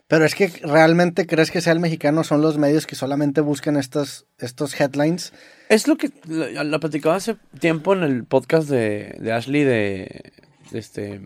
[0.08, 3.76] Pero es que realmente crees que sea el mexicano, son los medios que solamente buscan
[3.76, 5.32] estos, estos headlines.
[5.68, 10.32] Es lo que la, la platicaba hace tiempo en el podcast de, de Ashley de,
[10.72, 11.20] de este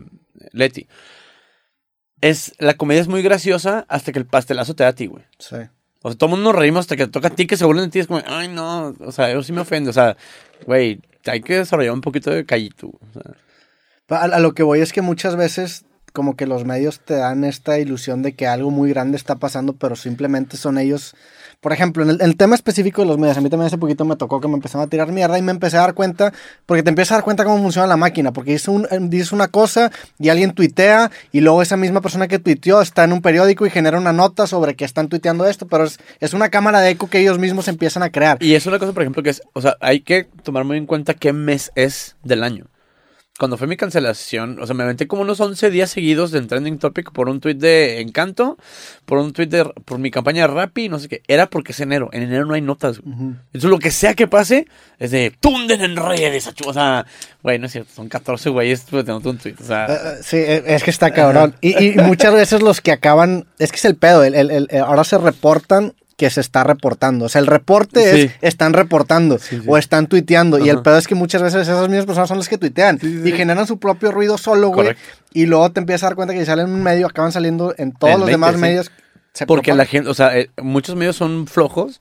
[0.51, 0.87] Leti.
[2.21, 5.23] Es, la comedia es muy graciosa hasta que el pastelazo te da a ti, güey.
[5.37, 5.57] Sí.
[6.01, 7.65] O sea, todo el mundo nos reímos hasta que te toca a ti que se
[7.65, 7.99] burlen de ti.
[7.99, 8.95] Es como, ay, no.
[8.99, 9.89] O sea, eso sí me ofende.
[9.89, 10.15] O sea,
[10.65, 12.87] güey, hay que desarrollar un poquito de callito.
[12.87, 17.01] O sea, A, a lo que voy es que muchas veces como que los medios
[17.01, 21.15] te dan esta ilusión de que algo muy grande está pasando, pero simplemente son ellos.
[21.65, 24.15] Por ejemplo, en el, tema específico de los medios, a mí también hace poquito me
[24.15, 26.31] tocó que me empezaron a tirar mierda y me empecé a dar cuenta,
[26.67, 29.31] porque te empiezas a dar cuenta cómo funciona la máquina, porque dices, un- eh, dices
[29.31, 33.21] una cosa y alguien tuitea y luego esa misma persona que tuiteó está en un
[33.23, 36.81] periódico y genera una nota sobre que están tuiteando esto, pero es, es una cámara
[36.81, 38.37] de eco que ellos mismos empiezan a crear.
[38.43, 40.85] Y es una cosa, por ejemplo, que es, o sea, hay que tomar muy en
[40.85, 42.67] cuenta qué mes es del año.
[43.37, 46.77] Cuando fue mi cancelación, o sea, me aventé como unos 11 días seguidos del trending
[46.77, 48.57] topic por un tweet de Encanto,
[49.05, 51.21] por un tweet de, por mi campaña de Rappi, no sé qué.
[51.27, 52.09] Era porque es enero.
[52.13, 53.01] En enero no hay notas.
[53.05, 54.67] Entonces, lo que sea que pase,
[54.99, 56.49] es de tunden en redes.
[56.65, 57.05] O sea,
[57.43, 59.55] güey, no es cierto, son 14 güeyes pues, de un tweet.
[59.59, 61.55] O sea, Eh, eh, Sí, eh, es que está cabrón.
[61.59, 64.79] Y, y muchas veces los que acaban, es que es el pedo, el- el- el-
[64.79, 67.25] ahora se reportan que se está reportando.
[67.25, 68.21] O sea, el reporte Sí.
[68.21, 69.63] es están reportando Sí, sí.
[69.67, 70.59] o están tuiteando.
[70.59, 73.31] Y el pedo es que muchas veces esas mismas personas son las que tuitean y
[73.33, 74.95] generan su propio ruido solo, güey.
[75.33, 77.73] Y luego te empiezas a dar cuenta que si salen en un medio, acaban saliendo
[77.77, 78.91] en todos En los 20, demás medios.
[79.33, 79.77] se porque propagan.
[79.77, 81.99] la gente, o sea, eh, muchos medios son flojos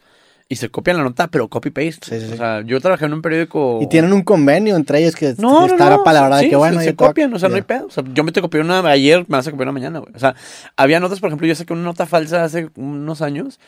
[0.49, 2.07] y se copian la nota, pero copy-paste.
[2.09, 2.33] Sí, sí, sí.
[2.35, 3.81] O sea, yo trabajé en un periódico.
[3.83, 5.97] Y tienen un convenio entre ellos que No, no, está no.
[5.97, 7.87] la palabra de que bueno, se, se copian, o sea, no hay pedo.
[7.87, 10.13] O sea, yo me te copié una ayer, me vas a copiar una mañana, güey.
[10.15, 10.37] O sea,
[10.77, 13.59] había notas, por ejemplo, yo saqué una nota falsa hace unos años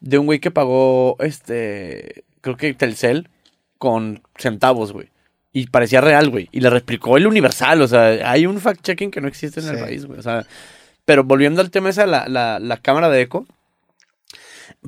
[0.00, 3.28] de un güey que pagó, este, creo que Telcel
[3.78, 5.10] con centavos, güey.
[5.52, 6.48] Y parecía real, güey.
[6.52, 9.78] Y le replicó el Universal, o sea, hay un fact-checking que no existe en el
[9.78, 10.18] país, güey.
[10.18, 10.46] O sea,
[11.06, 13.46] pero volviendo al tema esa, la, la, la cámara de eco,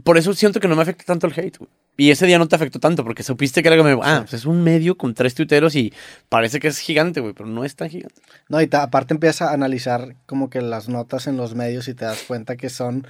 [0.04, 1.70] por eso siento que no me afecta tanto el hate, güey.
[1.96, 4.44] Y ese día no te afectó tanto, porque supiste que era como, ah, pues es
[4.44, 5.92] un medio con tres tuiteros y
[6.28, 8.20] parece que es gigante, güey, pero no es tan gigante.
[8.48, 11.94] No, y ta- aparte empieza a analizar como que las notas en los medios y
[11.94, 13.06] te das cuenta que son...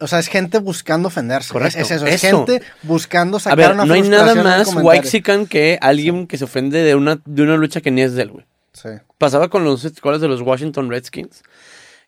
[0.00, 1.52] O sea, es gente buscando ofenderse.
[1.52, 2.46] Correcto, Es, es eso, es eso.
[2.46, 6.44] gente buscando A sacar ver, una no hay nada más waxican que alguien que se
[6.44, 8.46] ofende de una, de una lucha que ni es de él, güey.
[8.72, 8.88] Sí.
[9.18, 11.42] Pasaba con los escuelas de los Washington Redskins,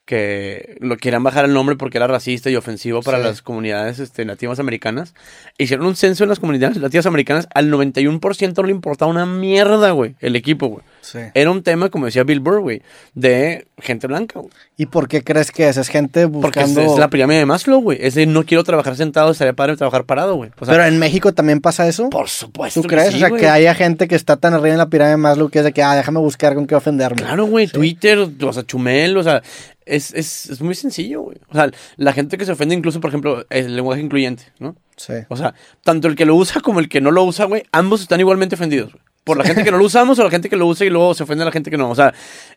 [0.04, 3.24] que lo querían bajar el nombre porque era racista y ofensivo para Sí.
[3.24, 5.14] las comunidades este, nativas americanas.
[5.58, 9.90] Hicieron un censo en las comunidades nativas americanas, al 91% no le importaba una mierda,
[9.92, 10.84] güey, el equipo, güey.
[11.02, 11.18] Sí.
[11.34, 12.80] Era un tema, como decía Bill Burr, güey,
[13.14, 14.52] de gente blanca, güey.
[14.76, 15.76] ¿Y por qué crees que es?
[15.76, 16.92] Es gente Porque es, buscando...
[16.94, 17.98] es la pirámide de Maslow, güey.
[18.00, 20.50] Es de no quiero trabajar sentado, estaría padre trabajar parado, güey.
[20.58, 22.08] O sea, Pero en México también pasa eso.
[22.08, 22.80] por supuesto.
[22.80, 23.10] ¿Tú que crees?
[23.10, 25.48] sí, o sea, que haya gente que está tan arriba en la pirámide de Maslow
[25.50, 27.20] que es de que, ah, déjame buscar con qué ofenderme.
[27.20, 29.42] Claro, güey, Twitter, o sea, Chumel, o sea,
[29.84, 31.38] es, es, es muy sencillo, güey.
[31.48, 34.76] O sea, la gente que se ofende incluso, por ejemplo, el lenguaje incluyente, ¿no?
[34.96, 35.14] Sí.
[35.28, 38.02] O sea, tanto el que lo usa como el que no lo usa, güey, ambos
[38.02, 39.02] están igualmente ofendidos, güey.
[39.24, 41.14] Por la gente que no lo usamos o la gente que lo usa y luego
[41.14, 41.90] se ofende a la gente que no.
[41.90, 42.12] O sea,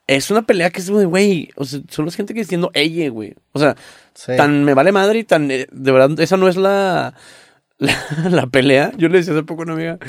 [0.07, 3.09] es una pelea que es muy, güey, o sea, solo es gente que diciendo ella,
[3.09, 3.36] güey.
[3.51, 3.76] O sea,
[4.13, 4.32] Sí.
[4.38, 7.13] tan me vale madre y tan, eh, de verdad, esa no es la,
[7.78, 7.95] la,
[8.32, 8.91] la pelea.
[8.97, 9.99] Yo le decía hace poco a una amiga,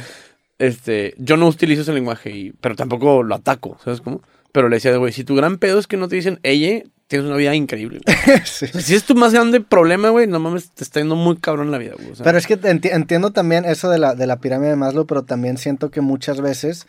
[0.59, 4.23] este, yo no utilizo ese lenguaje, y, pero tampoco lo ataco, ¿sabes cómo?
[4.53, 7.27] Pero le decía, güey, si tu gran pedo es que no te dicen ella, tienes
[7.29, 8.01] una vida increíble.
[8.45, 8.67] Sí.
[8.67, 11.79] Si es tu más grande problema, güey, no mames, te está yendo muy cabrón la
[11.79, 12.11] vida, güey.
[12.11, 14.77] O sea, Pero es que enti- entiendo también eso de la, de la pirámide de
[14.77, 16.87] Maslow, pero también siento que muchas veces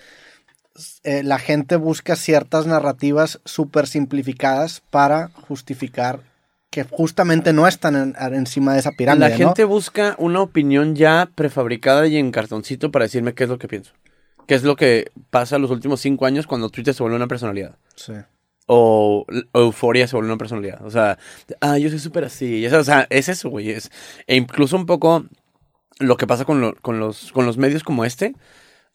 [1.04, 6.20] eh, la gente busca ciertas narrativas súper simplificadas para justificar
[6.70, 9.38] que justamente no están en- encima de esa pirámide, la ¿no?
[9.38, 13.68] gente busca una opinión ya prefabricada y en cartoncito para decirme qué es lo que
[13.68, 13.94] pienso.
[14.48, 17.76] ¿Qué es lo que pasa los últimos cinco años cuando Twitter se vuelve una personalidad?
[17.96, 18.14] Sí.
[18.68, 20.86] O, o euforia se vuelve una personalidad.
[20.86, 21.18] O sea,
[21.62, 22.66] ah, yo soy súper así.
[22.68, 23.72] O sea, es eso, güey.
[23.72, 23.90] Es,
[24.28, 25.26] e incluso un poco
[26.00, 28.36] lo que pasa con, lo- con, los, con los medios como este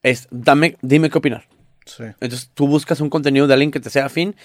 [0.03, 1.49] es, dame, dime qué opinar.
[1.85, 2.05] Sí.
[2.21, 4.37] Entonces tú buscas un contenido de alguien que te sea afín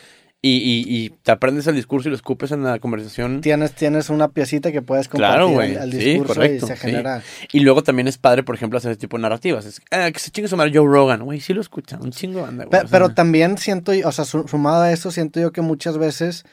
[0.42, 3.42] y, y- y te aprendes el discurso y lo escupes en la conversación.
[3.42, 6.82] Tienes, tienes una piecita que puedes compartir Claro, al, Sí, discurso correcto, y se sí.
[6.82, 7.22] genera.
[7.52, 9.66] Y luego también es padre, por ejemplo, hacer ese tipo de narrativas.
[9.66, 11.24] Es, ah, que se chingue su madre Joe Rogan.
[11.24, 12.02] Güey, sí lo escuchan.
[12.04, 12.68] Un chingo güey.
[12.68, 15.98] O sea, pero también siento, o sea, su- sumado a eso, siento yo que muchas
[15.98, 16.46] veces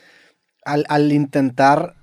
[0.64, 1.94] al, al intentar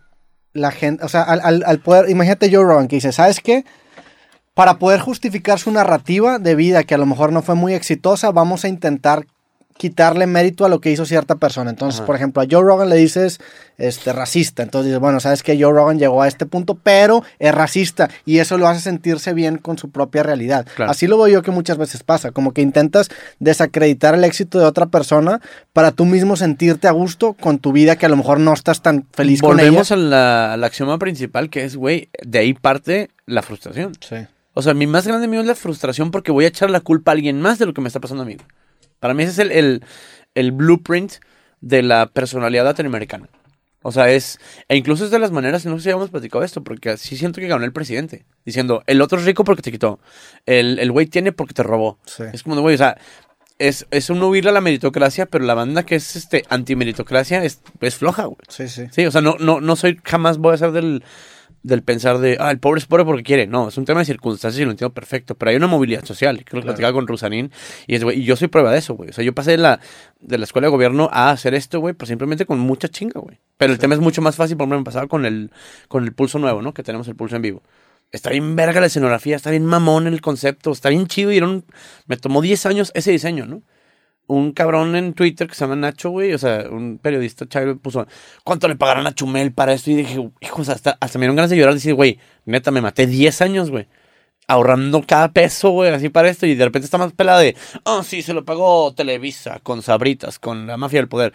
[0.54, 3.66] la gente, o sea, al, al- al poder, imagínate Joe Rogan que dice, ¿sabes qué?
[4.54, 8.32] Para poder justificar su narrativa de vida, que a lo mejor no fue muy exitosa,
[8.32, 9.26] vamos a intentar
[9.82, 11.72] quitarle mérito a lo que hizo cierta persona.
[11.72, 12.06] Entonces, Ajá.
[12.06, 13.40] por ejemplo, a Joe Rogan le dices
[13.80, 14.62] este, racista.
[14.62, 18.08] Entonces dices, bueno, sabes que Joe Rogan llegó a este punto, pero es racista.
[18.24, 20.68] Y eso lo hace sentirse bien con su propia realidad.
[20.76, 20.92] Claro.
[20.92, 22.30] Así lo veo yo que muchas veces pasa.
[22.30, 23.10] Como que intentas
[23.40, 25.42] desacreditar el éxito de otra persona
[25.74, 28.84] para tú mismo sentirte a gusto con tu vida que a lo mejor no estás
[28.84, 29.72] tan feliz con ella.
[29.72, 33.94] Volvemos la, a la axioma principal que es, güey, de ahí parte la frustración.
[34.00, 34.18] Sí.
[34.54, 37.10] O sea, mi más grande miedo es la frustración porque voy a echar la culpa
[37.10, 38.38] a alguien más de lo que me está pasando a mí.
[39.02, 39.84] Para mí ese es el, el,
[40.36, 41.16] el blueprint
[41.60, 43.28] de la personalidad latinoamericana.
[43.82, 44.40] O sea, es...
[44.70, 47.42] E incluso es de las maneras, no sé si habíamos platicado esto, porque sí siento
[47.42, 48.26] que ganó el presidente.
[48.46, 50.00] Diciendo, el otro es rico porque te quitó.
[50.46, 52.00] El el güey tiene porque te robó.
[52.06, 52.24] Sí.
[52.32, 52.98] Es como de, güey, o sea...
[53.58, 57.62] Es, es un huirle a la meritocracia, pero la banda que es este anti-meritocracia es,
[57.80, 58.40] es floja, güey.
[58.48, 58.88] Sí, sí.
[58.92, 61.04] Sí, o sea, no, no, no soy, jamás voy a ser del,
[61.64, 63.46] del pensar de, ah, el pobre es pobre porque quiere.
[63.48, 65.36] No, es un tema de circunstancias y lo entiendo perfecto.
[65.36, 66.66] Pero hay una movilidad social, creo que lo Claro.
[66.76, 67.52] platicaba con Rusanín,
[67.88, 69.10] y, es, güey, y yo soy prueba de eso, güey.
[69.12, 69.80] O sea, yo pasé de la,
[70.20, 73.40] de la escuela de gobierno a hacer esto, güey, pues simplemente con mucha chinga, güey.
[73.58, 75.52] Pero el tema es mucho más fácil, por ejemplo, me pasaba con el,
[75.88, 76.74] con el pulso nuevo, ¿no?
[76.74, 77.62] Que tenemos el pulso en vivo.
[78.12, 81.48] Está bien verga la escenografía, está bien mamón el concepto, está bien chido y era
[81.48, 81.64] un-
[82.08, 83.62] me tomó 10 años ese diseño, ¿no?
[84.32, 88.08] Un cabrón en Twitter que se llama Nacho, güey, o sea, un periodista chairo puso,
[88.46, 89.92] ¿cuánto le pagarán a Chumel para esto?
[89.92, 92.80] Y dije, hijos, hasta, hasta me dieron ganas de llorar y decir, güey, neta, me
[92.82, 93.88] maté 10 años, güey.
[94.48, 96.46] Ahorrando cada peso, güey, así para esto.
[96.46, 100.40] Y de repente está más pelada de, oh, sí, se lo pagó Televisa, con Sabritas,
[100.40, 101.34] con la mafia del poder.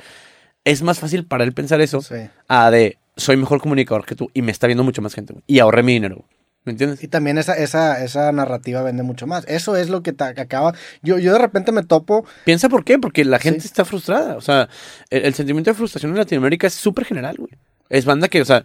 [0.64, 2.16] Es más fácil para él pensar eso Sí.
[2.48, 5.44] a de, soy mejor comunicador que tú y me está viendo mucho más gente, güey.
[5.46, 6.35] Y ahorré mi dinero, güey.
[6.66, 7.02] ¿Me entiendes?
[7.02, 9.44] Y también esa, esa, esa narrativa vende mucho más.
[9.48, 10.74] Eso es lo que, te- acaba.
[11.02, 12.26] Yo, yo de repente me topo.
[12.44, 13.68] Piensa por qué, porque la gente Sí.
[13.68, 14.36] está frustrada.
[14.36, 14.68] O sea,
[15.08, 17.52] el, el sentimiento de frustración en Latinoamérica es súper general, güey.
[17.88, 18.64] Es banda que, o sea,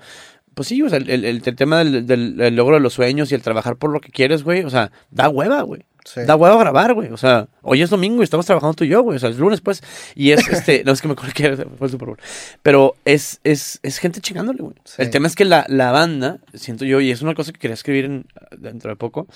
[0.56, 3.36] pues sí, o sea, el, el- el tema del- del logro de los sueños y
[3.36, 5.86] el trabajar por lo que quieres, güey, o sea, da hueva, güey.
[6.06, 6.22] Sí.
[6.26, 7.12] Da hueva grabar, güey.
[7.12, 9.18] O sea, hoy es domingo y estamos trabajando tú y yo, güey.
[9.18, 9.84] O sea, es lunes, pues.
[10.16, 10.84] Y es este.
[10.84, 12.18] no es que me acuerdo que fue el Super Bowl.
[12.64, 14.76] Pero es, es, es gente chingándole, güey.
[14.86, 15.02] Sí.
[15.02, 17.76] El tema es que la, la banda, siento yo, y es una cosa que quería
[17.76, 18.26] escribir en-
[18.58, 19.28] dentro de poco,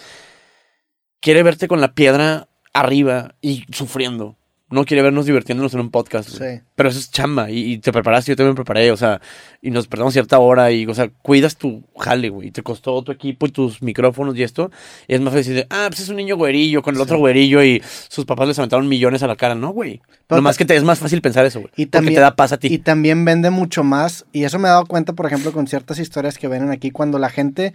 [1.22, 4.36] quiere verte con la piedra arriba y sufriendo.
[4.72, 6.28] No quiere vernos divirtiéndonos en un podcast.
[6.30, 6.60] Sí.
[6.76, 7.52] Pero eso es chamba.
[7.52, 8.92] Y, y te preparaste, yo también me preparé.
[8.92, 9.22] O sea,
[9.62, 10.72] y nos despertamos a cierta hora.
[10.72, 12.48] Y, o sea, cuidas tu jale, güey.
[12.48, 14.72] Y te costó tu equipo y tus micrófonos y esto.
[15.08, 17.64] Y es más fácil decir, ah, pues es un niño güerillo con el otro güerillo
[17.64, 19.54] y sus papás les aventaron millones a la cara.
[19.54, 20.02] No, güey.
[20.26, 21.72] Pero Lo más ta- que te es más fácil pensar eso, güey.
[21.78, 22.68] Y Porque también- te da paz a ti.
[22.74, 24.26] Y también vende mucho más.
[24.32, 27.20] Y eso me he dado cuenta, por ejemplo, con ciertas historias que vienen aquí, cuando
[27.20, 27.74] la gente.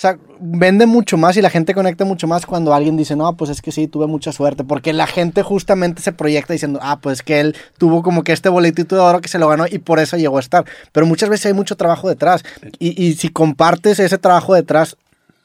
[0.00, 3.50] Sea, vende mucho más y la gente conecta mucho más cuando alguien dice, no, pues
[3.50, 4.64] es que sí, tuve mucha suerte.
[4.64, 8.48] Porque la gente justamente se proyecta diciendo, ah, pues que él tuvo como que este
[8.48, 10.64] boletito de oro que se lo ganó y por eso llegó a estar.
[10.92, 12.42] Pero muchas veces hay mucho trabajo detrás.
[12.78, 14.96] Y, y si compartes ese trabajo detrás,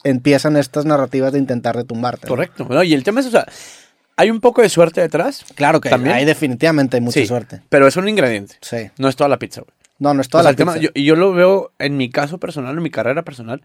[0.04, 2.26] empiezan estas narrativas de intentar retumbarte.
[2.26, 2.66] Correcto.
[2.70, 2.82] ¿no?
[2.82, 3.46] Y el tema es, o sea,
[4.16, 5.44] hay un poco de suerte detrás.
[5.54, 6.14] Claro que También.
[6.16, 7.60] hay definitivamente hay mucha Sí, suerte.
[7.68, 8.54] Pero es un ingrediente.
[8.62, 8.90] Sí.
[8.96, 9.74] No es toda la pizza, güey.
[9.98, 10.90] No, no es toda O sea, la el tema- pizza.
[10.94, 13.60] yo- yo lo veo en mi caso personal, en mi carrera personal,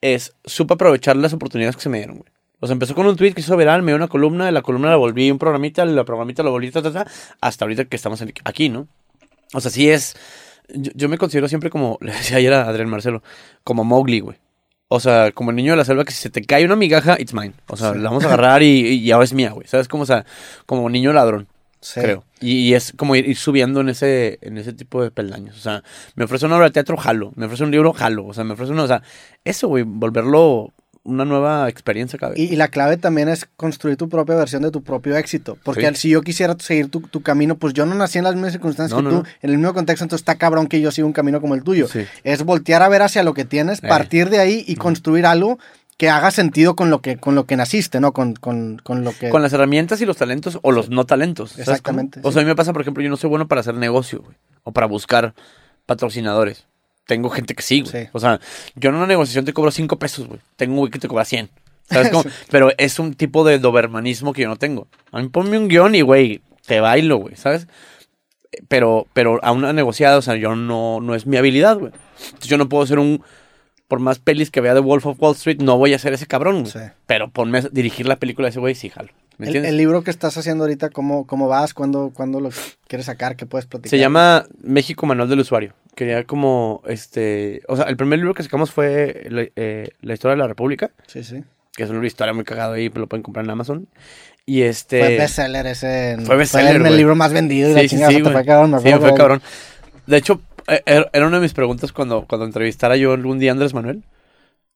[0.00, 2.30] es supe aprovechar las oportunidades que se me dieron, güey.
[2.60, 4.62] O sea, empezó con un tweet que hizo viral, me dio una columna, de la
[4.62, 7.06] columna la volví un programita, la programita la volví, ta, ta, ta,
[7.40, 8.88] hasta ahorita que estamos aquí, ¿no?
[9.54, 10.16] O sea, sí es.
[10.68, 13.22] Yo, yo me considero siempre como, le decía ayer a Adrián Marcelo,
[13.64, 14.36] como Mowgli, güey.
[14.88, 17.16] O sea, como el niño de la selva que si se te cae una migaja,
[17.20, 17.52] it's mine.
[17.68, 17.98] O sea, Sí.
[17.98, 19.66] la vamos a agarrar y, y ahora es mía, güey.
[19.68, 19.86] ¿Sabes?
[19.86, 20.24] Como, o sea,
[20.66, 21.46] como niño ladrón
[21.80, 22.00] Sí.
[22.00, 22.24] creo.
[22.40, 25.56] Y, y es como ir, ir subiendo en ese, en ese tipo de peldaños.
[25.56, 25.82] O sea,
[26.14, 27.32] me ofrece una obra de teatro, jalo.
[27.36, 28.26] Me ofrece un libro, jalo.
[28.26, 29.02] O sea, me ofrece una, o sea,
[29.44, 30.72] eso, güey, volverlo
[31.04, 32.38] una nueva experiencia cada vez.
[32.40, 35.56] Y, y la clave también es construir tu propia versión de tu propio éxito.
[35.64, 35.94] Porque Sí.
[35.94, 38.90] si yo quisiera seguir tu, tu camino, pues yo no nací en las mismas circunstancias
[39.02, 39.34] No, que no, tú, no.
[39.40, 41.88] en el mismo contexto, entonces está cabrón que yo siga un camino como el tuyo.
[41.88, 42.00] Sí.
[42.24, 43.88] Es voltear a ver hacia lo que tienes, Eh.
[43.88, 45.58] partir de ahí y construir algo
[45.98, 48.12] que haga sentido con lo que, con lo que naciste, ¿no?
[48.12, 49.30] Con, con, con lo que...
[49.30, 51.50] Con las herramientas y los talentos o los no talentos.
[51.50, 52.28] ¿sabes Exactamente, cómo?
[52.28, 52.34] O sí.
[52.34, 54.36] sea, a mí me pasa, por ejemplo, yo no soy bueno para hacer negocio, güey.
[54.62, 55.34] O para buscar
[55.86, 56.66] patrocinadores.
[57.04, 58.04] Tengo gente que sí, güey.
[58.04, 58.10] Sí.
[58.12, 58.38] O sea,
[58.76, 60.38] yo en una negociación te cobro 5 pesos, güey.
[60.54, 61.50] Tengo un güey que te cobra 100.
[61.90, 62.24] ¿Sabes cómo?
[62.50, 64.86] Pero es un tipo de dobermanismo que yo no tengo.
[65.10, 67.66] A mí ponme un guion y, güey, te bailo, güey, ¿sabes?
[68.68, 71.92] Pero, pero a una negociada, o sea, yo no, no es mi habilidad, güey.
[72.26, 73.22] Entonces yo no puedo ser un...
[73.88, 76.26] Por más pelis que vea de Wolf of Wall Street, no voy a ser ese
[76.26, 76.66] cabrón.
[76.66, 76.78] Sí.
[77.06, 79.08] Pero ponme a dirigir la película de ese güey, sí, jalo.
[79.38, 79.70] ¿Me el, entiendes?
[79.70, 81.72] el libro que estás haciendo ahorita, ¿cómo, cómo vas?
[81.72, 82.50] ¿Cuándo, ¿Cuándo lo
[82.86, 83.34] quieres sacar?
[83.36, 83.90] ¿Qué puedes platicar?
[83.90, 85.74] Se llama México Manual del Usuario.
[85.94, 87.62] Quería como, este...
[87.66, 90.90] O sea, el primer libro que sacamos fue la, eh, La Historia de la República,
[91.06, 91.42] Sí, sí.
[91.74, 93.88] que es un libro de historia muy cagado ahí, pero lo pueden comprar en Amazon.
[94.44, 95.00] Y este...
[95.00, 96.16] Fue bestseller ese.
[96.24, 96.96] Fue bestseller, el güey.
[96.96, 99.40] libro más vendido y la Sí, sí, chingada, sí, fue cabrón, me Sí, fue cabrón.
[100.06, 100.40] De hecho,
[100.86, 104.02] era una de mis preguntas cuando, cuando entrevistara yo algún día a Andrés Manuel,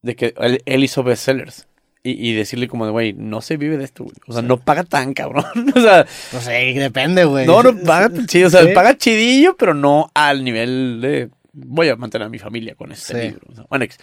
[0.03, 1.67] de que él, él hizo bestsellers.
[2.05, 4.17] Y, y decirle como de, güey, no se vive de esto, güey.
[4.27, 5.45] O sea, no paga tan cabrón.
[5.77, 7.47] o sea, No sé, depende, güey.
[7.47, 8.49] no, no paga chido.
[8.49, 8.73] O sea, Sí.
[8.75, 13.15] paga chidillo, pero no al nivel de, voy a mantener a mi familia con este
[13.21, 13.29] Sí.
[13.29, 13.47] libro.
[13.51, 13.99] O sea, bueno, ex.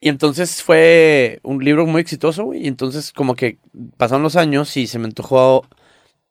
[0.00, 2.62] y entonces fue un libro muy exitoso, güey.
[2.62, 3.58] Y entonces como que
[3.96, 5.66] pasaron los años y se me antojó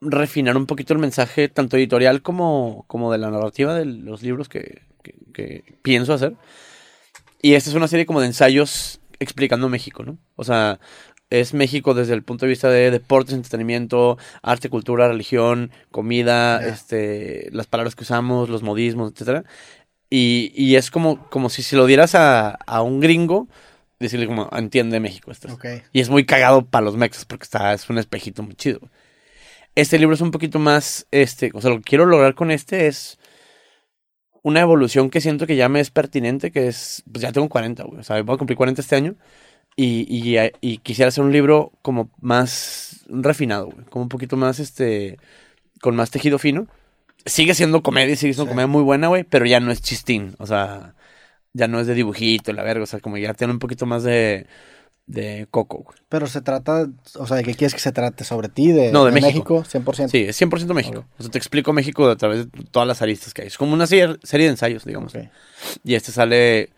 [0.01, 4.47] refinar un poquito el mensaje, tanto editorial como, como de la narrativa de los libros
[4.49, 6.35] que, que- que pienso hacer.
[7.41, 10.17] Y esta es una serie como de ensayos explicando México, ¿no?
[10.35, 10.79] O sea,
[11.29, 17.49] es México desde el punto de vista de deportes, entretenimiento, arte, cultura, religión, comida, este,
[17.51, 19.43] las palabras que usamos, los modismos, etcétera.
[20.09, 23.47] Y, y es como, como si se lo dieras a, a un gringo,
[23.99, 25.49] decirle como, entiende México esto.
[25.93, 28.79] Y es muy cagado para los mexas porque está, es un espejito muy chido.
[29.79, 32.87] Este libro es un poquito más, este, o sea, lo que quiero lograr con este
[32.87, 33.17] es
[34.43, 37.83] una evolución que siento que ya me es pertinente, que es, pues ya tengo 40,
[37.83, 39.15] güey, o sea, voy a cumplir 40 este año
[39.77, 44.59] y, y, y quisiera hacer un libro como más refinado, güey, como un poquito más,
[44.59, 45.17] este,
[45.81, 46.67] con más tejido fino.
[47.25, 48.49] Sigue siendo comedia, sigue siendo Sí.
[48.49, 50.95] comedia muy buena, güey, pero ya no es chistín, o sea,
[51.53, 54.03] ya no es de dibujito, la verga, o sea, como ya tiene un poquito más
[54.03, 54.47] de
[55.09, 55.79] de Coco.
[55.79, 55.97] güey.
[56.07, 58.23] Pero se trata, o sea, ¿de qué quieres que se trate?
[58.23, 58.71] ¿Sobre ti?
[58.71, 59.63] ¿De, No, de México.
[59.63, 60.07] 100%.
[60.09, 61.05] Sí, es 100% México.
[61.17, 63.47] O sea, te explico México a través de todas las aristas que hay.
[63.47, 65.15] Es como una serie, serie de ensayos, digamos.
[65.15, 65.23] Ok.
[65.83, 66.69] Y este sale.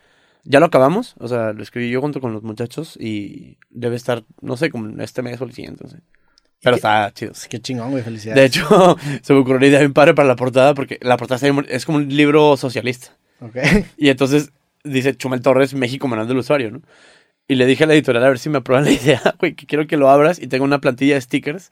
[0.43, 4.23] Ya lo acabamos, o sea, lo escribí yo junto con los muchachos y debe estar,
[4.41, 5.97] no sé, como este mes o el siguiente, sé.
[6.63, 7.35] Pero está chido.
[7.35, 7.47] sí.
[7.47, 8.41] Qué chingón, güey, felicidades.
[8.41, 11.47] De hecho, se me ocurrió una idea bien padre para la portada porque la portada
[11.67, 13.15] es como un libro socialista.
[13.39, 13.57] Ok.
[13.97, 14.51] Y entonces
[14.83, 16.81] dice Chumel Torres, México Manual del Usuario, ¿no?
[17.51, 19.65] Y le dije a la editorial a ver si me aprueban la idea, güey, que
[19.65, 21.71] quiero que lo abras y tenga una plantilla de stickers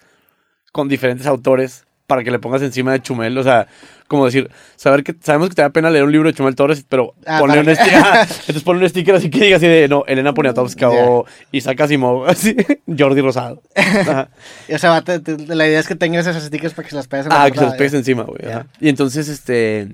[0.74, 3.38] con diferentes autores para que le pongas encima de Chumel.
[3.38, 3.68] O sea,
[4.08, 6.84] como decir, saber que sabemos que te da pena leer un libro de Chumel Torres,
[6.90, 7.94] pero Ah, ponle un sticker.
[8.42, 12.26] entonces ponle un sticker así que diga así de, no, Elena Poniatowska o Isaac Asimov,
[12.28, 12.58] así,
[12.98, 13.62] Jordi Rosado.
[13.76, 14.30] Ajá.
[14.74, 16.96] O sea, va, te- te- la idea es que tengas esas stickers para que se
[16.98, 18.42] las pegues Ah, que se portada, pegues encima, güey.
[18.82, 19.88] Y entonces, este.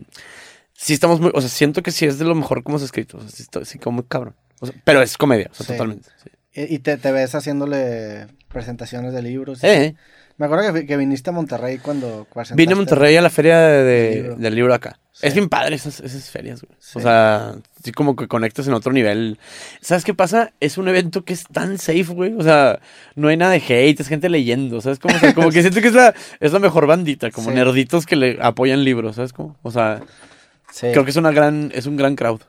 [0.73, 1.31] Sí, estamos muy.
[1.33, 3.17] O sea, siento que sí es de lo mejor como se ha escrito.
[3.17, 4.36] O sea, sí, está- sí, como muy cabrón.
[4.60, 5.72] O sea, pero es comedia, o sea, Sí.
[5.74, 6.10] totalmente.
[6.24, 6.30] Sí.
[6.74, 9.64] Y te, te ves haciéndole presentaciones de libros.
[9.64, 9.95] Eh,
[10.38, 13.58] Me acuerdo que, vi- que viniste a Monterrey cuando vine a Monterrey a la feria
[13.60, 14.36] de- de- libro.
[14.36, 14.99] del libro acá.
[15.14, 15.28] Sí.
[15.28, 16.76] Es bien padre esas, esas ferias, güey.
[16.78, 16.97] Sí.
[16.97, 19.39] O sea, sí como que conectas en otro nivel.
[19.80, 20.51] ¿Sabes qué pasa?
[20.60, 22.34] Es un evento que es tan safe, güey.
[22.38, 22.80] O sea,
[23.16, 24.99] no hay nada de hate, es gente leyendo, ¿sabes?
[24.99, 27.56] Como, o sea, como que siento que es la, es la mejor bandita, como Sí.
[27.56, 29.32] nerditos que le apoyan libros, ¿sabes?
[29.32, 30.01] Como, o sea,
[30.82, 32.41] creo que es una gran, es un gran crowd.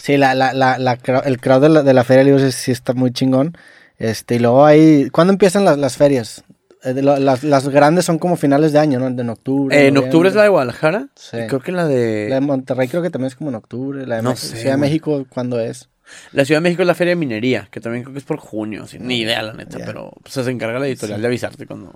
[0.00, 0.92] Sí la, la, la, la
[1.24, 3.56] el crowd de la, de la Feria de Libros es- sí está muy chingón.
[3.98, 5.10] Este, y luego hay...
[5.10, 6.42] ¿Cuándo empiezan las, las ferias?
[6.82, 9.08] Eh, de lo- las, las grandes son como finales de año, ¿no?
[9.08, 9.76] En octubre.
[9.78, 11.08] Eh, en octubre es la de Guadalajara.
[11.14, 11.36] Sí.
[11.36, 12.28] y creo que la de.
[12.30, 14.06] La de Monterrey creo que también es como en octubre.
[14.06, 14.80] La de No sé, Ciudad de.
[14.80, 15.90] México, ¿cuándo es?
[16.32, 18.38] La Ciudad de México es la Feria de Minería, que también creo que es por
[18.38, 18.86] junio.
[18.86, 19.76] sí, ni idea, la neta.
[19.84, 21.20] Pero pues, se encarga la editorial Sí.
[21.20, 21.92] de avisarte cuando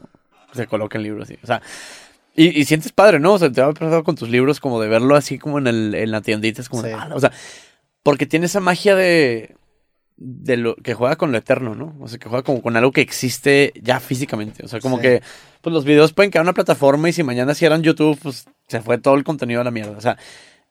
[0.52, 1.38] se coloca el libro así.
[1.42, 1.62] O sea.
[2.36, 3.32] Y, y sientes padre, ¿no?
[3.34, 5.66] O sea, te va a pasar con tus libros como de verlo así como en,
[5.68, 6.60] el, en la tiendita.
[6.60, 6.96] Es como, de, Sí.
[7.00, 7.30] "Ah", o sea,
[8.04, 9.56] porque tiene esa magia de,
[10.16, 11.96] de lo que juega con lo eterno, ¿no?
[12.00, 14.64] O sea, que juega como con algo que existe ya físicamente.
[14.64, 15.02] O sea, como Sí.
[15.02, 15.22] que
[15.60, 18.80] pues los videos pueden quedar en una plataforma y si mañana cierran YouTube, pues se
[18.80, 19.96] fue todo el contenido a la mierda.
[19.96, 20.16] O sea,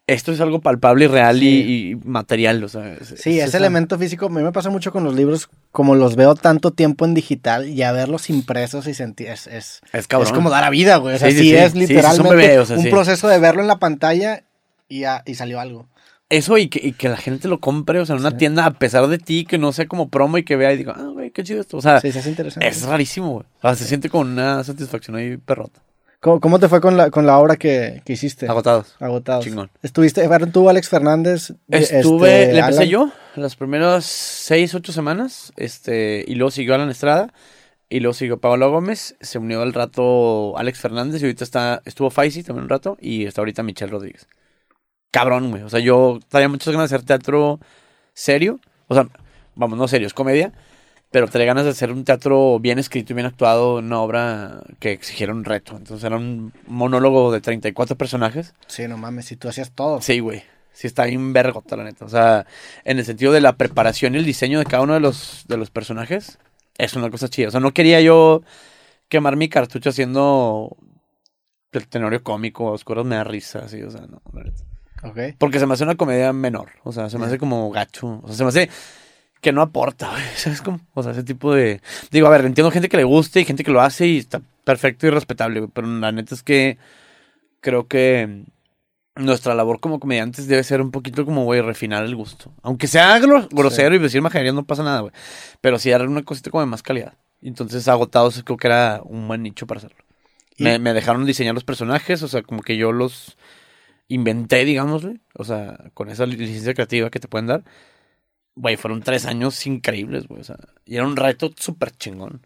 [0.06, 1.90] esto es algo palpable y real y- Sí.
[1.92, 2.64] y, material.
[2.64, 5.16] O sea, es- Sí, es ese elemento físico, a mí me pasa mucho con los
[5.16, 9.48] libros, como los veo tanto tiempo en digital, y a verlos impresos y sentir, es,
[9.48, 11.16] es, Es como dar a vida, güey.
[11.16, 11.56] O sea, Sí, sí, sí, sí.
[11.56, 14.44] es es un literalmente bebé, o sea, un proceso de verlo en la pantalla
[14.90, 15.88] y, ya- y salió algo.
[16.38, 18.38] Eso y que, y que la gente lo compre, o sea, en una Sí.
[18.38, 20.94] tienda, a pesar de ti, que no sea como promo y que vea y diga,
[20.98, 21.78] ah, güey, qué chido esto.
[21.78, 22.68] O sea, Sí, es interesante.
[22.68, 23.46] es rarísimo, güey.
[23.58, 25.82] O sea, se siente con una satisfacción ahí perrota.
[26.20, 28.48] ¿Cómo, cómo te fue con la, con la obra que, que hiciste?
[28.48, 28.96] Agotados.
[29.00, 29.44] Agotados.
[29.44, 29.70] Chingón.
[29.82, 31.54] ¿Estuviste, fueron tú, Alex Fernández?
[31.70, 32.90] Estuve, este, le empecé Alan?
[32.90, 37.34] yo las primeras seis, ocho semanas, este, y luego siguió Alan Estrada,
[37.90, 42.10] y luego siguió Pablo Gómez, se unió al rato Alex Fernández, y ahorita está, estuvo
[42.10, 44.28] Faisy también un rato, y está ahorita Michelle Rodríguez.
[45.14, 47.60] Cabrón, güey, o sea, yo tenía muchas ganas de hacer teatro
[48.16, 49.08] serio, o sea,
[49.54, 50.52] vamos, no serio, es comedia,
[51.12, 54.92] pero tenía ganas de hacer un teatro bien escrito y bien actuado, una obra que
[54.92, 59.48] exigiera un reto, entonces era un monólogo de 34 personajes, Sí, no mames, si tú
[59.48, 60.02] hacías todo.
[60.02, 60.42] Sí, güey.
[60.72, 62.06] Sí está bien vergota, la neta.
[62.06, 62.48] O sea,
[62.84, 65.58] en el sentido de la preparación y el diseño de cada uno de los, de
[65.58, 66.40] los personajes,
[66.80, 67.50] es una cosa chida.
[67.50, 68.42] O sea, no quería yo
[69.10, 70.76] quemar mi cartucho haciendo
[71.72, 74.64] el tenorio cómico, oscuros me da risa, así, o sea, no, la neta.
[75.38, 76.70] Porque se me hace una comedia menor.
[76.84, 78.20] O sea, se me hace como gacho.
[78.24, 78.70] O sea, se me hace
[79.42, 80.24] que no aporta, güey.
[80.36, 80.80] ¿Sabes cómo?
[80.94, 81.82] O sea, ese tipo de.
[82.12, 84.42] Digo, a ver, entiendo gente que le guste y gente que lo hace y está
[84.64, 85.72] perfecto y respetable, güey.
[85.74, 86.78] Pero la neta es que
[87.60, 88.46] creo que
[89.16, 92.52] nuestra labor como comediantes debe ser un poquito como, güey, refinar el gusto.
[92.64, 95.14] Aunque sea gro- grosero y decir majadería, no pasa nada, güey.
[95.62, 97.14] Pero sí dar una cosita como de más calidad.
[97.42, 99.98] Entonces, agotados creo que era un buen nicho para hacerlo.
[100.80, 103.38] Me dejaron diseñar los personajes, o sea, como que yo los
[104.14, 105.22] inventé, digámosle.
[105.36, 107.64] O sea, con esa li- licencia creativa que te pueden dar.
[108.56, 110.42] Güey, fueron tres años increíbles, güey.
[110.42, 112.46] O sea, y era un reto súper chingón.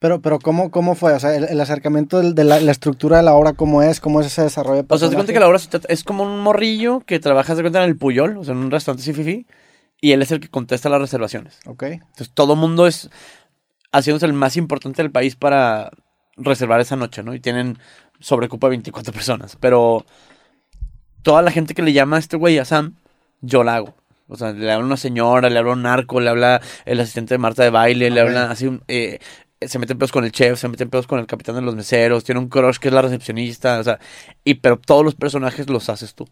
[0.00, 1.12] Pero, pero ¿cómo, ¿cómo fue?
[1.14, 4.00] O sea, el, el acercamiento de la, la estructura de la obra, ¿cómo es?
[4.00, 5.58] ¿Cómo es ese desarrollo de O sea, te cuenta que la obra
[5.88, 8.70] es como un morrillo que trabaja, se cuenta, en el Puyol, o sea, en un
[8.70, 9.46] restaurante fifi
[10.00, 11.58] y él es el que contesta las reservaciones.
[11.66, 11.84] Ok.
[11.84, 13.08] Entonces, todo mundo es
[13.92, 15.90] haciéndose el más importante del país para
[16.36, 17.32] reservar esa noche, ¿no?
[17.32, 17.78] Y tienen
[18.20, 19.56] sobrecupa 24 personas.
[19.58, 20.04] Pero
[21.24, 22.94] toda la gente que le llama a este güey a Sam,
[23.40, 23.94] yo la hago.
[24.28, 27.38] O sea, le habla una señora, le habla un narco, le habla el asistente de
[27.38, 28.82] Marta de baile, le habla así un...
[28.88, 29.18] eh,
[29.60, 32.24] se meten pedos con el chef, se meten pedos con el capitán de los meseros,
[32.24, 33.98] tiene un crush que es la recepcionista, o sea,
[34.44, 36.28] y pero todos los personajes los haces tú.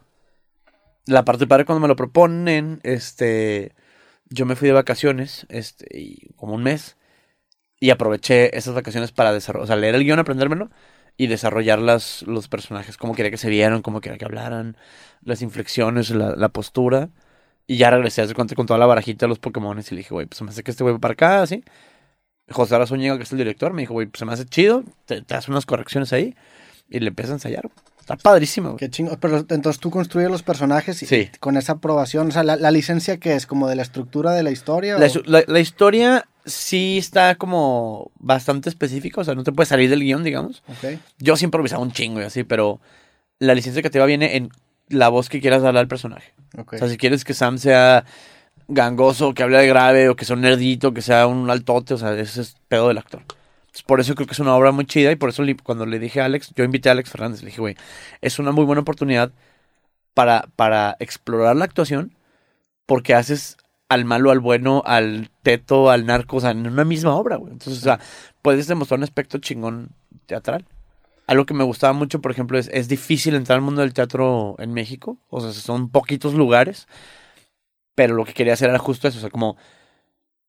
[1.06, 3.74] La parte padre cuando me lo proponen, este,
[4.28, 6.96] yo me fui de vacaciones, este, y como un mes,
[7.80, 10.70] y aproveché esas vacaciones para desarrollar, o sea, leer el guion, aprendérmelo,
[11.16, 14.76] y desarrollar las, los personajes, cómo quería que se vieran, cómo quería que hablaran,
[15.22, 17.10] las inflexiones, la, la postura,
[17.66, 20.12] Y ya regresé hace cuenta con toda la barajita de los Pokémon y le dije,
[20.14, 21.62] güey, pues se me hace que este güey va para acá, así.
[22.50, 25.22] José Arazúñiga, que es el director, me dijo, güey, pues se me hace chido, te,
[25.22, 26.34] te hace unas correcciones ahí
[26.90, 27.70] y le empieza a ensayar.
[28.00, 28.78] Está padrísimo, güey.
[28.78, 29.16] Qué chingo.
[29.20, 31.30] Pero entonces tú construyes los personajes y, Sí.
[31.38, 32.28] con esa aprobación.
[32.28, 34.98] O sea, la, la licencia que es como de la estructura de la historia.
[34.98, 39.68] La, o- la- la historia sí está como bastante específica, o sea, no te puedes
[39.68, 40.62] salir del guion, digamos.
[40.68, 40.98] Ok.
[41.18, 42.80] Yo sí improvisaba un chingo y así, pero
[43.38, 44.50] la licencia creativa viene en
[44.88, 46.32] la voz que quieras darle al personaje.
[46.56, 46.74] ok.
[46.74, 48.04] O sea, si quieres que Sam sea
[48.68, 51.98] gangoso, que hable de grave, o que sea un nerdito, que sea un altote, o
[51.98, 53.20] sea, ese es pedo del actor.
[53.20, 55.86] Entonces, por eso creo que es una obra muy chida y por eso le- cuando
[55.86, 57.76] le dije a Alex, yo invité a Alex Fernández, le dije, güey,
[58.20, 59.32] es una muy buena oportunidad
[60.14, 62.12] para, para explorar la actuación
[62.86, 63.56] porque haces
[63.92, 67.52] al malo, al bueno, al teto, al narco, o sea, en una misma obra, güey.
[67.52, 68.00] Entonces, o sea,
[68.42, 69.90] puedes demostrar un aspecto chingón
[70.26, 70.66] teatral.
[71.26, 74.56] Algo que me gustaba mucho, por ejemplo, es, es difícil entrar al mundo del teatro
[74.58, 75.18] en México.
[75.28, 76.88] O sea, son poquitos lugares.
[77.94, 79.18] Pero lo que quería hacer era justo eso.
[79.18, 79.56] O sea, como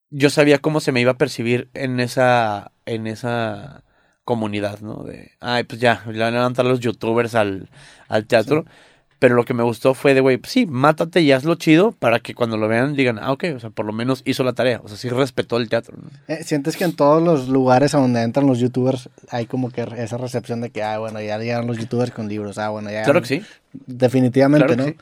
[0.10, 3.84] yo sabía cómo se me iba a percibir en esa, en esa
[4.24, 5.04] comunidad, ¿no?
[5.04, 7.70] De, ay, pues ya, le van a levantar los youtubers al,
[8.08, 8.66] al teatro.
[9.24, 12.20] Pero lo que me gustó fue de, güey, pues sí, mátate y hazlo chido para
[12.20, 14.82] que cuando lo vean digan, ah, ok, o sea, por lo menos hizo la tarea.
[14.84, 16.10] O sea, sí respetó el teatro, ¿no?
[16.28, 19.88] Eh, ¿Sientes que en todos los lugares a donde entran los youtubers hay como que
[19.96, 23.04] esa recepción de que, ah, bueno, ya llegaron los youtubers con libros, ah, bueno, ya.
[23.04, 23.42] Claro que sí.
[23.72, 24.90] Definitivamente, Claro ¿no?
[24.90, 24.98] sí.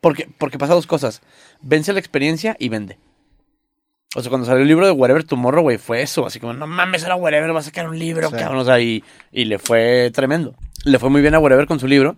[0.00, 1.22] Porque, porque pasa dos cosas.
[1.62, 2.98] Vence la experiencia y vende.
[4.16, 6.26] O sea, cuando salió el libro de Wherever Tomorrow, güey, fue eso.
[6.26, 8.34] Así como, no mames, era Wherever, va a sacar un libro, Sí.
[8.34, 8.58] cabrón.
[8.58, 10.56] O sea, y, y le fue tremendo.
[10.84, 12.16] Le fue muy bien a Wherever con su libro.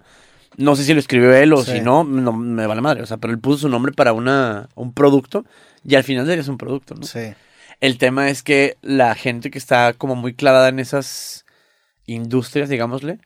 [0.58, 1.72] No sé si lo escribió él o Sí.
[1.72, 3.02] si no, no me vale madre.
[3.02, 5.44] O sea, pero él puso su nombre para una, un producto
[5.84, 7.04] y al final de él es un producto, ¿no?
[7.04, 7.32] Sí.
[7.80, 11.46] El tema es que la gente que está como muy clavada en esas
[12.06, 13.20] industrias, digámosle,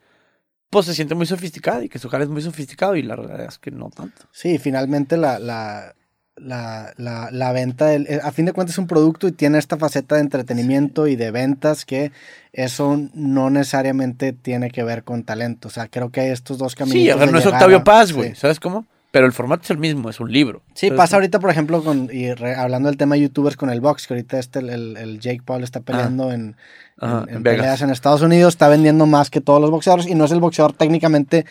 [0.71, 3.47] pues se siente muy sofisticada y que su jale es muy sofisticado y la realidad
[3.49, 4.23] es que no tanto.
[4.31, 5.95] Sí, finalmente la, la,
[6.37, 9.59] la, la, la venta, del- eh, a fin de cuentas es un producto y tiene
[9.59, 12.11] esta faceta de entretenimiento y de ventas que
[12.53, 15.69] eso no necesariamente tiene que ver con talento.
[15.69, 16.99] O sea, creo que hay estos dos caminos.
[17.01, 18.87] Sí, a ver, no es Octavio Paz, güey, ¿sabes cómo?
[19.11, 20.63] Pero el formato es el mismo, es un libro.
[20.73, 23.69] Sí, ¿sabes pasa ahorita, por ejemplo, con, y re- hablando del tema de youtubers con
[23.69, 26.57] el box, que ahorita este, el, el- el Jake Paul está peleando en,
[26.99, 30.15] Ajá, en- en peleas en Estados Unidos, está vendiendo más que todos los boxeadores y
[30.15, 31.45] no es el boxeador técnicamente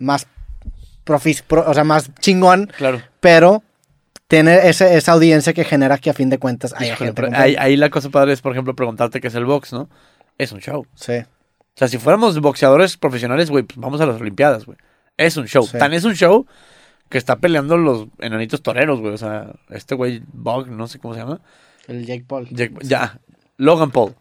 [0.00, 0.26] más,
[1.04, 3.00] profis, pro- o sea, más chingón, Claro.
[3.20, 3.62] pero
[4.28, 7.36] tiene ese- esa audiencia que genera que a fin de cuentas haya Híjole, gente.
[7.36, 9.88] ahí, ahí la cosa padre es, por ejemplo, preguntarte qué es el box, ¿no?
[10.38, 10.86] Es un show.
[10.94, 14.78] Sí, O sea, si fuéramos boxeadores profesionales, güey, pues vamos a las Olimpiadas, güey.
[15.16, 15.66] Es un show.
[15.66, 15.78] Sí.
[15.78, 16.46] Tan es un show
[17.08, 19.14] que está peleando los enanitos toreros, güey.
[19.14, 21.40] O sea, este güey, Bog, no sé cómo se llama.
[21.86, 22.48] el Jake Paul.
[22.50, 23.18] Jack- ya,
[23.58, 24.14] Logan Paul.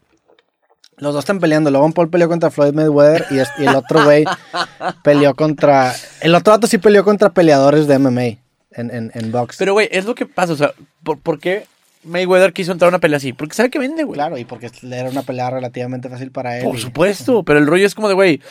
[0.98, 1.72] Los dos están peleando.
[1.72, 4.24] Logan Paul peleó contra Floyd Mayweather y, es- y el otro güey
[5.04, 5.94] peleó contra...
[6.22, 8.38] El otro vato sí peleó contra peleadores de MMA
[8.76, 9.58] en, en, en box.
[9.58, 10.54] Pero, güey, es lo que pasa.
[10.54, 10.72] O sea,
[11.04, 11.66] ¿por, por qué
[12.04, 13.34] Mayweather quiso entrar a una pelea así?
[13.34, 14.16] Porque sabe que vende, güey.
[14.16, 16.64] Claro, y porque era una pelea relativamente fácil para él.
[16.66, 18.42] Por y- supuesto, pero el rollo es como de, güey,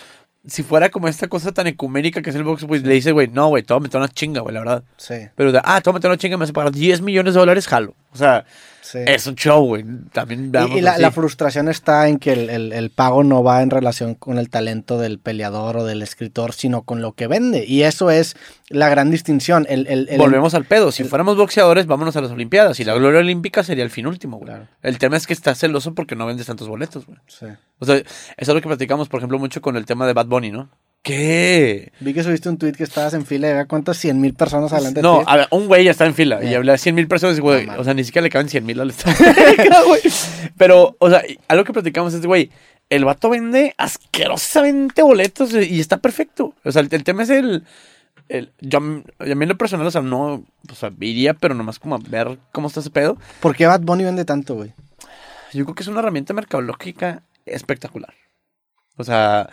[0.46, 3.28] si fuera como esta cosa tan ecuménica que es el box, pues le dice, güey,
[3.28, 4.84] no, güey, a meter una chinga, güey, la verdad.
[4.96, 7.66] Sí, Pero de, ah, a meter una chinga, me a pagar 10 millones de dólares,
[7.66, 7.94] jalo.
[8.14, 8.44] O sea,
[8.80, 8.98] sí.
[9.06, 9.84] es un show, güey.
[10.12, 14.14] También Y- la, frustración está en que el, el- el pago no va en relación
[14.14, 17.64] con el talento del peleador o del escritor, sino con lo que vende.
[17.66, 18.36] Y eso es
[18.68, 19.66] la gran distinción.
[19.68, 20.92] El, el- el- Volvemos al pedo.
[20.92, 22.78] Si fuéramos boxeadores, vámonos a las Olimpiadas.
[22.80, 24.48] Y la gloria olímpica sería el fin último, güey.
[24.50, 24.68] Claro.
[24.82, 27.18] El tema es que estás celoso porque no vendes tantos boletos, güey.
[27.26, 27.46] Sí.
[27.80, 28.06] O sea, eso
[28.36, 30.70] es lo que platicamos, por ejemplo, mucho con el tema de Bad Bunny, ¿no?
[31.04, 31.92] ¿Qué?
[32.00, 34.72] Vi que subiste un tweet que estabas en fila y había cuántas 100 mil personas
[34.72, 36.56] adelante de No, a ver, un güey ya está en fila y Bien.
[36.56, 37.66] habla de 100 mil personas, güey.
[37.66, 38.90] No, o sea, ni siquiera le caben 100 mil al
[39.86, 40.00] güey.
[40.56, 42.50] Pero, o sea, algo que platicamos es, güey,
[42.88, 46.54] el vato vende asquerosamente boletos y está perfecto.
[46.64, 47.64] O sea, el, el tema es el.
[48.30, 50.42] el yo, a mí en lo personal, o sea, no.
[50.70, 53.18] O sea, iría, pero nomás como a ver cómo está ese pedo.
[53.40, 54.72] ¿Por qué Bad Bunny vende tanto, güey?
[55.52, 58.14] Yo creo que es una herramienta mercadológica espectacular.
[58.96, 59.50] O sea,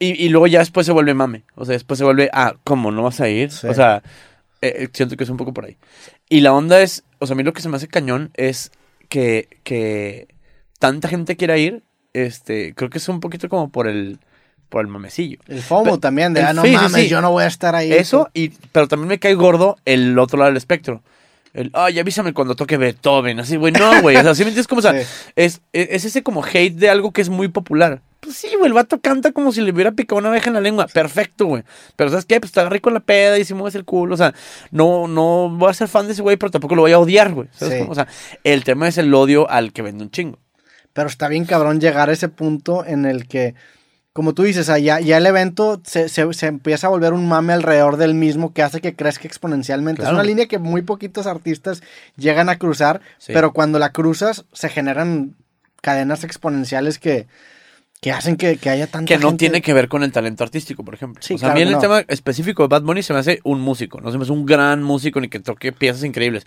[0.00, 1.44] y, y luego ya después se vuelve mame.
[1.54, 3.52] O sea, después se vuelve, ah, ¿cómo no vas a ir?
[3.52, 3.66] Sí.
[3.66, 4.02] O sea,
[4.62, 5.76] eh, eh, siento que es un poco por ahí.
[6.28, 8.72] Y la onda es, o sea, a mí lo que se me hace cañón es
[9.10, 10.28] que, que
[10.78, 11.84] tanta gente quiera ir.
[12.14, 14.18] Este, creo que es un poquito como por el,
[14.70, 15.38] por el mamecillo.
[15.46, 17.08] El FOMO también, de ah, no sí, mames, sí.
[17.08, 17.92] yo no voy a estar ahí.
[17.92, 21.02] Eso, y, pero también me cae gordo el otro lado del espectro.
[21.52, 23.38] El, ay, avísame cuando toque Beethoven.
[23.40, 24.16] Así, güey, no, güey.
[24.16, 24.66] O sea, ¿sí me entiendes?
[24.66, 24.94] Como, o sea,
[25.36, 28.00] es, es ese como hate de algo que es muy popular.
[28.20, 30.60] Pues sí, güey, el vato canta como si le hubiera picado una abeja en la
[30.60, 30.86] lengua.
[30.86, 31.64] Perfecto, güey.
[31.96, 32.38] Pero ¿sabes qué?
[32.38, 34.14] Pues está rico en la peda y si mueves el culo.
[34.14, 34.34] O sea,
[34.70, 37.32] no, no voy a ser fan de ese güey, pero tampoco lo voy a odiar,
[37.32, 37.48] güey.
[37.52, 37.80] ¿Sabes Sí.
[37.80, 37.92] cómo?
[37.92, 38.06] O sea,
[38.44, 40.38] el tema es el odio al que vende un chingo.
[40.92, 43.54] Pero está bien cabrón llegar a ese punto en el que
[44.12, 47.52] como tú dices, ya, ya el evento se, se- se empieza a volver un mame
[47.52, 50.02] alrededor del mismo que hace que crezca exponencialmente.
[50.02, 50.16] Claro.
[50.16, 51.80] Es una línea que muy poquitos artistas
[52.16, 53.32] llegan a cruzar, Sí.
[53.32, 55.36] pero cuando la cruzas se generan
[55.80, 57.28] cadenas exponenciales que,
[58.00, 60.42] que hacen que, que haya tanta Que no gente- tiene que ver con el talento
[60.44, 61.22] artístico, por ejemplo.
[61.22, 61.80] Sí, o sea, a claro mí el no.
[61.80, 64.46] tema específico de Bad Bunny se me hace un músico, no se me hace un
[64.46, 66.46] gran músico ni que toque piezas increíbles.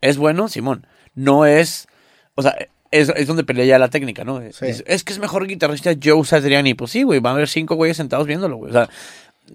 [0.00, 0.86] Es bueno, Simón.
[1.14, 1.86] No es.
[2.34, 2.54] O sea,
[2.90, 4.40] es, es donde pelea ya la técnica, ¿no?
[4.52, 4.66] Sí.
[4.66, 6.74] Es, es que es mejor guitarrista Joe Satriani.
[6.74, 8.70] Pues sí, güey, van a haber cinco güeyes sentados viéndolo, güey.
[8.70, 8.88] O sea,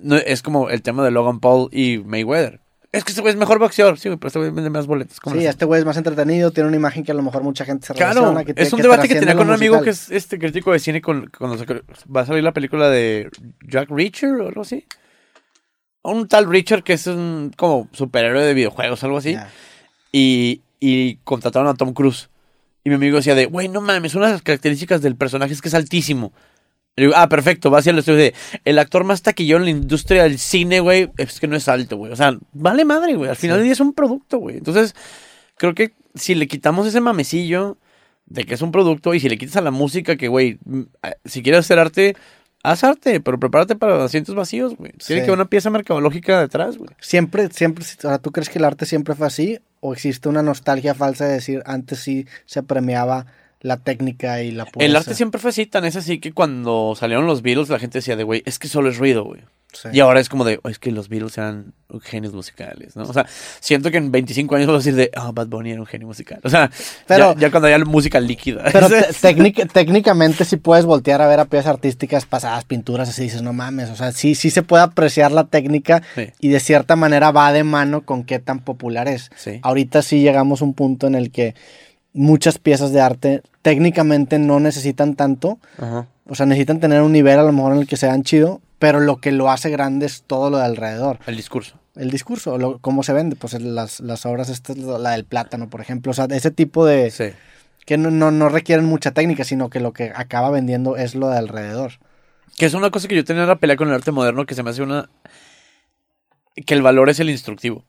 [0.02, 2.60] no, es como el tema de Logan Paul y Mayweather.
[2.94, 5.20] Es que este güey es mejor boxeador, sí, güey, pero este güey vende más boletos.
[5.22, 7.64] ¿Cómo Sí, este güey es más entretenido, tiene una imagen que a lo mejor mucha
[7.64, 8.44] gente se Claro, relaciona.
[8.44, 10.80] Que, es un que debate que tenía con un amigo que es este crítico de
[10.80, 11.66] cine con, cuando se-
[12.14, 13.30] va a salir la película de
[13.66, 14.86] Jack Reacher o algo así.
[16.04, 19.38] Un tal Richard que es un como superhéroe de videojuegos, algo así.
[20.12, 22.30] Y, y contrataron a Tom Cruise.
[22.84, 25.62] Y mi amigo decía de, güey, no mames, una de las características del personaje es
[25.62, 26.34] que es altísimo.
[26.98, 28.34] Digo, ah, perfecto, va hacia el estudio de,
[28.66, 31.96] el actor más taquillón en la industria del cine, güey, es que no es alto,
[31.98, 32.12] güey.
[32.12, 33.30] O sea, vale madre, güey.
[33.30, 33.60] Al final Sí.
[33.60, 34.58] del día es un producto, güey.
[34.58, 34.94] Entonces,
[35.58, 37.78] creo que si le quitamos ese mamecillo
[38.26, 40.82] de que es un producto y si le quitas a la música que, güey, mm,
[41.26, 42.16] si quieres hacer arte,
[42.64, 44.92] haz arte, pero prepárate para asientos vacíos, güey.
[44.92, 45.26] Tiene Sí.
[45.26, 46.89] que haber una pieza mercadológica detrás, güey.
[47.00, 49.60] Siempre, siempre, o sea, ¿tú crees que el arte siempre fue así?
[49.80, 53.26] ¿O existe una nostalgia falsa de decir antes sí se premiaba
[53.62, 54.89] la técnica y la pureza?
[54.89, 57.99] El arte siempre fue así, tan es así que cuando salieron los Beatles la gente
[57.99, 59.41] decía de, güey, es que solo es ruido, güey.
[59.74, 59.88] Sí.
[59.93, 63.03] Y ahora es como de, "Oh, es que los Beatles eran genios musicales, ¿no?
[63.03, 63.26] O sea,
[63.62, 66.07] siento que en 25 años voy a decir de, ah, Bad Bunny era un genio
[66.07, 66.41] musical.
[66.43, 66.70] O sea,
[67.07, 68.66] Pero- ya, ya cuando haya música líquida.
[68.74, 73.24] Pero te- técnic- técnicamente sí puedes voltear a ver a piezas artísticas pasadas, pinturas, así
[73.24, 76.28] dices, no mames, o sea, sí, sí se puede apreciar la técnica Sí.
[76.41, 79.30] y de cierta manera va de mano con qué tan popular es.
[79.38, 79.62] Sí.
[79.64, 81.55] Ahorita sí llegamos a un punto en el que
[82.14, 86.07] muchas piezas de arte técnicamente no necesitan tanto, Ajá.
[86.28, 88.99] o sea, necesitan tener un nivel a lo mejor en el que sean chido, pero
[88.99, 91.20] lo que lo hace grande es todo lo de alrededor.
[91.28, 91.78] El discurso.
[91.95, 95.82] El discurso, lo- cómo se vende, pues las, las obras, estas, la del plátano, por
[95.82, 97.12] ejemplo, o sea, ese tipo de...
[97.12, 97.26] Sí.
[97.86, 101.30] que no, no, no requieren mucha técnica, sino que lo que acaba vendiendo es lo
[101.30, 101.93] de alrededor.
[102.57, 104.64] Que es una cosa que yo tenía la pelea con el arte moderno que se
[104.64, 105.09] me hace una...
[106.66, 107.86] Que el valor es el instructivo.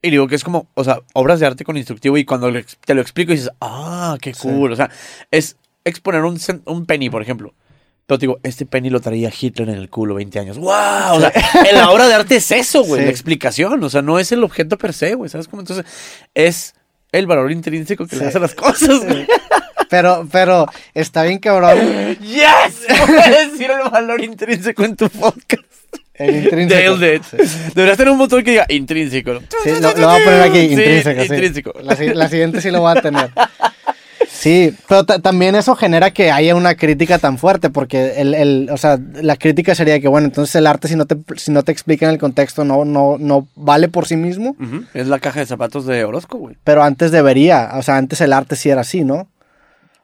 [0.00, 2.52] Y digo que es como, o sea, obras de arte con instructivo y cuando
[2.84, 4.40] te lo explico dices, ah, qué Sí.
[4.42, 4.72] cool.
[4.72, 4.90] O sea,
[5.30, 7.52] es exponer un, un penny, por ejemplo.
[8.06, 10.56] Pero te digo, este penny lo traía Hitler en el culo 20 años.
[10.58, 10.70] ¡Wow!
[11.16, 11.32] O sea,
[11.68, 13.04] en la obra de arte es eso, güey, Sí.
[13.06, 13.82] la explicación.
[13.84, 15.28] O sea, no es el objeto per se, güey.
[15.28, 15.60] ¿Sabes cómo?
[15.60, 15.84] Entonces,
[16.34, 16.74] es
[17.12, 18.22] el valor intrínseco que Sí.
[18.22, 19.26] le hace a las cosas, güey.
[19.90, 21.76] Pero, pero está bien cabrón.
[22.20, 22.86] ¡Yes!
[23.06, 25.64] Puedes decir el valor intrínseco en tu podcast.
[26.18, 26.96] El intrínseco.
[26.96, 27.22] Nailed it.
[27.74, 29.34] Deberías tener un botón que diga intrínseco.
[29.34, 29.40] ¿no?
[29.62, 31.20] Sí, lo, lo voy a poner aquí, intrínseco.
[31.22, 31.26] sí.
[31.32, 31.72] intrínseco.
[31.82, 33.30] La, si- la siguiente sí lo voy a tener.
[34.30, 38.68] Sí, pero ta- también eso genera que haya una crítica tan fuerte, porque el, el-
[38.70, 41.62] o sea, la crítica sería que, bueno, entonces el arte si no te, si no
[41.64, 44.54] te explica en el contexto no, no, no vale por sí mismo,
[44.94, 46.56] Es la caja de zapatos de Orozco, güey.
[46.62, 49.28] pero antes debería, o sea, antes el arte sí era así, ¿no?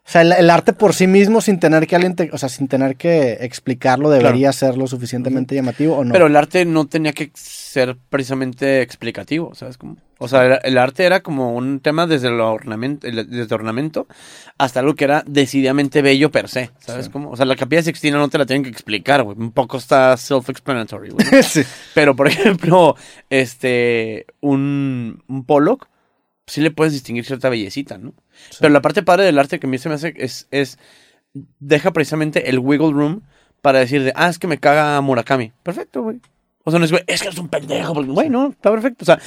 [0.07, 2.51] O sea, el, el arte por sí mismo, sin tener que alguien, te- o sea,
[2.51, 6.13] sin tener que explicarlo, debería ser lo suficientemente llamativo o no.
[6.13, 9.97] Pero el arte no tenía que ser precisamente explicativo, ¿sabes cómo?
[10.19, 14.07] O sea, el arte era como un tema desde el ornamento, desde ornamento
[14.59, 17.11] hasta algo que era decididamente bello per se, ¿sabes Sí.
[17.11, 17.31] cómo?
[17.31, 19.37] O sea, la capilla sixtina no te la tienen que explicar, güey.
[19.39, 21.27] Un poco está self-explanatory, güey.
[21.33, 21.39] ¿no?
[21.43, 21.63] Sí.
[21.95, 22.95] Pero, por ejemplo,
[23.31, 25.89] este, un, un Pollock,
[26.47, 28.15] sí le puedes distinguir cierta bellecita, ¿no?
[28.61, 30.79] Pero la parte padre del arte que a mí se me hace es, es,
[31.59, 33.23] deja precisamente el wiggle room
[33.61, 35.53] para decir de, ah, es que me caga Murakami.
[35.63, 36.21] Perfecto, güey.
[36.65, 39.05] O sea, no es, güey, es que eres un pendejo, porque, güey, no, está perfecto.
[39.05, 39.19] O sea,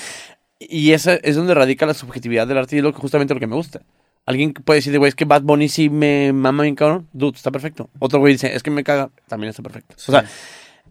[0.60, 3.40] y esa es donde radica la subjetividad del arte y es lo que, justamente lo
[3.40, 3.82] que me gusta.
[4.26, 7.08] Alguien puede decir, de, güey, es que Bad Bunny sí me mama bien cabrón.
[7.14, 7.90] Dude, está perfecto.
[8.00, 9.96] Otro güey dice, es que me caga, también está perfecto.
[9.98, 10.26] O sea,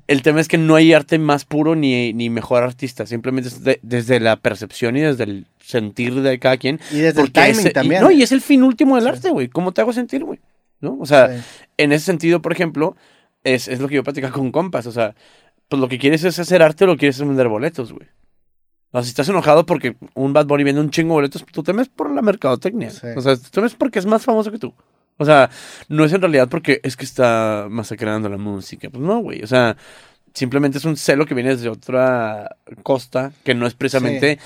[0.09, 3.07] el tema es que no hay arte más puro ni, ni mejor artista.
[3.07, 6.80] Simplemente es de- desde la percepción y desde el sentir de cada quien.
[6.92, 8.02] Y desde el timing ese- y- también.
[8.02, 9.11] no, y es el fin último del Sí.
[9.11, 9.48] arte, güey.
[9.48, 10.38] ¿Cómo te hago sentir, güey?
[10.80, 10.96] ¿No?
[11.00, 11.44] O sea, Sí.
[11.78, 12.96] en ese sentido, por ejemplo,
[13.44, 14.86] es, es lo que yo platicaba con compas.
[14.86, 15.14] O sea,
[15.68, 18.07] pues lo que quieres es hacer arte o lo que quieres es vender boletos, güey.
[18.92, 21.62] O sea, si estás enojado porque un Bad Bunny vende un chingo de boletos, tú
[21.62, 22.90] temes por la mercadotecnia.
[22.90, 23.09] Sí.
[23.16, 24.72] O sea, tú temes porque es más famoso que tú.
[25.18, 25.50] O sea,
[25.88, 28.88] no es en realidad porque es que está masacrando la música.
[28.90, 29.42] Pues no, güey.
[29.42, 29.76] O sea,
[30.34, 34.38] simplemente es un celo que viene desde otra costa que no es precisamente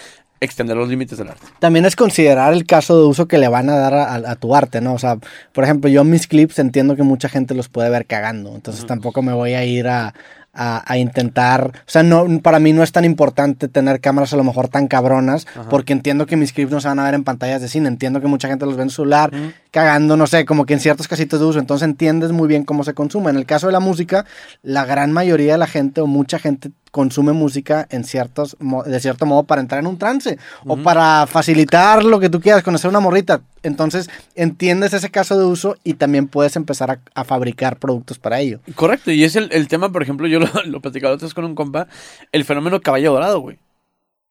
[0.43, 1.47] extender los límites del arte.
[1.59, 4.55] También es considerar el caso de uso que le van a dar a, a tu
[4.57, 4.95] arte, ¿no?
[4.95, 5.19] O sea,
[5.53, 9.21] por ejemplo, yo mis clips entiendo que mucha gente los puede ver cagando, entonces tampoco
[9.21, 10.15] me voy a ir a,
[10.55, 14.37] a- a intentar, o sea, no, para mí no es tan importante tener cámaras a
[14.39, 15.69] lo mejor tan cabronas, Ajá.
[15.69, 18.23] porque entiendo que mis clips no se van a ver en pantallas de cine, entiendo
[18.23, 19.31] que mucha gente los ve en su celular,
[19.71, 22.85] cagando, no sé, como que en ciertos casitos de uso, entonces entiendes muy bien cómo
[22.85, 23.31] se consume.
[23.31, 24.27] En el caso de la música,
[24.63, 29.25] la gran mayoría de la gente o mucha gente consume música en ciertos, de cierto
[29.25, 33.01] modo para entrar en un trance o para facilitar lo que tú quieras, conocer una
[33.01, 33.43] morrita.
[33.63, 38.41] Entonces entiendes ese caso de uso y también puedes empezar a, a fabricar productos para
[38.41, 38.61] ello.
[38.75, 41.45] Correcto, y es el, el tema, por ejemplo, yo lo, lo platicaba otra vez con
[41.45, 41.87] un compa,
[42.33, 43.59] el fenómeno caballo dorado, güey.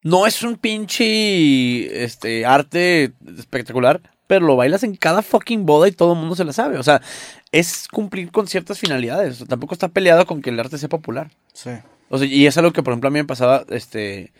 [0.02, 4.00] No es un pinche este, arte espectacular,
[4.30, 6.78] pero lo bailas en cada fucking boda y todo el mundo se la sabe.
[6.78, 7.02] O sea,
[7.50, 9.44] es cumplir con ciertas finalidades.
[9.48, 11.32] Tampoco está peleado con que el arte sea popular.
[11.52, 11.70] Sí.
[12.10, 14.32] O sea, y es algo que, por ejemplo, a mí me pasaba, este,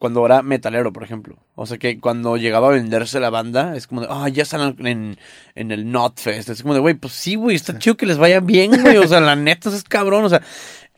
[0.00, 1.36] cuando era metalero, por ejemplo.
[1.54, 4.74] O sea, que cuando llegaba a venderse la banda, es como de, ah, ya están
[4.84, 5.16] en,
[5.54, 6.48] en el Notfest.
[6.48, 8.96] Es como de, güey, pues sí, güey, está chido que les vaya bien, güey.
[8.96, 10.24] O sea, la neta, eso es cabrón.
[10.24, 10.42] O sea,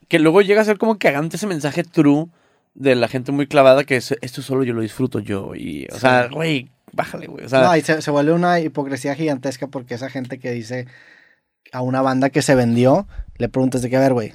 [0.09, 2.29] que luego llega a ser como cagante ese mensaje true
[2.75, 5.55] de la gente muy clavada que es, esto solo yo lo disfruto yo.
[5.55, 7.45] Y, o sea, güey, bájale, güey.
[7.45, 10.87] O sea, No, y se, se vuelve una hipocresía gigantesca porque esa gente que dice
[11.73, 13.07] a una banda que se vendió,
[13.39, 14.33] le preguntas de qué, a ver, güey,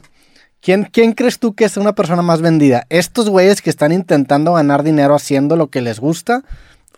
[0.61, 2.85] ¿quién, ¿quién crees tú que es una persona más vendida?
[2.89, 6.43] ¿Estos güeyes que están intentando ganar dinero haciendo lo que les gusta?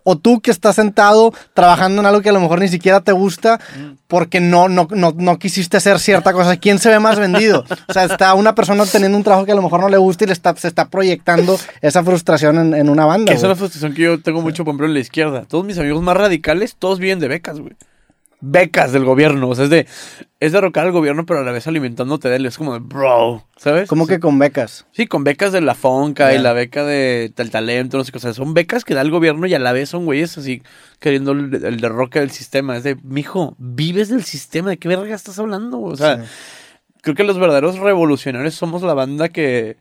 [0.03, 3.11] ¿O tú que estás sentado trabajando en algo que a lo mejor ni siquiera te
[3.11, 3.59] gusta
[4.07, 6.57] porque no, no, no, no quisiste hacer cierta cosa?
[6.57, 7.65] ¿Quién se ve más vendido?
[7.87, 10.23] O sea, está una persona teniendo un trabajo que a lo mejor no le gusta
[10.23, 13.31] y le está, se está proyectando esa frustración en, en una banda.
[13.31, 15.45] esa es la frustración que yo tengo mucho, por ejemplo, en la izquierda.
[15.47, 17.73] Todos mis amigos más radicales, todos viven de becas, güey.
[18.41, 19.49] Becas del gobierno.
[19.49, 19.87] O sea, es de,
[20.39, 22.45] es derrocar al gobierno, pero a la vez alimentándote de él.
[22.47, 23.87] Es como de, bro, ¿sabes?
[23.87, 24.87] ¿Cómo que con becas?
[24.91, 26.41] Sí, con becas de la Fonca y Ya.
[26.41, 28.17] la beca de, del talento, no sé qué.
[28.17, 30.63] O sea, son becas que da el gobierno y a la vez son güeyes así
[30.99, 32.75] queriendo el, el derroque del sistema.
[32.77, 34.71] Es de, mijo, vives del sistema.
[34.71, 35.79] ¿De qué verga estás hablando?
[35.79, 36.29] O sea, Sí.
[37.03, 39.77] creo que los verdaderos revolucionarios somos la banda que,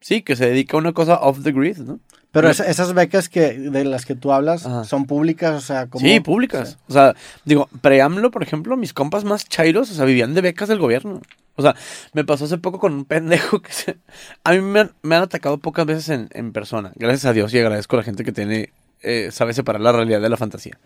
[0.00, 2.00] sí, que se dedica a una cosa off the grid, ¿no?
[2.32, 4.84] Pero esas becas que de las que tú hablas Ajá.
[4.84, 6.78] son públicas, o sea, como Sí, públicas.
[6.88, 7.14] O sea,
[7.44, 11.20] digo, preámbulo, por ejemplo, mis compas más chairos, o sea, vivían de becas del gobierno.
[11.56, 11.76] O sea,
[12.14, 13.98] me pasó hace poco con un pendejo que se...
[14.44, 16.92] A mí me han, me han atacado pocas veces en, en persona.
[16.96, 18.72] Gracias a Dios y agradezco a la gente que tiene...
[19.02, 20.78] eh, sabe separar la realidad de la fantasía.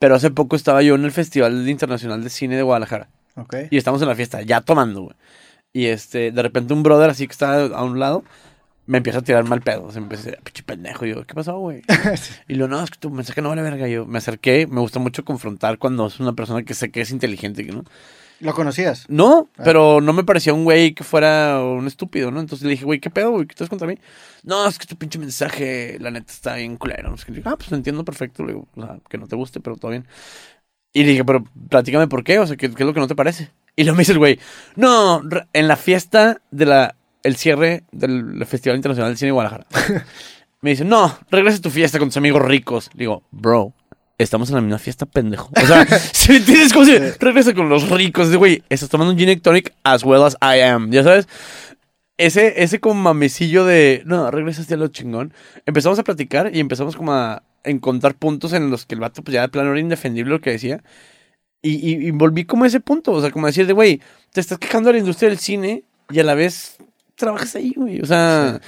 [0.00, 3.08] Pero hace poco estaba yo en el Festival Internacional de Cine de Guadalajara.
[3.36, 3.54] Ok.
[3.70, 5.16] Y estamos en la fiesta, ya tomando, güey.
[5.72, 8.24] Y este, de repente un brother así que está a un lado,
[8.86, 9.90] me empieza a tirar mal pedo.
[9.90, 11.06] Se me empieza a decir, pinche pendejo.
[11.06, 11.82] Y yo, ¿qué pasó, güey?
[12.48, 13.88] Y lo no, es que tu mensaje no vale verga.
[13.88, 17.10] Yo me acerqué, me gusta mucho confrontar cuando es una persona que sé que es
[17.10, 17.84] inteligente, ¿no?
[18.38, 19.06] ¿Lo conocías?
[19.08, 19.62] No, Ah.
[19.64, 22.38] pero no me parecía un güey que fuera un estúpido, ¿no?
[22.40, 23.46] Entonces le dije, güey, ¿qué pedo, güey?
[23.46, 23.98] ¿Qué estás contra mí?
[24.42, 27.14] No, es que tu pinche mensaje, la neta, está bien culero.
[27.28, 28.44] Le digo, ah, pues lo entiendo perfecto.
[28.44, 30.06] Le digo, o sea, que no te guste, pero todo bien.
[30.92, 33.06] Y le dije, pero platícame por qué, o sea, ¿qué, qué es lo que no
[33.08, 33.50] te parece?
[33.74, 34.38] Y luego me dice el güey,
[34.76, 35.22] no,
[35.52, 36.94] en la fiesta de la,
[37.26, 39.66] el cierre del Festival Internacional del Cine de Guadalajara.
[40.60, 42.88] me dice, no, regresa a tu fiesta con tus amigos ricos.
[42.94, 43.72] Le digo, bro,
[44.18, 45.50] estamos en la misma fiesta, pendejo.
[45.60, 48.34] O sea, si me entiendes, como si regresa con los ricos.
[48.34, 50.90] Güey, estás tomando un gin tonic as well as I am.
[50.90, 51.28] Ya sabes,
[52.16, 55.32] ese, ese como mamecillo de, no, regresaste a lo chingón.
[55.66, 59.34] Empezamos a platicar y empezamos como a encontrar puntos en los que el vato, pues
[59.34, 60.82] ya de plano era indefendible lo que decía.
[61.62, 64.00] Y, y, y volví como a ese punto, o sea, como decir de, güey,
[64.32, 66.78] te estás quejando de la industria del cine y a la vez
[67.16, 68.00] trabajas ahí, güey.
[68.00, 68.60] O sea,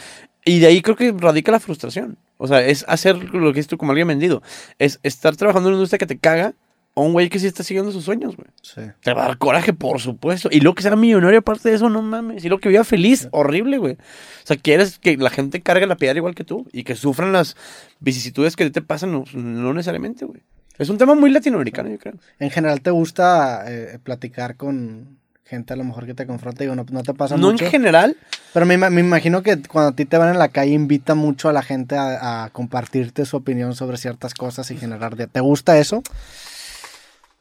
[0.45, 2.19] y de ahí creo que radica la frustración.
[2.39, 4.43] O sea, es hacer lo que es tú como alguien vendido.
[4.79, 6.55] Es estar trabajando en una industria que te caga
[6.95, 8.49] o un güey que sí está siguiendo sus sueños, güey.
[8.63, 8.81] Sí.
[9.03, 10.49] Te va a dar coraje, por supuesto.
[10.51, 12.45] Y luego que sea millonario aparte de eso, no mames.
[12.45, 13.93] Y luego que viva feliz, horrible, güey.
[13.95, 17.33] O sea, quieres que la gente cargue la piedra igual que tú y que sufran
[17.33, 17.57] las
[18.01, 20.43] vicisitudes que te pasan, no, no necesariamente, güey.
[20.79, 22.15] Es un tema muy latinoamericano, yo creo.
[22.39, 25.18] En general, ¿te gusta eh, platicar con
[25.49, 26.63] gente a lo mejor que te confronta?
[26.63, 27.65] Digo, no, no te pasa No mucho.
[27.65, 28.17] en general,
[28.53, 31.49] Pero me, me imagino que cuando a ti te van en la calle invita mucho
[31.49, 35.17] a la gente a, a compartirte su opinión sobre ciertas cosas y generar...
[35.17, 36.03] de- ¿Te gusta eso?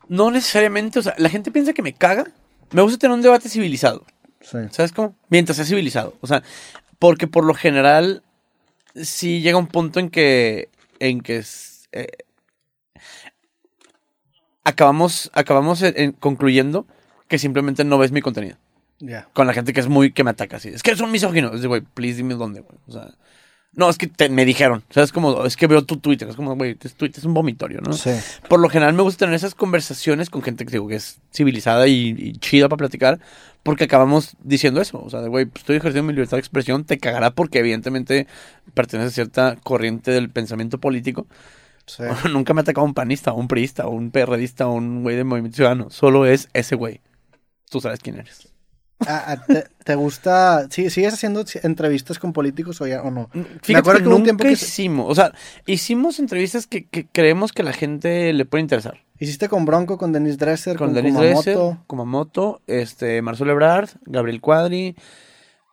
[0.09, 0.99] no necesariamente.
[0.99, 2.25] O sea, la gente piensa que me caga.
[2.71, 4.05] Me gusta tener un debate civilizado.
[4.39, 4.57] Sí.
[4.71, 5.15] ¿Sabes cómo?
[5.29, 6.15] Mientras sea civilizado.
[6.21, 6.43] O sea,
[6.99, 8.23] porque por lo general
[8.95, 11.43] sí llega un punto en que en que
[11.91, 12.07] eh,
[14.63, 16.85] acabamos acabamos en- en- concluyendo
[17.27, 18.57] que simplemente no ves mi contenido.
[18.99, 19.27] Ya.
[19.33, 20.69] Con la gente que es muy que me ataca así.
[20.69, 21.53] Es que son misóginos.
[21.55, 22.77] Es de, güey, please dime dónde, güey.
[22.87, 23.13] O sea,
[23.73, 24.83] no, es que te- me dijeron.
[24.89, 26.27] O sea, es como, es que veo tu Twitter.
[26.27, 27.93] Es como, güey, tu Twitter es un vomitorio, ¿no?
[27.93, 28.09] Sí.
[28.49, 31.87] Por lo general me gusta tener esas conversaciones con gente que digo que es civilizada
[31.87, 33.19] y, y chida para platicar,
[33.61, 34.99] porque acabamos diciendo eso.
[35.03, 38.25] O sea, de, güey, pues, estoy ejerciendo mi libertad de expresión, te cagará porque evidentemente
[38.73, 41.27] pertenece a cierta corriente del pensamiento político.
[41.85, 42.01] sí.
[42.31, 45.15] Nunca me ha atacado un panista, o un priista, o un PRDista, o un güey
[45.17, 45.91] de Movimiento Ciudadano.
[45.91, 46.99] Solo es ese güey.
[47.69, 48.47] Tú sabes quién eres.
[49.05, 50.67] ¿A- a- te, te gusta...
[50.71, 53.29] sí, ¿Sigues haciendo ci- entrevistas con políticos o, ya, o no?
[53.61, 55.33] Fíjate acuerdo que que un tiempo que hicimos, o sea,
[55.67, 59.03] hicimos entrevistas que, que creemos que la gente le puede interesar.
[59.19, 61.15] Hiciste con Bronco, con Denise Dresser, Con con, Denis.
[61.15, 64.95] Dresser, Kumamoto, este, Marcelo Ebrard, Gabriel Cuadri,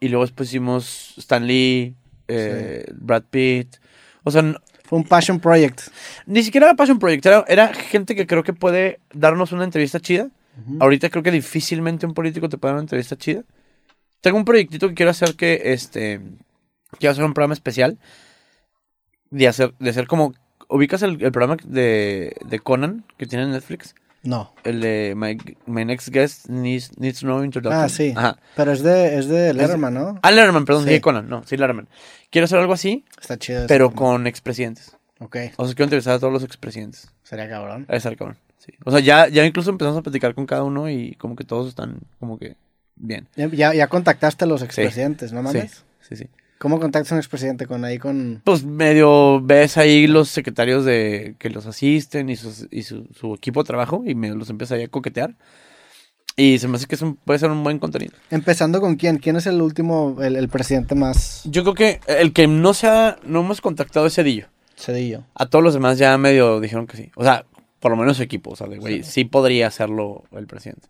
[0.01, 1.95] y luego después hicimos Stan Lee,
[2.29, 3.77] eh, Brad Pitt.
[4.23, 4.43] O sea,
[4.85, 5.81] Fue un passion project.
[6.27, 9.99] ni siquiera era Passion Project, era, era gente que creo que puede darnos una entrevista
[10.01, 10.29] chida.
[10.81, 13.43] Ahorita creo que difícilmente un político te puede dar una entrevista chida.
[14.21, 16.21] Tengo un proyectito que quiero hacer que, este,
[16.99, 17.99] quiero hacer un programa especial
[19.31, 20.33] de hacer, de hacer como,
[20.69, 24.55] ubicas el, el programa de, de Conan que tiene en Netflix, No.
[24.65, 25.37] el de My,
[25.67, 27.83] My Next Guest Needs, needs No Introduction.
[27.83, 28.13] Ah, sí.
[28.17, 28.39] Ajá.
[28.57, 30.19] Pero es de, es de Letterman, ¿no?
[30.23, 30.91] Ah, Letterman, perdón, Sí.
[30.91, 31.89] dije Conan, no, sí, Letterman.
[32.31, 33.67] Quiero hacer algo así, Está chido.
[33.67, 34.97] pero con expresidentes.
[35.21, 37.11] Ok, O sea, quiero entrevistar a todos los expresidentes.
[37.25, 37.87] sería cabrón.
[37.89, 38.37] A estar cabrón.
[38.65, 38.73] Sí.
[38.85, 41.69] O sea, ya, ya incluso empezamos a platicar con cada uno y como que todos
[41.69, 42.57] están como que
[42.97, 43.29] bien.
[43.37, 45.85] Ya, ya, contactaste a los expresidentes, ¿no mames?
[46.01, 46.29] Sí, sí, sí.
[46.59, 47.67] ¿Cómo contactas a un expresidente?
[47.67, 48.41] Con ahí con...
[48.43, 53.35] Pues medio ves ahí los secretarios de que los asisten y, sus- y su, su
[53.35, 55.35] equipo de trabajo y me los empieza ahí a coquetear.
[56.37, 58.13] Y se me hace que es un- puede ser un buen contenido.
[58.31, 59.19] Empezando con quién?
[59.19, 62.87] ¿Quién es el último, el, el presidente más Yo creo que el que no se
[62.87, 64.47] ha, no hemos contactado es Cedillo.
[64.77, 65.25] cedillo?
[65.35, 67.11] A todos los demás ya medio dijeron que sí.
[67.15, 67.45] O sea,
[67.85, 68.53] por lo menos su equipo.
[68.53, 69.27] O sea, de güey, sí.
[69.27, 70.89] podría hacerlo el presidente.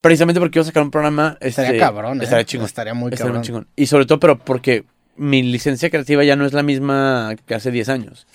[0.00, 1.38] Precisamente porque iba a sacar un programa.
[1.40, 2.24] Este, Estaría cabrón, ¿eh?
[2.24, 2.66] Estaría chingón.
[2.66, 3.42] Estaría muy Estaría cabrón.
[3.44, 3.68] chingón.
[3.76, 4.84] Y sobre todo, pero porque
[5.14, 8.26] mi licencia creativa ya no es la misma que hace 10 años.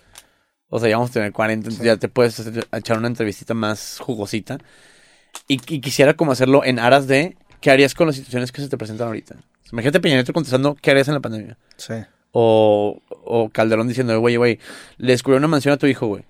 [0.70, 1.86] O sea, ya vamos a tener 40, entonces Sí.
[1.86, 4.58] ya te puedes hacer- echar una entrevistita más jugosita.
[5.50, 8.70] Y, y quisiera como hacerlo en aras de qué harías con las situaciones que se
[8.70, 9.36] te presentan ahorita.
[9.74, 11.58] Imagínate Peña Nieto contestando qué harías en la pandemia.
[11.76, 11.96] Sí.
[12.32, 14.58] O, o Calderón diciendo, güey, güey,
[14.98, 16.24] le descubrió una mansión a tu hijo, güey.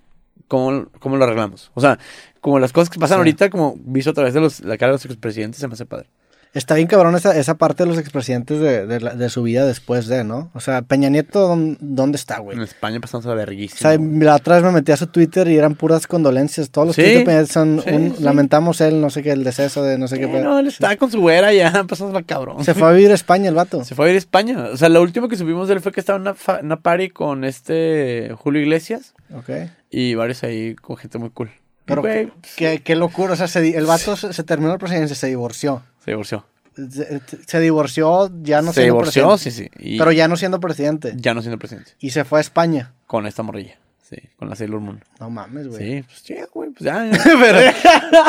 [0.52, 1.70] ¿Cómo, ¿Cómo lo arreglamos?
[1.72, 1.98] O sea,
[2.42, 3.20] como las cosas que pasan Sí.
[3.20, 5.86] ahorita, como visto a través de los, la cara de los expresidentes, se me hace
[5.86, 6.10] padre.
[6.52, 10.06] Está bien cabrón esa, esa parte de los expresidentes de, de, de su vida después
[10.08, 10.50] de, ¿no?
[10.52, 12.58] O sea, Peña Nieto, ¿dón- ¿dónde está, güey?
[12.58, 13.78] En España pasamos a la O verguísima.
[13.90, 16.68] sea, la otra vez me metí a su Twitter y eran puras condolencias.
[16.70, 18.22] Todos los Sí, tweets de Peña son sí, un, sí.
[18.22, 20.24] lamentamos el, no sé qué, el deceso de no sé qué.
[20.26, 22.62] Eh, no, él está con su güera ya, pasamos la cabrón.
[22.62, 23.82] Se fue a vivir a España el vato.
[23.84, 24.58] Se fue a ir a España.
[24.74, 27.08] O sea, lo último que supimos de él fue que estaba en una, una party
[27.08, 29.48] con este Julio Iglesias Ok.
[29.92, 31.50] Y varios ahí con gente muy cool.
[31.84, 33.34] Pero Güey, qué, qué- qué locura.
[33.34, 35.82] O sea, se el vato se, se terminó la presidencia, se divorció.
[36.04, 36.46] se divorció.
[36.74, 39.70] Se, se divorció ya no se siendo divorció, presidente.
[39.70, 39.94] sí, sí.
[39.94, 41.12] Y Pero ya no siendo presidente.
[41.16, 41.92] ya no siendo presidente.
[41.98, 42.94] Y se fue a España.
[43.06, 43.76] Con esta morrilla.
[44.08, 45.02] Sí, con la Sailor Moon.
[45.20, 45.80] No mames, güey.
[45.80, 47.10] Sí, pues ya, güey, pues ya.
[47.24, 47.58] pero,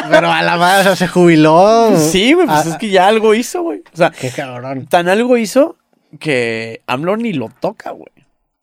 [0.10, 1.94] pero a la madre, o sea, se jubiló.
[1.98, 3.80] Sí, güey, pues Ah, es que ya algo hizo, güey.
[3.94, 4.88] O sea, Qué cabrón.
[4.88, 5.77] tan algo hizo
[6.19, 8.11] que AMLO ni lo toca, güey.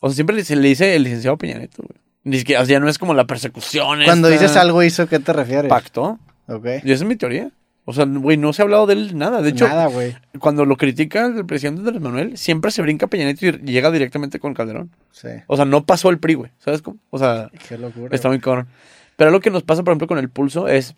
[0.01, 1.99] O sea, siempre le, se le dice el licenciado Peña Nieto, güey.
[2.25, 4.01] Ni siquiera, o sea, ya no es como la persecución.
[4.05, 5.69] Cuando esta- dices algo hizo, ¿qué te refieres?
[5.69, 6.19] Pacto.
[6.49, 6.67] Ok.
[6.85, 7.51] Y esa es mi teoría.
[7.87, 9.41] O sea, güey, no se ha hablado de él nada.
[9.43, 10.15] De hecho, Nada, güey.
[10.39, 13.91] cuando lo critica el presidente Andrés Manuel, siempre se brinca a Peña Nieto y llega
[13.91, 14.91] directamente con Calderón.
[15.11, 15.29] Sí.
[15.47, 16.51] O sea, no pasó el PRI, güey.
[16.59, 16.99] ¿Sabes cómo?
[17.09, 18.15] O sea, Qué locura.
[18.15, 18.69] está muy cabrón.
[19.17, 20.95] Pero lo que nos pasa, por ejemplo, con el pulso es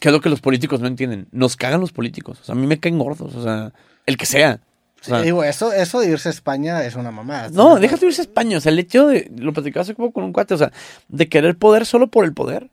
[0.00, 1.28] que es lo que los políticos no entienden.
[1.30, 2.40] Nos cagan los políticos.
[2.40, 3.34] O sea, a mí me caen gordos.
[3.36, 3.72] O sea,
[4.06, 4.60] el que sea.
[5.02, 7.50] O sea, Sí, digo, eso, eso de irse a España es una mamada.
[7.50, 8.58] no, déjate irse a España.
[8.58, 9.30] O sea, el hecho de.
[9.36, 10.54] Lo platicaba hace poco con un cuate.
[10.54, 10.72] O sea,
[11.08, 12.70] de querer poder solo por el poder.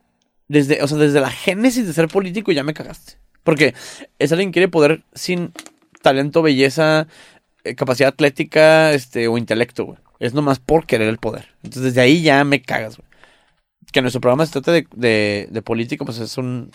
[0.47, 3.14] Desde, o sea, desde la génesis de ser político ya me cagaste.
[3.43, 3.73] Porque
[4.19, 5.53] es alguien que quiere poder sin
[6.01, 7.07] talento, belleza,
[7.64, 9.97] eh, capacidad atlética, este, o intelecto, güey.
[10.19, 11.49] Es nomás por querer el poder.
[11.64, 13.07] Entonces, desde ahí ya me cagas, güey.
[13.91, 16.72] Que nuestro programa se trate de, de, de política, pues es un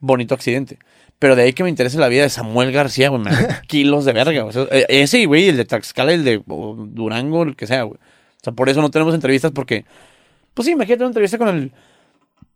[0.00, 0.78] bonito accidente.
[1.20, 4.06] Pero de ahí que me interese la vida de Samuel García, güey, me da kilos
[4.06, 4.42] de verga.
[4.42, 4.66] güey.
[4.70, 7.98] Eh, ese, güey, el de Tlaxcala, el de Durango, el que sea, güey.
[7.98, 9.84] O sea, por eso no tenemos entrevistas porque...
[10.54, 11.72] Pues sí, imagínate una entrevista con el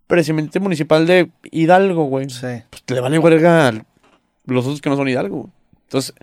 [0.07, 2.31] presidente municipal de Hidalgo, güey.
[2.31, 2.47] Sí.
[2.71, 3.73] Pues le vale verga a
[4.47, 5.53] los otros que no son Hidalgo, güey.
[5.83, 6.15] Entonces,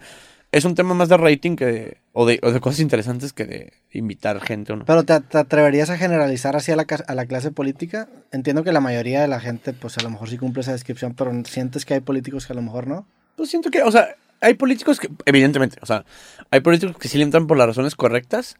[0.51, 3.45] es un tema más de rating que de, o, de, o de cosas interesantes que
[3.45, 4.85] de invitar gente o no.
[4.85, 8.09] Pero ¿te, te atreverías a generalizar así a la, a la clase política?
[8.31, 11.13] Entiendo que la mayoría de la gente, pues a lo mejor sí cumple esa descripción,
[11.13, 13.07] pero sientes que hay políticos que a lo mejor no.
[13.37, 16.03] Pues siento que, o sea, hay políticos que, evidentemente, o sea,
[16.49, 18.57] hay políticos que sí le entran por las razones correctas.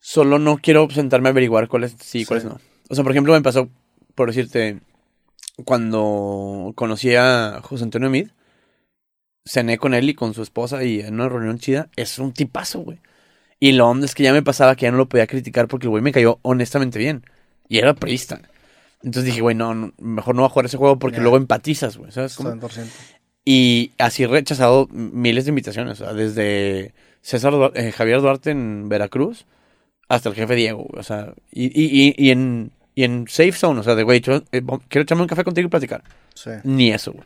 [0.00, 2.48] Solo no quiero sentarme a averiguar cuáles sí y cuáles Sí.
[2.50, 2.60] no.
[2.90, 3.68] O sea, por ejemplo, me pasó,
[4.14, 4.80] por decirte,
[5.64, 8.28] cuando conocí a José Antonio Mid,
[9.48, 12.80] cené con él y con su esposa y en una reunión chida, es un tipazo,
[12.80, 12.98] güey.
[13.60, 15.86] Y lo onda es que ya me pasaba que ya no lo podía criticar porque
[15.86, 17.24] el güey me cayó honestamente bien.
[17.68, 18.40] Y era priista.
[19.02, 21.96] Entonces dije, güey, no, no, mejor no voy a jugar ese juego porque luego empatizas,
[21.96, 22.12] güey.
[22.12, 22.50] ¿Sabes cómo?
[22.50, 22.86] 100%.
[23.44, 26.92] Y así he rechazado miles de invitaciones, o sea, desde
[27.22, 29.46] César eh, Javier Duarte en Veracruz
[30.08, 33.52] hasta el jefe Diego, güey, o sea, y, y, y, y en, y en Safe
[33.52, 36.02] Zone, o sea, de güey, eh, quiero echarme un café contigo y platicar.
[36.34, 36.50] Sí.
[36.64, 37.24] Ni eso, güey.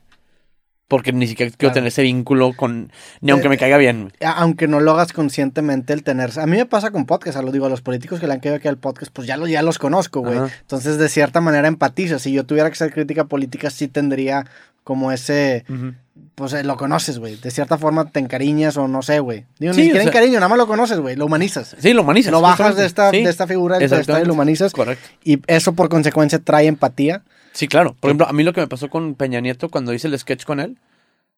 [0.93, 1.75] Porque ni siquiera quiero Claro.
[1.75, 2.93] tener ese vínculo con.
[3.23, 4.13] Ni aunque Eh, me caiga bien.
[4.21, 6.39] A- Aunque no lo hagas conscientemente el tener...
[6.39, 8.41] A mí me pasa con podcast, a lo digo, a los políticos que le han
[8.41, 10.37] caído aquí al podcast, pues ya, lo, ya los conozco, güey.
[10.39, 10.51] Ajá.
[10.61, 12.19] Entonces, de cierta manera, empatizo.
[12.19, 14.45] Si yo tuviera que hacer crítica política, sí tendría
[14.85, 15.65] como ese...
[15.69, 15.95] Ujú.
[16.35, 17.37] Pues eh, lo conoces, güey.
[17.37, 19.45] De cierta forma te encariñas o no sé, güey.
[19.59, 21.17] Digo, Sí, ni siquiera o sea- encariño, nada más lo conoces, güey.
[21.17, 21.75] Lo humanizas.
[21.79, 22.33] Sí, lo humanizas.
[22.33, 24.73] Lo bajas de esta, Sí, de esta figura del y lo humanizas.
[24.73, 25.09] Correcto.
[25.25, 27.23] Y eso por consecuencia trae empatía.
[27.53, 27.95] Sí, claro.
[27.99, 30.45] Por ejemplo, a mí lo que me pasó con Peña Nieto cuando hice el sketch
[30.45, 30.79] con él.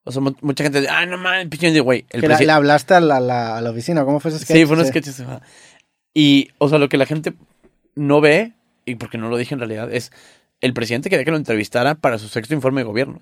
[0.04, 2.04] O sea, mu- mucha gente dice, ah, no mames, pinche Nieto", güey.
[2.46, 4.56] Le hablaste a la, la- a la oficina, ¿cómo fue ese sketch?
[4.56, 5.08] Sí, fue un sketch.
[6.12, 7.34] Y, o sea, lo que la gente
[7.94, 8.52] no ve,
[8.84, 10.12] y porque no lo dije en realidad, es
[10.60, 13.20] el presidente quería que lo entrevistara para su sexto informe de gobierno.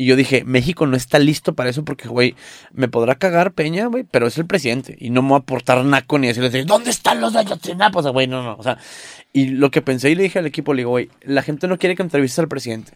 [0.00, 2.34] Y yo dije, México no está listo para eso porque, güey,
[2.72, 4.96] me podrá cagar Peña, güey, pero es el presidente.
[4.98, 7.98] Y no me voy a aportar naco ni decirle, ¿dónde están los de Ayotzinapa?
[7.98, 8.56] O sea, güey, no, no.
[8.58, 8.78] O sea,
[9.34, 11.76] y lo que pensé y le dije al equipo, le digo, güey, la gente no
[11.76, 12.92] quiere que entrevistes al presidente.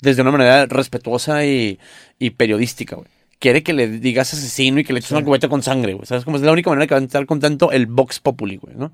[0.00, 1.78] Desde una manera respetuosa y,
[2.18, 3.08] y periodística, güey.
[3.38, 6.06] Quiere que le digas asesino y que le eches una cubeta con sangre, güey.
[6.06, 6.24] ¿Sabes?
[6.24, 8.92] Como es la única manera que va a estar contento el Vox Populi, güey, ¿no?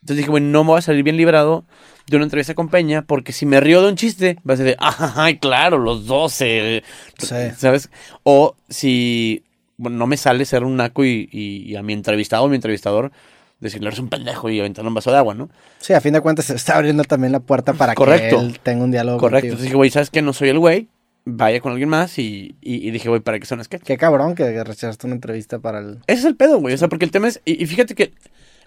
[0.00, 1.64] Entonces dije, güey, no me voy a salir bien librado
[2.10, 4.66] de una entrevista con Peña porque si me río de un chiste, va a ser
[4.66, 4.76] de,
[5.16, 6.82] ay, claro, los 12.
[7.18, 7.34] Sí.
[7.56, 7.90] ¿Sabes?
[8.22, 9.44] O si
[9.76, 12.56] bueno, no me sale ser un naco y, y- y a mi entrevistado o mi
[12.56, 13.12] entrevistador
[13.60, 15.48] decirle, eres un pendejo y aventarle un vaso de agua, ¿no?
[15.78, 18.38] Sí, a fin de cuentas se está abriendo también la puerta para Correcto.
[18.38, 19.46] que él tenga un diálogo Correcto.
[19.46, 20.22] Entonces dije, güey, ¿sabes qué?
[20.22, 20.88] No soy el güey.
[21.30, 23.82] Vaya con alguien más y, y- y dije, güey, ¿para qué son sketch?
[23.82, 25.98] Qué cabrón que rechazaste una entrevista para el...
[26.06, 26.74] Ese es el pedo, güey.
[26.74, 27.40] O sea, porque el tema es.
[27.44, 28.12] Y, y fíjate que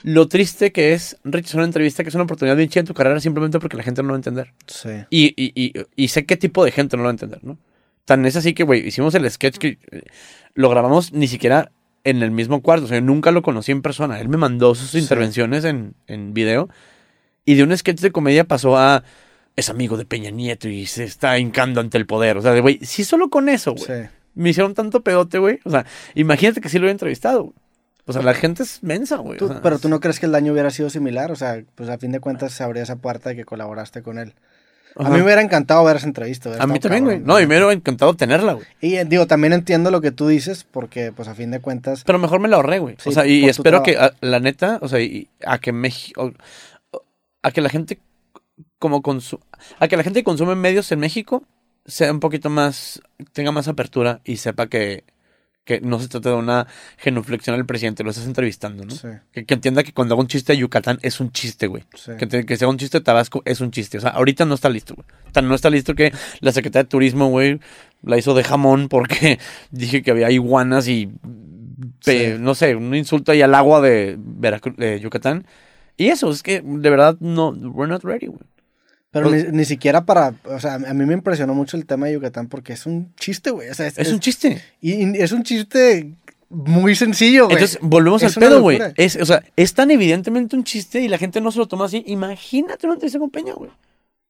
[0.04, 2.94] lo triste que es rechazar una entrevista que es una oportunidad bien chida en tu
[2.94, 4.54] carrera simplemente porque la gente no lo va a entender.
[4.68, 4.90] Sí.
[5.10, 7.58] Y, y, y, y sé qué tipo de gente no lo va a entender, ¿no?
[8.06, 10.04] Tan es así que, güey, hicimos el sketch que eh,
[10.54, 11.72] lo grabamos ni siquiera
[12.04, 12.86] en el mismo cuarto.
[12.86, 14.20] O sea, yo nunca lo conocí en persona.
[14.20, 16.70] Él me mandó sus intervenciones en, en video.
[17.46, 19.04] Y de un sketch de comedia pasó a.
[19.56, 22.38] Es amigo de Peña Nieto y se está hincando ante el poder.
[22.38, 23.86] O sea, de, güey, sí, solo con eso, güey.
[23.86, 24.10] Sí.
[24.34, 25.60] Me hicieron tanto pedote, güey.
[25.66, 27.54] O sea, imagínate que sí lo hubiera entrevistado.
[28.06, 29.38] O sea, la gente es mensa, güey.
[29.38, 31.64] Tú- o sea, pero tú no crees que el daño hubiera sido similar, o sea,
[31.76, 34.34] pues a fin de cuentas se abría esa puerta de que colaboraste con él.
[34.98, 36.52] A mí me hubiera encantado ver esa entrevista.
[36.62, 37.20] A mí también, güey.
[37.20, 38.66] No, y me hubiera encantado tenerla, güey.
[38.82, 42.04] Y eh, digo, también entiendo lo que tú dices, porque pues a fin de cuentas,
[42.04, 42.98] Pero mejor me la ahorré, güey.
[43.00, 44.16] Sí, o sea, y espero que, trabajo.
[44.22, 46.34] a- la neta, o sea, y a que México.
[47.42, 48.00] A que la gente
[48.80, 49.40] como consu-
[49.80, 51.44] a que la gente que consume medios en México
[51.86, 53.02] sea un poquito más,
[53.32, 55.04] tenga más apertura y sepa que,
[55.64, 56.66] que no se trata de una
[56.98, 58.92] genuflexión al presidente, lo estás entrevistando, ¿no?
[58.92, 61.84] sí, Que, que entienda que cuando hago un chiste de Yucatán es un chiste, güey.
[61.96, 62.14] sí.
[62.18, 63.98] Que, que sea un chiste de Tabasco es un chiste.
[64.00, 65.06] O sea, ahorita no está listo, güey.
[65.32, 67.60] Tan no está listo que la Secretaría de Turismo, güey,
[68.02, 69.38] la hizo de jamón porque
[69.72, 71.10] dije que había iguanas y,
[72.04, 72.42] pe- Sí.
[72.42, 75.46] no sé, un insulto ahí al agua de, Veracruz, de Yucatán.
[75.98, 78.40] Y eso, es que de verdad no, we're not ready, güey.
[79.12, 82.08] Pero Pues- ni, ni siquiera para, o sea, a mí me impresionó mucho el tema
[82.08, 83.70] de Yucatán porque es un chiste, güey.
[83.70, 84.62] O sea, es, Es es- un chiste.
[84.82, 86.14] y, y es un chiste
[86.50, 87.56] muy sencillo, güey.
[87.58, 88.80] Entonces, volvemos Es al pedo, güey.
[88.96, 91.86] Es, o sea, es tan evidentemente un chiste y la gente no se lo toma
[91.86, 92.04] así.
[92.08, 93.70] Imagínate una entrevista con Peña, güey.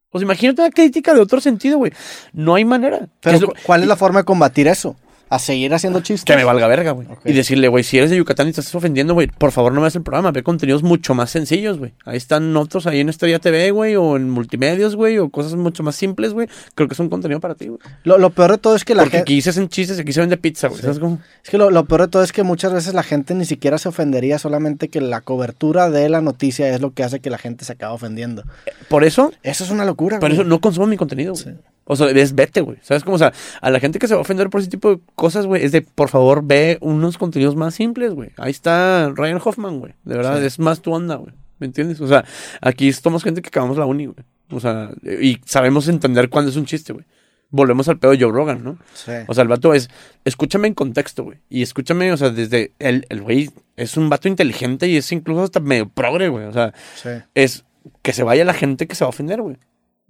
[0.10, 1.94] O sea, imagínate una crítica de otro sentido, güey.
[2.34, 3.00] No hay manera.
[3.00, 4.96] Pero, ¿Qué es lo- ¿cuál es la forma de combatir eso?
[5.32, 6.26] A seguir haciendo chistes.
[6.26, 7.08] Que me valga verga, güey.
[7.24, 9.80] Y decirle, güey, si eres de Yucatán y te estás ofendiendo, güey, por favor no
[9.80, 10.32] me hagas el programa.
[10.32, 11.94] Ve contenidos mucho más sencillos, güey.
[12.04, 15.84] Ahí están otros ahí en Estrella TV, güey, o en multimedios, güey, o cosas mucho
[15.84, 16.50] más simples, güey.
[16.76, 17.80] Creo que es un contenido para ti, güey.
[18.04, 19.32] Lo, lo peor de todo es que la Porque gente...
[19.32, 20.78] aquí se hacen chistes y aquí se vende pizza, güey.
[20.80, 20.84] Sí.
[20.84, 21.20] ¿Sabes cómo?
[21.44, 23.78] Es que lo, lo peor de todo es que muchas veces la gente ni siquiera
[23.78, 27.38] se ofendería, solamente que la cobertura de la noticia es lo que hace que la
[27.38, 28.44] gente se acabe ofendiendo.
[28.90, 30.42] Por eso, Eso es una locura, por güey.
[30.42, 31.44] eso no consumo mi contenido, güey.
[31.46, 31.52] Sí.
[31.86, 32.78] O sea, es vete, güey.
[32.82, 33.16] ¿Sabes cómo?
[33.16, 35.46] O sea, a la gente que se va a ofender por ese tipo de cosas,
[35.46, 38.30] güey, es de, por favor, ve unos contenidos más simples, güey.
[38.38, 39.94] Ahí está Ryan Hoffman, güey.
[40.04, 40.46] De verdad, Sí.
[40.46, 41.34] es más tu onda, güey.
[41.60, 42.00] ¿Me entiendes?
[42.02, 42.24] O sea,
[42.62, 44.18] aquí somos gente que acabamos la uni, güey.
[44.52, 47.06] O sea, y sabemos entender cuándo es un chiste, güey.
[47.54, 48.78] Volvemos al pedo de Joe Rogan, ¿no?
[48.94, 49.12] Sí.
[49.28, 49.90] O sea, el vato es,
[50.24, 51.40] escúchame en contexto, güey.
[51.50, 55.44] Y escúchame, o sea, desde el, el güey es un vato inteligente y es incluso
[55.44, 56.46] hasta medio progre, güey.
[56.46, 57.10] O sea, sí.
[57.36, 57.66] es
[58.02, 59.58] que se vaya la gente que se va a ofender, güey.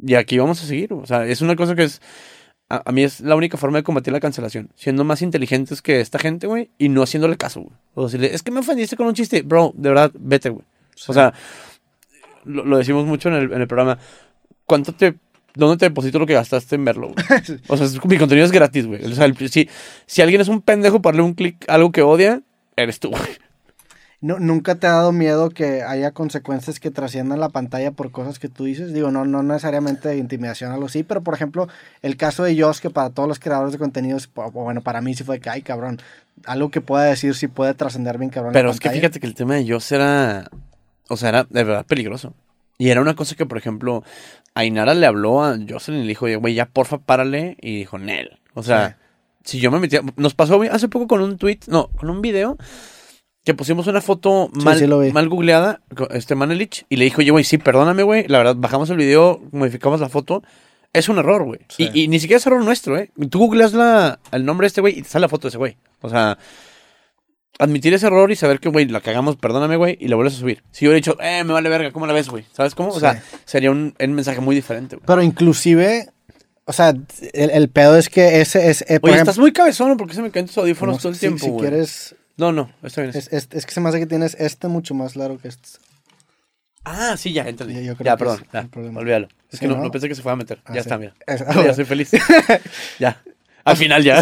[0.05, 2.01] Y aquí vamos a seguir, o sea, es una cosa que es,
[2.69, 5.99] a, a mí es la única forma de combatir la cancelación, siendo más inteligentes que
[6.01, 7.75] esta gente, güey, y no haciéndole caso, güey.
[7.93, 10.65] O decirle, es que me ofendiste con un chiste, bro, de verdad, vete, güey.
[11.07, 11.33] O sea,
[12.45, 13.97] lo, lo decimos mucho en el, en el programa,
[14.65, 15.15] ¿cuánto te,
[15.53, 17.25] dónde te deposito lo que gastaste en verlo, güey?
[17.67, 19.03] O sea, mi contenido es gratis, güey.
[19.05, 19.69] O sea, el- si,
[20.05, 22.41] si alguien es un pendejo para darle un clic a algo que odia,
[22.75, 23.21] eres tú, güey.
[24.21, 28.37] No, ¿Nunca te ha dado miedo que haya consecuencias que trasciendan la pantalla por cosas
[28.37, 28.93] que tú dices?
[28.93, 31.67] Digo, no, no necesariamente de intimidación, algo así, pero por ejemplo,
[32.03, 35.23] el caso de Josh, que para todos los creadores de contenidos, bueno, para mí sí
[35.23, 35.99] fue que, ay, cabrón,
[36.45, 38.53] algo que pueda decir sí puede trascender bien, cabrón.
[38.53, 40.49] Pero la es que fíjate que el tema de Joss era.
[41.09, 42.35] O sea, era de verdad peligroso.
[42.77, 44.03] Y era una cosa que, por ejemplo,
[44.53, 47.57] Ainara le habló a Jocelyn y le dijo, güey, ya porfa, párale.
[47.59, 48.39] Y dijo, Nel.
[48.53, 48.97] O sea,
[49.43, 52.57] si yo me metía, nos pasó hace poco con un tweet, no, con un video
[53.43, 55.81] que pusimos una foto Sí, mal, sí mal googleada,
[56.11, 59.41] este Manelich, y le dijo, oye, güey, sí, perdóname, güey, la verdad, bajamos el video,
[59.51, 60.43] modificamos la foto,
[60.93, 61.59] es un error, güey.
[61.69, 61.89] Sí.
[61.93, 63.09] Y, y ni siquiera es error nuestro, ¿eh?
[63.29, 65.57] Tú googleas la, el nombre de este güey y te sale la foto de ese
[65.57, 65.77] güey.
[66.01, 66.37] O sea,
[67.59, 70.39] admitir ese error y saber que, güey, la cagamos, perdóname, güey, y la vuelves a
[70.39, 70.63] subir.
[70.71, 72.45] Si yo hubiera dicho, eh, me vale verga, ¿cómo la ves, güey?
[72.51, 72.89] ¿Sabes cómo?
[72.89, 73.37] O sea, Sí.
[73.45, 75.05] sería un, un mensaje muy diferente, güey.
[75.05, 76.09] Pero inclusive,
[76.65, 78.81] o sea, el, el pedo es que ese es...
[78.81, 79.97] eh, Oye, ejemplo, estás muy cabezón, ¿no?
[79.97, 82.15] ¿por qué se me caen tus audífonos no, todo el si- tiempo, Si quieres...
[82.41, 83.15] No, no, está bien.
[83.15, 85.69] Es, es- es que se me hace que tienes este mucho más largo que este.
[86.83, 87.75] Ah, sí, ya, entendí.
[88.03, 89.27] Ya, perdón, ya, olvídalo.
[89.51, 90.59] Es que no, pensé que se fuera a meter.
[90.65, 90.79] Ah, ya sí.
[90.79, 91.13] está, mira.
[91.27, 92.09] Es- Ya, ya soy feliz.
[92.99, 93.21] ya.
[93.63, 94.19] Al final ya.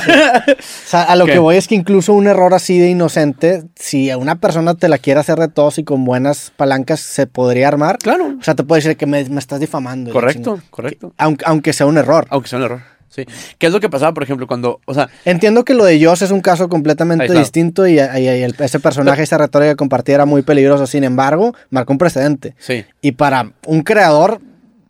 [0.50, 0.54] O
[0.86, 4.18] sea, a lo que voy es que incluso un error así de inocente, si a
[4.18, 7.98] una persona te la quiere hacer de todos y con buenas palancas se podría armar.
[8.00, 8.36] claro.
[8.38, 10.12] O sea, te puede decir que me, me estás difamando.
[10.12, 11.14] Correcto, correcto.
[11.18, 12.28] Aunque, aunque sea un error.
[12.30, 12.82] Aunque sea un error.
[13.10, 13.26] Sí.
[13.58, 16.22] ¿Qué es lo que pasaba, por ejemplo, cuando, o sea, Entiendo que lo de Joss
[16.22, 20.26] es un caso completamente distinto y, y- y el- ese personaje, esa retórica compartida era
[20.26, 20.86] muy peligroso.
[20.88, 22.56] Sin embargo, marcó un precedente.
[22.60, 24.42] sí, Y para un creador,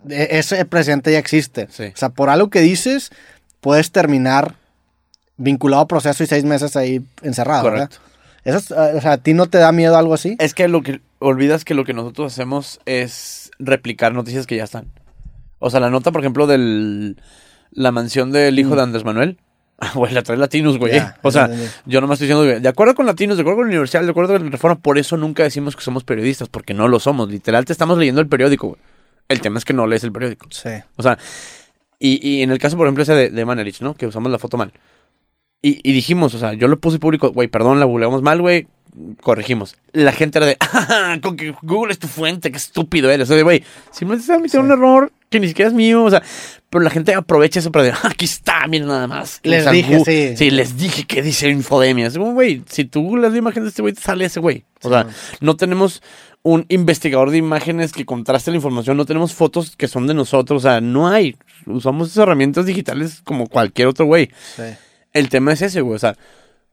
[0.10, 1.68] e- ese precedente ya existe.
[1.72, 1.86] Sí.
[1.94, 3.10] O sea, por algo que dices,
[3.62, 4.56] puedes terminar
[5.38, 7.64] vinculado a proceso y seis meses ahí encerrado.
[7.64, 7.90] ¿verdad?
[7.90, 8.06] correcto.
[8.44, 10.36] Eso es, eh, o sea, ¿a ti no te da miedo algo así?
[10.40, 14.64] Es que lo que olvidas que lo que nosotros hacemos es replicar noticias que ya
[14.64, 14.88] están.
[15.60, 17.18] O sea, la nota, por ejemplo, del
[17.72, 19.38] la mansión del hijo de Andrés Manuel.
[19.82, 21.00] Ah, güey, la trae Latinos, güey.
[21.00, 21.04] Mm.
[21.22, 21.66] O sea, entendí.
[21.86, 24.10] yo nomás estoy diciendo, güey, de acuerdo con Latinos, de acuerdo con la Universidad, de
[24.10, 27.30] acuerdo con la Reforma, por eso nunca decimos que somos periodistas, porque no lo somos.
[27.32, 28.82] Literal, te estamos leyendo el periódico, güey.
[29.30, 30.48] El tema es que no lees el periódico.
[30.52, 30.68] Sí.
[30.98, 31.18] O sea,
[31.98, 33.94] y, y en el caso, por ejemplo, ese de, de Manelich, ¿no?
[33.94, 34.74] Que usamos la foto mal.
[35.62, 38.68] Y, y dijimos, o sea, yo lo puse público, güey, perdón, la googleamos mal, güey,
[39.22, 39.78] corregimos.
[39.94, 43.24] La gente era de, "Ah, con que Google es tu fuente, qué estúpido eres.
[43.24, 44.58] O sea, de, güey, simplemente se Sí.
[44.58, 46.24] un error que ni siquiera es mío, o sea,
[46.70, 49.40] pero la gente aprovecha eso para decir, "Ah, aquí está, miren nada más.
[49.44, 50.38] Les dije, Gu- sí.
[50.38, 52.08] Sí, les dije que dice infodemia.
[52.08, 54.66] Es como, güey, si tú googleas la imagen de este güey, te sale ese güey.
[54.84, 55.10] O sea, no.
[55.42, 56.02] no tenemos
[56.42, 60.64] un investigador de imágenes que contraste la información, no tenemos fotos que son de nosotros,
[60.64, 61.36] o sea, no hay.
[61.66, 64.30] Usamos esas herramientas digitales como cualquier otro güey.
[64.56, 64.64] Sí.
[65.12, 66.16] El tema es ese, güey, o sea,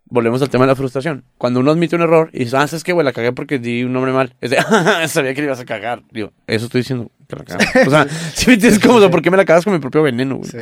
[0.09, 1.25] volvemos al tema de la frustración.
[1.39, 3.05] Cuando uno admite un error y dice, ah, ¿sabes qué, güey?
[3.05, 4.35] La cagué porque di un nombre mal.
[4.41, 6.03] Es de, ah, sabía que le ibas a cagar.
[6.11, 7.87] Digo, eso estoy diciendo que la cagaste.
[7.87, 9.79] O sea, si me entiendes cómo, o sea, ¿por qué me la cagas con mi
[9.79, 10.51] propio veneno, güey?
[10.51, 10.59] Sí.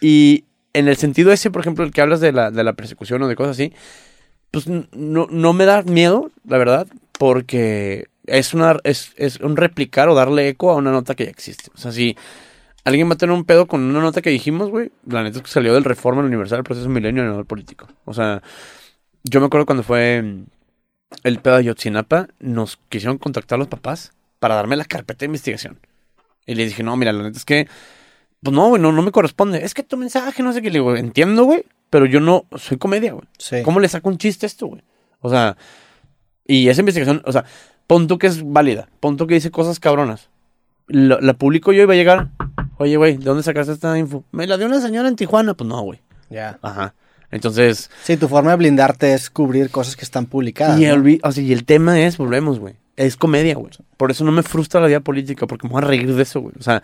[0.00, 3.22] Y en el sentido ese, por ejemplo, el que hablas de la, de la persecución
[3.22, 3.72] o de cosas así,
[4.50, 6.86] pues no, no me da miedo, la verdad,
[7.18, 11.30] porque es, una, es, es un replicar o darle eco a una nota que ya
[11.30, 11.70] existe.
[11.74, 12.16] O sea, si
[12.84, 15.44] alguien va a tener un pedo con una nota que dijimos, güey, la neta es
[15.44, 17.88] que salió del Reforma en Universal, el proceso milenio no el político.
[18.04, 18.42] O sea,
[19.24, 20.44] yo me acuerdo cuando fue mm,
[21.24, 25.78] el pedo de Yotzinapa, nos quisieron contactar los papás para darme la carpeta de investigación.
[26.46, 27.68] Y le dije, no, mira, la neta es que
[28.42, 29.64] pues no, güey, no, no me corresponde.
[29.64, 30.68] Es que tu mensaje, no sé qué.
[30.70, 33.24] Le digo, entiendo, güey, pero yo no soy comedia, güey.
[33.38, 33.62] Sí.
[33.62, 34.82] ¿Cómo le saco un chiste a esto, güey?
[35.20, 35.56] O sea,
[36.44, 37.44] y esa investigación, o sea,
[37.86, 40.28] pon tú que es válida, pon tú que dice cosas cabronas.
[40.88, 42.30] Lo- la publico yo y va a llegar,
[42.78, 44.24] oye, güey, ¿de dónde sacaste esta info?
[44.32, 45.54] Me la dio una señora en Tijuana.
[45.54, 46.00] Pues no, güey.
[46.28, 46.58] Ya.
[46.62, 46.94] Ajá.
[47.32, 50.78] Entonces, Sí, tu forma de blindarte es cubrir cosas que están publicadas.
[50.80, 50.94] y, ¿no?
[50.94, 52.74] olvi- o sea, y el tema es, volvemos, güey.
[52.96, 53.72] Es comedia, güey.
[53.96, 56.40] Por eso no me frustra la vida política, porque me voy a reír de eso,
[56.40, 56.54] güey.
[56.58, 56.82] O sea,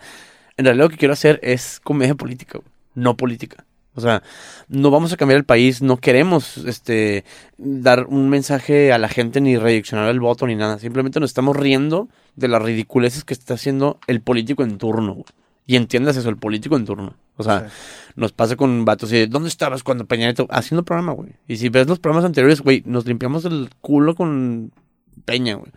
[0.57, 2.69] en realidad lo que quiero hacer es comedia política, güey.
[2.95, 3.63] No política.
[3.95, 4.23] O sea,
[4.69, 7.25] no vamos a cambiar el país, no queremos este
[7.57, 10.79] dar un mensaje a la gente ni redireccionar el voto ni nada.
[10.79, 15.25] Simplemente nos estamos riendo de las ridiculeces que está haciendo el político en turno, güey.
[15.69, 17.13] Y entiendas eso, el político en turno.
[17.37, 18.13] O sea, Sí.
[18.15, 20.47] nos pasa con vatos y de, ¿dónde estabas cuando Peña Nieto?
[20.49, 21.33] Haciendo programa, güey.
[21.47, 24.71] Y si ves los programas anteriores, güey, nos limpiamos el culo con
[25.25, 25.71] Peña, güey.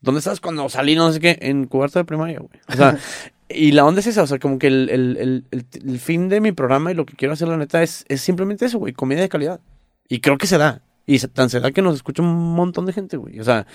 [0.00, 2.58] ¿Dónde estabas cuando salí, no sé qué, en cuarto de primaria, güey?
[2.68, 2.96] O sea,
[3.50, 6.52] y la onda es esa, o sea, como que el, el- el- fin de mi
[6.52, 9.28] programa y lo que quiero hacer, la neta, es, es simplemente eso, güey, comedia de
[9.28, 9.60] calidad.
[10.08, 10.80] Y creo que se da.
[11.04, 13.38] Y tan se da que nos escucha un montón de gente, güey.
[13.40, 13.66] O sea,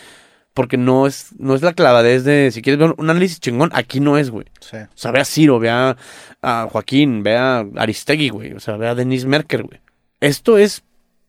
[0.53, 3.99] porque no es, no es la clavadez de, si quieres ver un análisis chingón, aquí
[3.99, 4.45] no es, güey.
[4.59, 4.77] Sí.
[4.77, 5.97] O sea, ve a Ciro, ve a,
[6.41, 8.53] a Joaquín, ve a Aristegui, güey.
[8.53, 9.79] O sea, ve a Denise Merker, güey.
[10.19, 10.83] Esto es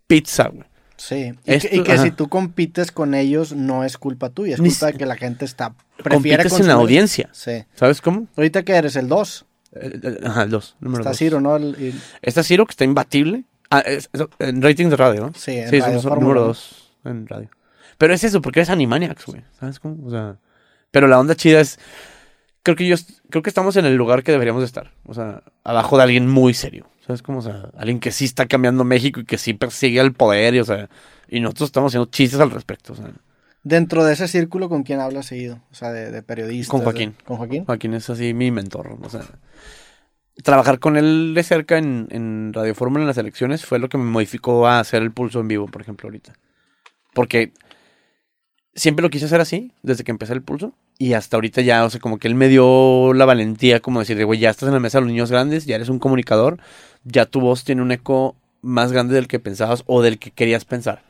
[0.06, 0.64] pizza, güey.
[0.96, 1.32] Sí.
[1.44, 2.02] Y Esto- que, y que ajá.
[2.04, 5.16] si tú compites con ellos, no es culpa tuya, es Ni culpa de que la
[5.16, 5.74] gente está.
[6.02, 7.28] Prefiere Compites en la consumir- audiencia.
[7.32, 7.64] Sí.
[7.74, 8.26] ¿Sabes cómo?
[8.36, 9.46] Ahorita que eres el 2.
[9.72, 10.76] Eh, eh, Ajá, el dos.
[10.80, 11.18] Número Está dos.
[11.18, 11.56] Ciro, ¿no?
[11.56, 13.44] El- el- Está Ciro, que está imbatible.
[13.70, 15.32] Ah, es- es- en ratings de radio, ¿no?
[15.34, 16.40] Sí, en sí, radio, número uno.
[16.42, 17.48] dos en radio.
[17.98, 19.42] Pero es eso, porque eres Animaniacs, güey.
[19.58, 20.06] ¿Sabes cómo?
[20.06, 20.38] O sea,
[20.90, 21.78] pero la onda chida es.
[22.62, 22.96] Creo que yo
[23.30, 24.92] creo que estamos en el lugar que deberíamos de estar.
[25.04, 26.86] O sea, abajo de alguien muy serio.
[27.06, 27.40] ¿Sabes cómo?
[27.40, 30.54] O sea, alguien que sí está cambiando México y que sí persigue el poder.
[30.54, 30.88] Y, o sea,
[31.28, 32.94] y nosotros estamos haciendo chistes al respecto.
[32.94, 33.10] O sea,
[33.64, 35.58] Dentro de ese círculo, ¿con quién hablas seguido?
[35.70, 36.70] O sea, de, de periodistas.
[36.70, 37.14] Con Joaquín.
[37.24, 37.64] ¿Con Joaquín?
[37.64, 38.98] Joaquín es así mi mentor.
[39.02, 39.22] O sea,
[40.42, 43.96] trabajar con él de cerca en, en Radio Fórmula en las elecciones fue lo que
[43.96, 46.34] me modificó a hacer el pulso en vivo, por ejemplo, ahorita.
[47.14, 47.52] Porque
[48.74, 50.74] siempre lo quise hacer así, desde que empecé el pulso.
[50.98, 54.22] Y hasta ahorita ya, o sea, como que él me dio la valentía, como decir,
[54.24, 56.58] güey, ya estás en la mesa de los niños grandes, ya eres un comunicador,
[57.04, 60.64] ya tu voz tiene un eco más grande del que pensabas o del que querías
[60.64, 61.02] pensar.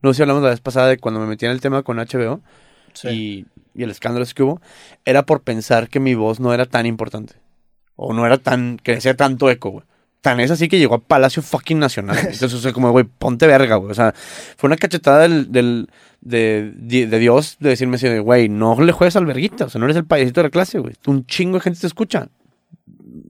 [0.00, 1.98] No sé si hablamos la vez pasada de cuando me metí en el tema con
[1.98, 2.40] HBO
[3.04, 4.60] y, y el escándalo que hubo,
[5.04, 7.34] era por pensar que mi voz no era tan importante.
[7.96, 9.84] O no era tan, que hacía tanto eco, güey.
[10.20, 12.16] Tan es así que llegó a Palacio fucking Nacional.
[12.22, 13.90] Entonces, o sea, como, güey, ponte verga, güey.
[13.92, 14.12] O sea,
[14.56, 15.88] fue una cachetada del, del,
[16.20, 19.66] de, de- de Dios de decirme así, de, güey, no le juegues al verguita.
[19.66, 20.94] O sea, no eres el payasito de la clase, güey.
[21.06, 22.28] Un chingo de gente te escucha.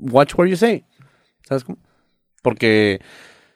[0.01, 0.85] Watch what you say.
[1.47, 1.79] ¿Sabes cómo?
[2.43, 3.01] Porque,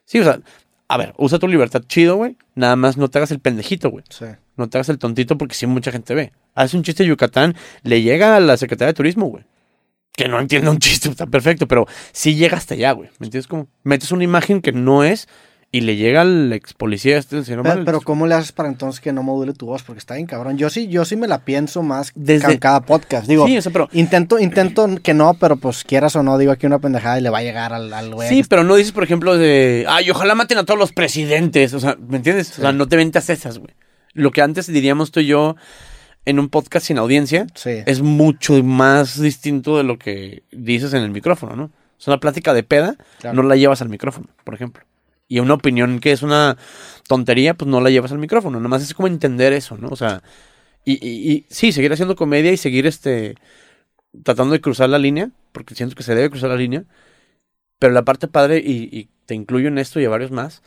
[0.05, 0.41] sí, o sea,
[0.89, 2.37] a ver, usa tu libertad chido, güey.
[2.55, 4.05] Nada más no te hagas el pendejito, güey.
[4.11, 4.27] Sí.
[4.57, 6.33] No te hagas el tontito porque sí mucha gente ve.
[6.55, 9.45] Hace un chiste de Yucatán, le llega a la Secretaría de Turismo, güey.
[10.15, 13.09] Que no entiende un chiste, está perfecto, pero sí llega hasta allá, güey.
[13.19, 13.47] ¿Me entiendes?
[13.47, 15.27] Como metes una imagen que no es
[15.75, 18.69] y le llega al ex policía este, el señor Pero, pero ¿cómo le haces para
[18.69, 19.83] entonces que no module tu voz?
[19.83, 20.59] Porque está bien cabrón.
[20.59, 23.27] Yo sí, yo sí me la pienso más Desde- en cada podcast.
[23.27, 26.53] Digo, sí, o sea, pero, intento, intento que no, pero pues quieras o no, digo
[26.53, 28.29] aquí una pendejada y le va a llegar al, al güey.
[28.29, 31.73] sí, pero no dices, por ejemplo, de, ay, ojalá maten a todos los presidentes.
[31.73, 32.59] O sea, ¿me entiendes?
[32.59, 33.73] O sea, no te ventas esas, güey.
[34.13, 35.57] Lo que antes diríamos tú y yo
[36.25, 37.71] en un podcast sin audiencia, Sí.
[37.87, 41.71] es mucho más distinto de lo que dices en el micrófono, ¿no?
[41.99, 43.37] Es una plática de peda, Claro.
[43.37, 44.85] no la llevas al micrófono, por ejemplo.
[45.29, 46.57] Y una opinión que es una
[47.09, 48.59] tontería, pues no la llevas al micrófono.
[48.59, 49.89] Nada más es como entender eso, ¿no?
[49.89, 50.23] O sea,
[50.85, 53.37] y, y- y sí, seguir haciendo comedia y seguir este
[54.25, 56.85] tratando de cruzar la línea, porque siento que se debe cruzar la línea.
[57.79, 60.63] Pero la parte padre, y, y te incluyo en esto y a varios más,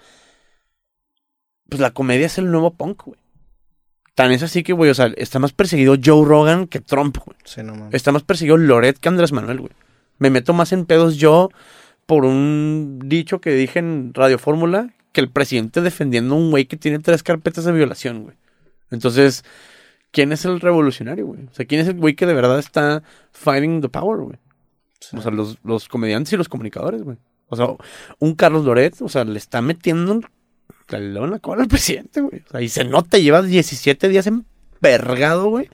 [1.70, 3.20] pues la comedia es el nuevo punk, güey.
[4.16, 7.38] Tan es así que, güey, o sea, está más perseguido Joe Rogan que Trump, güey.
[7.44, 7.94] Sí, no mames.
[7.94, 9.74] Está más perseguido Loret que Andrés Manuel, güey.
[10.18, 11.50] Me meto más en pedos yo
[12.06, 16.66] por un dicho que dije en Radio Fórmula que el presidente defendiendo a un güey
[16.66, 18.38] que tiene tres carpetas de violación, güey.
[18.90, 19.44] Entonces,
[20.12, 21.44] ¿quién es el revolucionario, güey?
[21.44, 24.38] O sea, ¿quién es el güey que de verdad está fighting the power, güey?
[25.02, 25.18] Sí.
[25.18, 27.18] O sea, los, los comediantes y los comunicadores, güey.
[27.48, 27.68] O sea,
[28.20, 30.22] un Carlos Loret, o sea, le está metiendo
[30.88, 32.44] la en la cola al presidente, güey.
[32.48, 35.70] O sea, y se nota, lleva 17 días empergado, güey.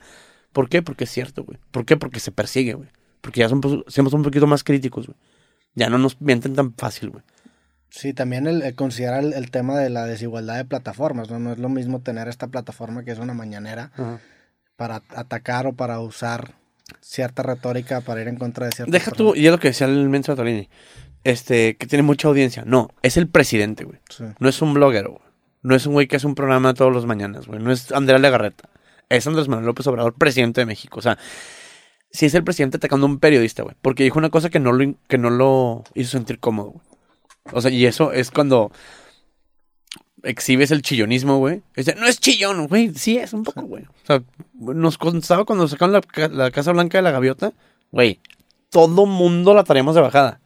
[0.52, 0.82] ¿Por qué?
[0.82, 1.58] Porque es cierto, güey.
[1.70, 1.96] ¿Por qué?
[1.96, 2.88] Porque se persigue, güey.
[3.20, 5.18] Porque ya somos, somos un poquito más críticos, güey.
[5.74, 7.22] Ya no nos mienten tan fácil, güey.
[7.88, 11.38] Sí, también el, el considerar el, el tema de la desigualdad de plataformas, ¿no?
[11.38, 13.92] No es lo mismo tener esta plataforma que es una mañanera
[14.76, 16.54] para atacar o para usar
[17.00, 19.86] cierta retórica para ir en contra de ciertas Deja tú, y es lo que decía
[19.86, 20.68] el Menzo Tolini,
[21.24, 22.64] este, que tiene mucha audiencia.
[22.66, 23.98] No, es el presidente, güey.
[24.08, 24.24] Sí.
[24.38, 25.20] No es un blogger, güey.
[25.62, 27.60] No es un güey que hace un programa todos los mañanas, güey.
[27.60, 28.68] No es Andrea Legarreta.
[29.08, 30.98] Es Andrés Manuel López Obrador, presidente de México.
[30.98, 31.18] O sea,
[32.10, 33.76] sí es el presidente atacando a un periodista, güey.
[33.80, 36.86] Porque dijo una cosa que no lo, que no lo hizo sentir cómodo, güey.
[37.52, 38.72] O sea, y eso es cuando
[40.22, 41.62] exhibes el chillonismo, güey.
[41.76, 42.94] Dice, no es chillón, güey.
[42.94, 43.84] Sí es un poco, güey.
[43.84, 44.22] O sea,
[44.54, 47.52] nos contaba cuando sacaron la, la Casa Blanca de la Gaviota,
[47.90, 48.20] güey.
[48.70, 50.40] Todo mundo la traíamos de bajada.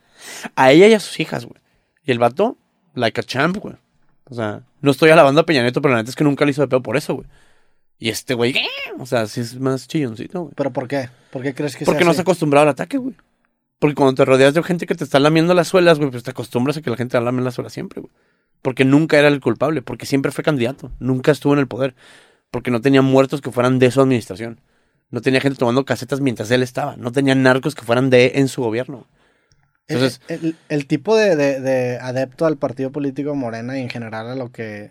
[0.54, 1.60] A ella y a sus hijas, güey.
[2.04, 2.56] Y el vato,
[2.94, 3.74] like a champ, güey.
[4.28, 6.50] O sea, no estoy alabando a Peña Nieto, pero la neta es que nunca le
[6.50, 7.26] hizo de pedo por eso, güey.
[7.98, 8.66] Y este güey, ¿qué?
[8.98, 10.54] o sea, sí es más chilloncito, güey.
[10.54, 11.08] ¿Pero por qué?
[11.30, 13.14] ¿Por qué crees que Porque no se acostumbrado al ataque, güey.
[13.78, 16.30] Porque cuando te rodeas de gente que te está lamiendo las suelas, güey, pues te
[16.30, 18.12] acostumbras a que la gente te lame las suelas siempre, güey.
[18.62, 21.94] Porque nunca era el culpable, porque siempre fue candidato, nunca estuvo en el poder,
[22.50, 24.60] porque no tenía muertos que fueran de su administración.
[25.10, 28.48] No tenía gente tomando casetas mientras él estaba, no tenía narcos que fueran de en
[28.48, 29.06] su gobierno.
[29.88, 33.88] El- Entonces- el, el tipo de, de- de adepto al partido político Morena y en
[33.90, 34.90] general a lo que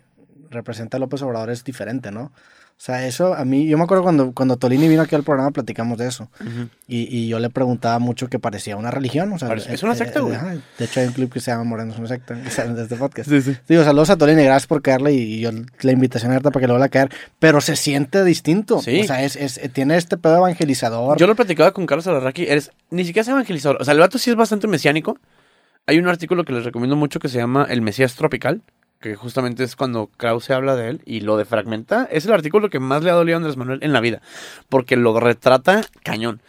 [0.50, 2.32] representa López Obrador es diferente, ¿no?
[2.78, 5.50] O sea, eso a mí, yo me acuerdo cuando, cuando Tolini vino aquí al programa,
[5.50, 6.28] platicamos de eso.
[6.86, 9.32] Y, y yo le preguntaba mucho que parecía una religión.
[9.32, 10.36] O sea, Parece- eh, es una eh, secta, eh, güey.
[10.78, 12.82] De hecho, hay un clip que se llama Moreno es una secta, que sale de
[12.82, 13.30] este podcast.
[13.30, 13.56] Sí, sí.
[13.66, 15.50] Digo, saludos a Tolini, gracias por caerle y, y yo
[15.80, 17.10] la invitación abierta para que le vuelva a caer.
[17.38, 18.80] Pero se siente distinto.
[18.82, 19.00] Sí.
[19.00, 21.16] O sea, es, es- tiene este pedo evangelizador.
[21.18, 23.80] Yo lo platicaba con Carlos Alarraqui, eres, ni siquiera es evangelizador.
[23.80, 25.18] O sea, el vato sí es bastante mesiánico.
[25.86, 28.60] Hay un artículo que les recomiendo mucho que se llama El Mesías Tropical,
[29.00, 32.08] que justamente es cuando Krause habla de él y lo defragmenta.
[32.10, 34.22] Es el artículo que más le ha dolido a Andrés Manuel en la vida,
[34.68, 36.40] porque lo retrata cañón.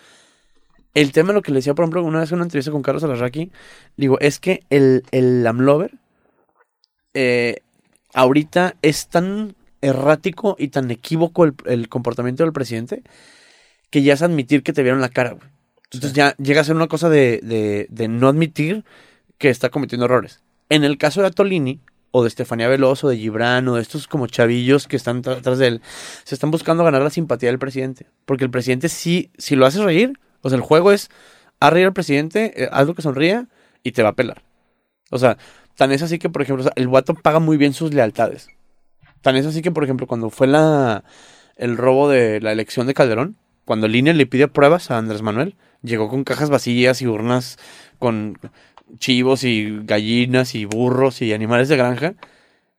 [0.94, 3.04] El tema, lo que le decía, por ejemplo, una vez en una entrevista con Carlos
[3.04, 3.52] Alarraqui,
[3.98, 5.92] digo, es que el, el Amlover
[7.14, 7.58] eh,
[8.14, 13.04] ahorita es tan errático y tan equívoco el, el comportamiento del presidente
[13.92, 15.48] que ya es admitir que te vieron la cara, güey.
[15.92, 18.84] Entonces ya llega a ser una cosa de, de, de no admitir
[19.38, 20.42] que está cometiendo errores.
[20.70, 21.80] En el caso de Atolini,
[22.12, 25.68] o de Estefanía Veloso, de Gibran, o de estos como chavillos que están atrás de
[25.68, 25.82] él,
[26.24, 28.08] se están buscando ganar la simpatía del presidente.
[28.26, 31.10] Porque el presidente sí, si lo hace reír, o sea, el juego es,
[31.60, 33.48] haz reír al presidente, eh, haz lo que sonría
[33.84, 34.44] y te va a pelar.
[35.10, 35.38] O sea,
[35.76, 38.48] tan es así que, por ejemplo, el guato paga muy bien sus lealtades.
[39.22, 41.04] Tan es así que, por ejemplo, cuando fue la
[41.56, 43.36] el robo de la elección de Calderón,
[43.66, 47.58] cuando Línea le pide pruebas a Andrés Manuel, llegó con cajas vacías y urnas
[48.00, 48.38] con
[49.00, 52.14] chivos y gallinas y burros y animales de granja.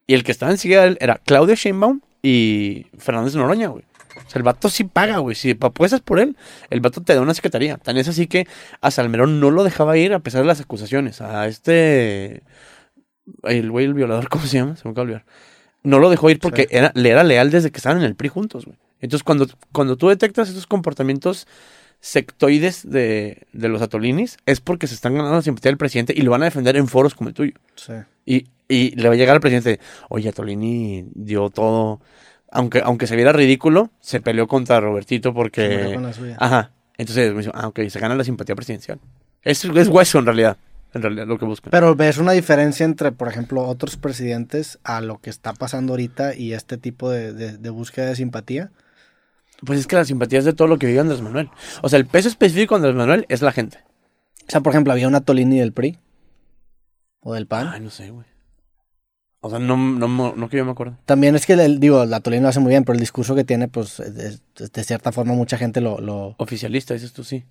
[0.06, 3.84] Y el que estaba enseguida de él era Claudia Sheinbaum y Fernández Noroña, güey.
[4.16, 5.36] O sea, el vato sí paga, güey.
[5.36, 6.36] Si apuestas por él,
[6.70, 7.76] el vato te da una secretaría.
[7.76, 8.46] Tan es así que
[8.80, 11.20] a Salmerón no lo dejaba ir a pesar de las acusaciones.
[11.20, 12.42] A este.
[13.44, 14.76] El güey, el violador, ¿cómo se llama?
[14.76, 15.24] Se me acaba de olvidar.
[15.84, 16.68] No lo dejó ir porque Sí.
[16.72, 18.76] era, le era leal desde que estaban en el PRI juntos, güey.
[19.00, 21.46] Entonces, cuando, cuando tú detectas estos comportamientos
[22.00, 26.22] sectoides de, de los atolinis, es porque se están ganando la simpatía del presidente y
[26.22, 27.54] lo van a defender en foros como el tuyo.
[27.74, 27.92] Sí.
[28.24, 32.00] Y, y le va a llegar al presidente, oye, Atolini dio todo.
[32.50, 35.90] Aunque, aunque se viera ridículo, se peleó contra Robertito porque...
[35.94, 36.36] con la suya.
[36.38, 36.70] Ajá.
[36.96, 38.98] Entonces me dice, ah, ok, se gana la simpatía presidencial.
[39.42, 40.56] Es, es hueso en realidad.
[40.94, 41.70] En realidad, lo que buscan.
[41.70, 46.34] Pero ves una diferencia entre, por ejemplo, otros presidentes a lo que está pasando ahorita
[46.34, 48.70] y este tipo de, de- de búsqueda de simpatía.
[49.64, 51.50] Pues es que la simpatía es de todo lo que vive Andrés Manuel.
[51.82, 53.78] O sea, el peso específico de Andrés Manuel es la gente.
[54.46, 55.98] O sea, por ejemplo, había una Tolini del PRI
[57.20, 57.68] o del PAN.
[57.72, 58.26] Ay, no sé, güey.
[59.40, 60.96] O sea, no, no, no, no que yo me acuerdo.
[61.04, 63.44] También es que, el, digo, la Tolini lo hace muy bien, pero el discurso que
[63.44, 66.00] tiene, pues, es- es- de cierta forma mucha gente lo...
[66.00, 66.34] lo...
[66.38, 67.44] Oficialista, dices tú, sí.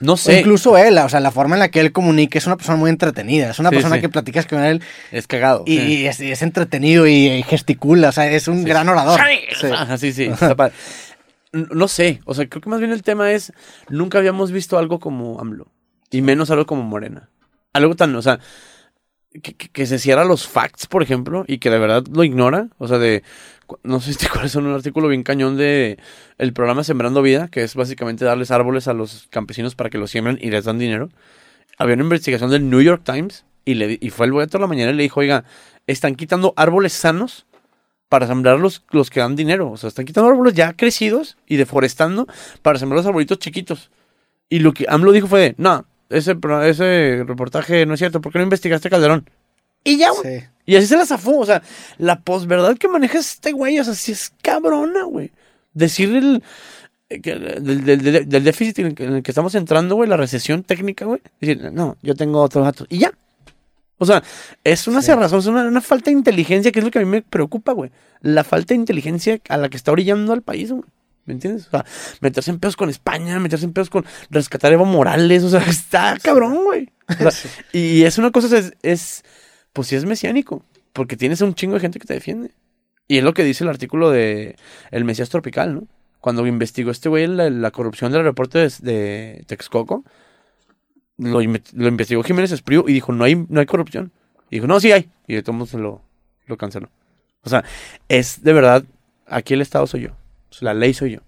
[0.00, 0.40] No O sé.
[0.40, 2.88] incluso él, o sea, la forma en la que él comunica es una persona muy
[2.90, 3.50] entretenida.
[3.50, 4.00] Es una Sí, persona sí.
[4.00, 4.82] que platicas con él
[5.12, 5.62] Es cagado.
[5.66, 5.82] y, sí.
[5.98, 8.08] y es, y es entretenido y, y gesticula.
[8.08, 9.20] O sea, es un gran orador.
[9.60, 9.66] Sí.
[9.66, 10.30] Ajá, sí, sí.
[11.52, 13.52] No sé, o sea, creo que más bien el tema es,
[13.88, 15.66] nunca habíamos visto algo como AMLO,
[16.10, 17.28] y menos algo como Morena.
[17.72, 18.38] Algo tan, o sea,
[19.42, 22.68] que, se cierra los facts, por ejemplo, y que de verdad lo ignora.
[22.78, 23.22] O sea, de,
[23.82, 25.98] no sé si te acuerdas, un artículo bien cañón de
[26.38, 30.10] el programa Sembrando Vida, que es básicamente darles árboles a los campesinos para que los
[30.10, 31.10] siembren y les dan dinero.
[31.78, 34.66] Había una investigación del New York Times, y, le, y fue el boleto a la
[34.66, 35.44] mañana y le dijo, oiga,
[35.86, 37.46] están quitando árboles sanos
[38.10, 39.70] para sembrar los, los que dan dinero.
[39.70, 42.26] O sea, están quitando árboles ya crecidos y deforestando
[42.60, 43.90] para sembrar los arbolitos chiquitos.
[44.50, 48.32] Y lo que AMLO dijo fue, de, no, ese, ese reportaje no es cierto, ¿por
[48.32, 49.30] qué no investigaste Calderón?
[49.84, 50.40] Y ya, güey.
[50.40, 50.46] Sí.
[50.66, 51.38] Y así se la zafó.
[51.38, 51.62] O sea,
[51.98, 55.30] la posverdad que maneja este güey, o sea, sí es cabrona, güey.
[55.72, 56.42] Decir el,
[57.08, 60.64] eh, que- del, del- del- del déficit en el que estamos entrando, güey, la recesión
[60.64, 61.20] técnica, güey.
[61.40, 62.86] Decir, no, yo tengo otros datos.
[62.90, 63.12] Y ya.
[64.02, 64.22] O sea,
[64.64, 65.06] es una Sí.
[65.06, 67.72] cerrazón, es una, una falta de inteligencia, que es lo que a mí me preocupa,
[67.72, 67.90] güey.
[68.22, 70.84] La falta de inteligencia a la que está orillando al país, güey.
[71.26, 71.66] ¿Me entiendes?
[71.66, 71.84] O sea,
[72.22, 75.60] meterse en pedos con España, meterse en pedos con rescatar a Evo Morales, o sea,
[75.68, 76.88] está cabrón, güey.
[77.08, 79.22] O sea, y es una cosa, es, es,
[79.72, 80.64] pues sí es mesiánico,
[80.94, 82.52] porque tienes un chingo de gente que te defiende.
[83.06, 84.56] Y es lo que dice el artículo de
[84.90, 85.82] El Mesías Tropical, ¿no?
[86.20, 90.04] Cuando investigó este güey la, la corrupción del aeropuerto de, de Texcoco,
[91.20, 94.12] lo, inve- lo investigó Jiménez Espriu y dijo, no hay, no hay corrupción.
[94.50, 95.08] Y dijo, no, sí hay.
[95.26, 96.02] Y de todos lo,
[96.46, 96.90] lo canceló.
[97.42, 97.64] O sea,
[98.08, 98.84] es de verdad,
[99.26, 100.10] aquí el Estado soy yo.
[100.60, 101.20] La ley soy yo.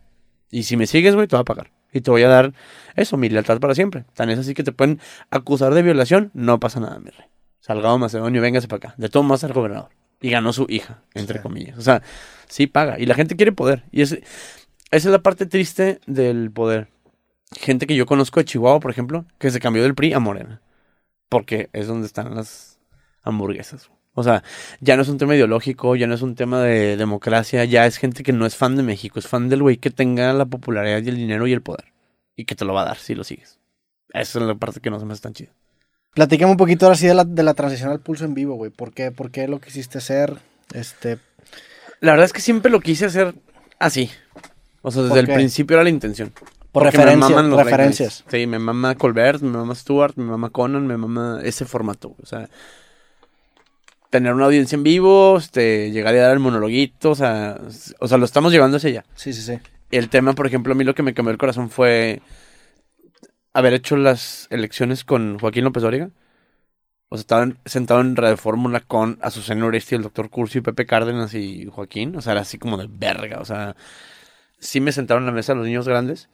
[0.50, 1.70] Y si me sigues, güey, te voy a pagar.
[1.92, 2.52] Y te voy a dar
[2.96, 4.04] eso, mi lealtad para siempre.
[4.14, 4.98] Tan es así que te pueden
[5.30, 7.26] acusar de violación, no pasa nada, mi rey.
[7.60, 8.94] Salgado Macedonio, véngase para acá.
[8.98, 9.90] De todo más ser gobernador.
[10.20, 11.42] Y ganó su hija, entre Sí.
[11.42, 11.78] comillas.
[11.78, 12.02] O sea,
[12.48, 12.98] sí paga.
[12.98, 13.84] Y la gente quiere poder.
[13.92, 14.22] Y es, esa
[14.90, 16.88] es la parte triste del poder.
[17.60, 20.60] Gente que yo conozco de Chihuahua, por ejemplo, que se cambió del PRI a Morena.
[21.28, 22.78] Porque es donde están las
[23.22, 23.90] hamburguesas.
[24.14, 24.42] O sea,
[24.80, 27.96] ya no es un tema ideológico, ya no es un tema de democracia, ya es
[27.96, 31.02] gente que no es fan de México, es fan del güey que tenga la popularidad
[31.02, 31.86] y el dinero y el poder.
[32.36, 33.58] Y que te lo va a dar si lo sigues.
[34.12, 35.50] Esa es la parte que no se me hace tan chida.
[36.14, 38.70] Platícame un poquito ahora sí de la, de la transición al pulso en vivo, güey.
[38.70, 40.36] ¿Por qué, ¿Por qué lo quisiste hacer?
[40.74, 41.18] Este,
[42.00, 43.34] La verdad es que siempre lo quise hacer
[43.78, 44.10] así.
[44.82, 46.32] O sea, desde ¿Por el principio era la intención.
[46.72, 48.24] Por me referencia, maman los late referencias.
[48.28, 52.16] Sí, me mama Colbert, me mama Stewart, me mama Conan, me mama ese formato.
[52.22, 52.48] O sea,
[54.08, 57.60] tener una audiencia en vivo, este, llegar y dar el monologuito, o sea,
[58.00, 59.04] o sea, lo estamos llevando hacia allá.
[59.14, 59.58] Sí, sí, sí.
[59.90, 62.22] El tema, por ejemplo, a mí lo que me cambió el corazón fue
[63.52, 66.10] haber hecho las elecciones con Joaquín López Dóriga.
[67.10, 70.86] O sea, estaban sentados en Radio Fórmula con Azucena Oresti, el doctor Curcio y Pepe
[70.86, 72.16] Cárdenas y Joaquín.
[72.16, 73.40] O sea, era así como de verga.
[73.40, 73.76] O sea,
[74.58, 76.30] sí me sentaron en la mesa los niños grandes.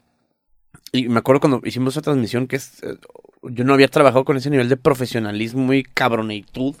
[0.91, 2.97] Y me acuerdo cuando hicimos esa transmisión que es, eh,
[3.43, 6.75] yo no había trabajado con ese nivel de profesionalismo y cabroneitud.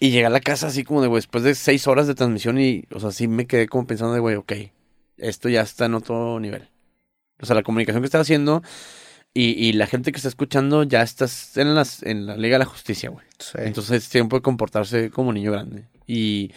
[0.00, 2.58] Y llegué a la casa así como de, güey, después de seis horas de transmisión
[2.60, 4.52] y, o sea, sí me quedé como pensando de, güey, ok,
[5.16, 6.68] esto ya está en otro nivel.
[7.40, 8.62] O sea, la comunicación que está haciendo
[9.32, 12.60] y, y la gente que está escuchando ya estás en, las, en la Liga de
[12.60, 13.24] la Justicia, güey.
[13.38, 13.58] Sí.
[13.58, 15.88] Entonces es tiempo de comportarse como niño grande.
[16.06, 16.52] Y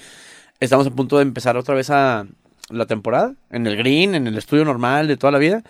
[0.59, 2.27] estamos a punto de empezar otra vez a
[2.69, 5.63] la temporada, en el green, en el estudio normal de toda la vida.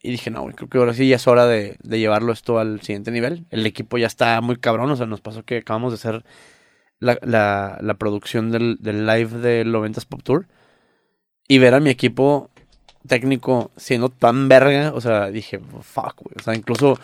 [0.00, 2.80] Y dije, no, creo que ahora sí ya es hora de, de llevarlo esto al
[2.82, 3.46] siguiente nivel.
[3.50, 6.24] El equipo ya está muy cabrón, o sea, nos pasó que acabamos de hacer
[7.00, 10.46] la, la, la producción del, del live del 90s Pop Tour.
[11.48, 12.50] Y ver a mi equipo
[13.06, 16.34] técnico siendo tan verga, o sea, dije, fuck, güey.
[16.38, 16.98] O sea, incluso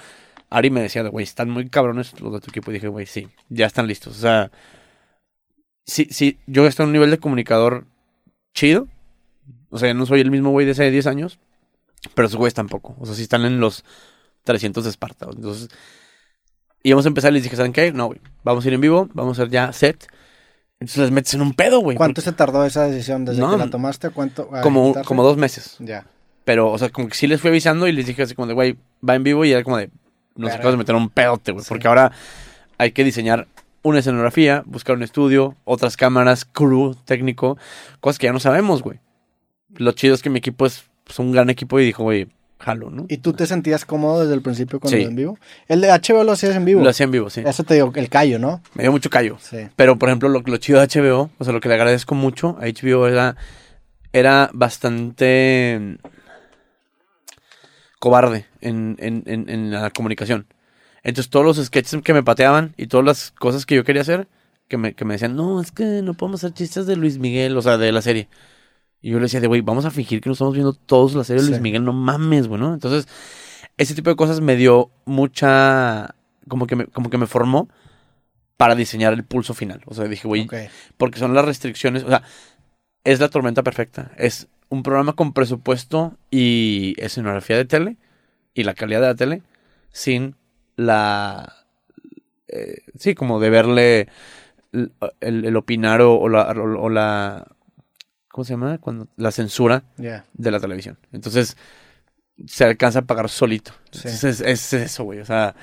[0.51, 2.71] Ari me decía, güey, están muy cabrones los de tu equipo.
[2.71, 4.17] Y dije, güey, sí, ya están listos.
[4.17, 4.51] O sea,
[5.85, 7.87] sí, sí, yo estoy en un nivel de comunicador
[8.55, 8.87] chido.
[9.71, 11.41] O sea, no soy el mismo güey de hace 10 años,
[12.15, 12.97] pero esos güeyes tampoco.
[12.99, 13.85] O sea, sí están en los
[14.45, 15.27] 300 de Esparta.
[15.31, 15.69] Entonces,
[16.83, 17.93] íbamos a empezar y les dije, ¿saben qué?
[17.93, 20.07] No, güey, vamos a ir en vivo, vamos a hacer ya set.
[20.81, 21.97] Entonces les metes en un pedo, güey.
[21.97, 24.11] ¿Cuánto se tardó esa decisión desde No, que la tomaste?
[24.11, 24.49] ¿Cuánto?
[24.63, 25.77] Como, como dos meses.
[25.79, 26.07] Ya.
[26.45, 28.55] Pero, o sea, como que sí les fui avisando y les dije así como de,
[28.55, 28.77] güey,
[29.07, 29.91] va en vivo y era como de,
[30.37, 31.65] nos acabas de meter un pedote, güey.
[31.65, 31.69] Sí.
[31.69, 32.13] Porque ahora
[32.77, 33.49] hay que diseñar
[33.83, 37.57] una escenografía, buscar un estudio, otras cámaras, crew, técnico,
[38.01, 39.01] cosas que ya no sabemos, güey.
[39.77, 42.29] Lo chido es que mi equipo es, pues, un gran equipo y dijo, güey,
[42.59, 43.05] jalo, ¿no?
[43.09, 45.03] ¿Y tú te sentías cómodo desde el principio con Sí.
[45.03, 45.39] en vivo?
[45.69, 46.83] El de HBO lo hacías en vivo.
[46.83, 47.43] Lo hacía en vivo, sí.
[47.45, 48.63] Eso te digo, el callo, ¿no?
[48.75, 49.37] Me dio mucho callo.
[49.41, 49.69] Sí.
[49.77, 52.57] Pero, por ejemplo, lo, lo chido de HBO, o sea, lo que le agradezco mucho
[52.61, 53.37] a HBO era,
[54.13, 55.95] era bastante mm,
[57.99, 60.47] cobarde en, en, en, en la comunicación.
[61.03, 64.27] Entonces, todos los sketches que me pateaban y todas las cosas que yo quería hacer,
[64.69, 67.57] que me, que me decían, no, es que no podemos hacer chistes de Luis Miguel,
[67.57, 68.29] o sea, de la serie.
[69.05, 71.25] Y yo le decía, de güey, vamos a fingir que no estamos viendo todos la
[71.25, 71.63] serie de Luis Sí.
[71.63, 72.73] Miguel, no mames, güey, ¿no?
[72.73, 73.07] Entonces,
[73.77, 76.15] ese tipo de cosas me dio mucha,
[76.49, 77.69] como que me, como que me formó
[78.57, 79.83] para diseñar el pulso final.
[79.85, 80.47] O sea, dije, güey,
[80.97, 82.23] porque son las restricciones, o sea,
[83.05, 84.11] es la tormenta perfecta.
[84.17, 87.97] Es un programa con presupuesto y escenografía de tele
[88.55, 89.43] y la calidad de la tele
[89.91, 90.35] sin
[90.77, 91.53] la...
[92.49, 94.09] eh, sí, como de verle
[94.73, 97.47] el, el- el opinar o, o la, o, o la...
[98.35, 98.79] ¿Cómo se llama?
[98.79, 100.99] Cuando, la censura de la televisión.
[101.13, 101.57] Entonces,
[102.49, 103.71] se alcanza a pagar solito.
[103.93, 104.09] Sí.
[104.09, 105.21] Entonces, es, es eso, güey.
[105.21, 105.55] O sea,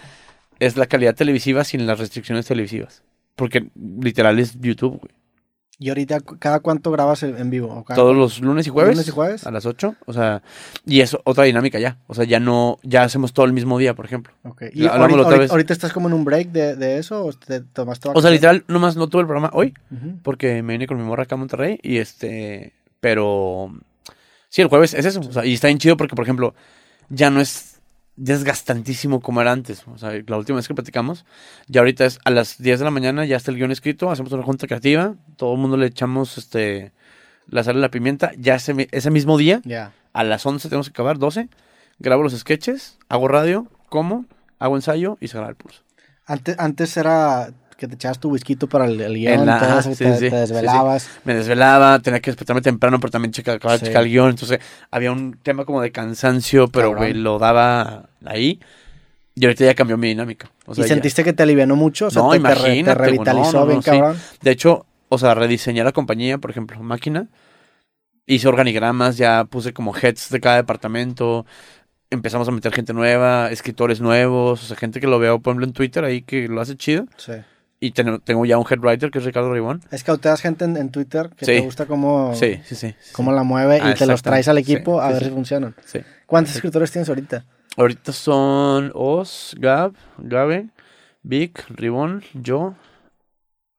[0.58, 3.04] es la calidad televisiva sin las restricciones televisivas.
[3.36, 5.14] Porque literal es YouTube, güey.
[5.84, 7.68] ¿Y ahorita cada cuánto grabas en vivo?
[7.74, 8.94] ¿O cada- Todos los lunes y jueves.
[8.94, 9.48] ¿Lunes y jueves?
[9.48, 9.96] A las 8.
[10.06, 10.44] O sea,
[10.86, 11.98] y es otra dinámica ya.
[12.06, 14.32] O sea, ya no, ya hacemos todo el mismo día, por ejemplo.
[14.44, 14.66] Ok.
[14.74, 15.50] ¿Y ahorita, otra vez.
[15.50, 18.64] ahorita estás como en un break de, de eso o te tomaste O sea, literal,
[18.68, 19.74] nomás no tuve el programa hoy.
[20.22, 21.80] Porque me vine con mi morra acá a Monterrey.
[21.82, 22.74] Y este.
[23.00, 23.74] Pero.
[24.50, 25.22] Sí, el jueves es eso.
[25.22, 26.54] O sea, y está bien chido porque, por ejemplo,
[27.10, 27.71] ya no es
[28.22, 29.84] desgastantísimo como era antes.
[29.88, 31.26] O sea, la última vez que platicamos,
[31.68, 34.32] ya ahorita es a las 10 de la mañana, ya está el guion escrito, hacemos
[34.32, 36.92] una junta creativa, todo el mundo le echamos este
[37.48, 38.32] la sal y la pimienta.
[38.38, 39.62] Ya ese, ese mismo día,
[40.14, 41.50] a las 11 tenemos que acabar, 12,
[41.98, 44.26] grabo los sketches, hago radio, como,
[44.60, 45.82] hago ensayo y se graba el pulso.
[46.28, 47.52] Antes, antes era
[47.82, 50.20] que te echabas tu whisky para el, el guion, la- todo eso, sí, te, sí,
[50.20, 51.10] te sí, desvelabas.
[51.24, 53.86] me desvelaba, tenía que despertarme temprano, pero también checa, acababa de Sí.
[53.88, 54.30] checar el guion.
[54.30, 54.60] Entonces
[54.92, 58.60] había un tema como de cansancio, pero güey, lo daba ahí.
[59.34, 60.52] Y ahorita ya cambió mi dinámica.
[60.68, 62.06] O sea, ¿Y ya- sentiste que te alivianó mucho?
[62.08, 64.18] O sea, No, te, te te, imagínate, güey, revitalizó no, no, bien no, cabrón.
[64.42, 67.28] De hecho, o sea, rediseñé la compañía, por ejemplo, máquina.
[68.28, 71.46] Hice organigramas, ya puse como heads de cada departamento.
[72.12, 75.66] Empezamos a meter gente nueva, escritores nuevos, o sea, gente que lo veo, por ejemplo,
[75.66, 77.06] en Twitter ahí que lo hace chido.
[77.18, 77.34] Sí.
[77.84, 79.82] Y ten- tengo ya un head writer que es Ricardo Ribón.
[79.92, 81.54] Escauteas gente en, en Twitter que Sí.
[81.54, 85.02] te gusta cómo, Sí, sí, cómo la mueve Ah, y te los traes al equipo
[85.02, 85.76] a ver si funcionan.
[85.86, 86.00] sí.
[86.28, 87.44] ¿Cuántos escritores tienes ahorita?
[87.78, 90.70] Ahorita son Oz, Gab, Gabe,
[91.24, 92.76] Vic, Ribón, yo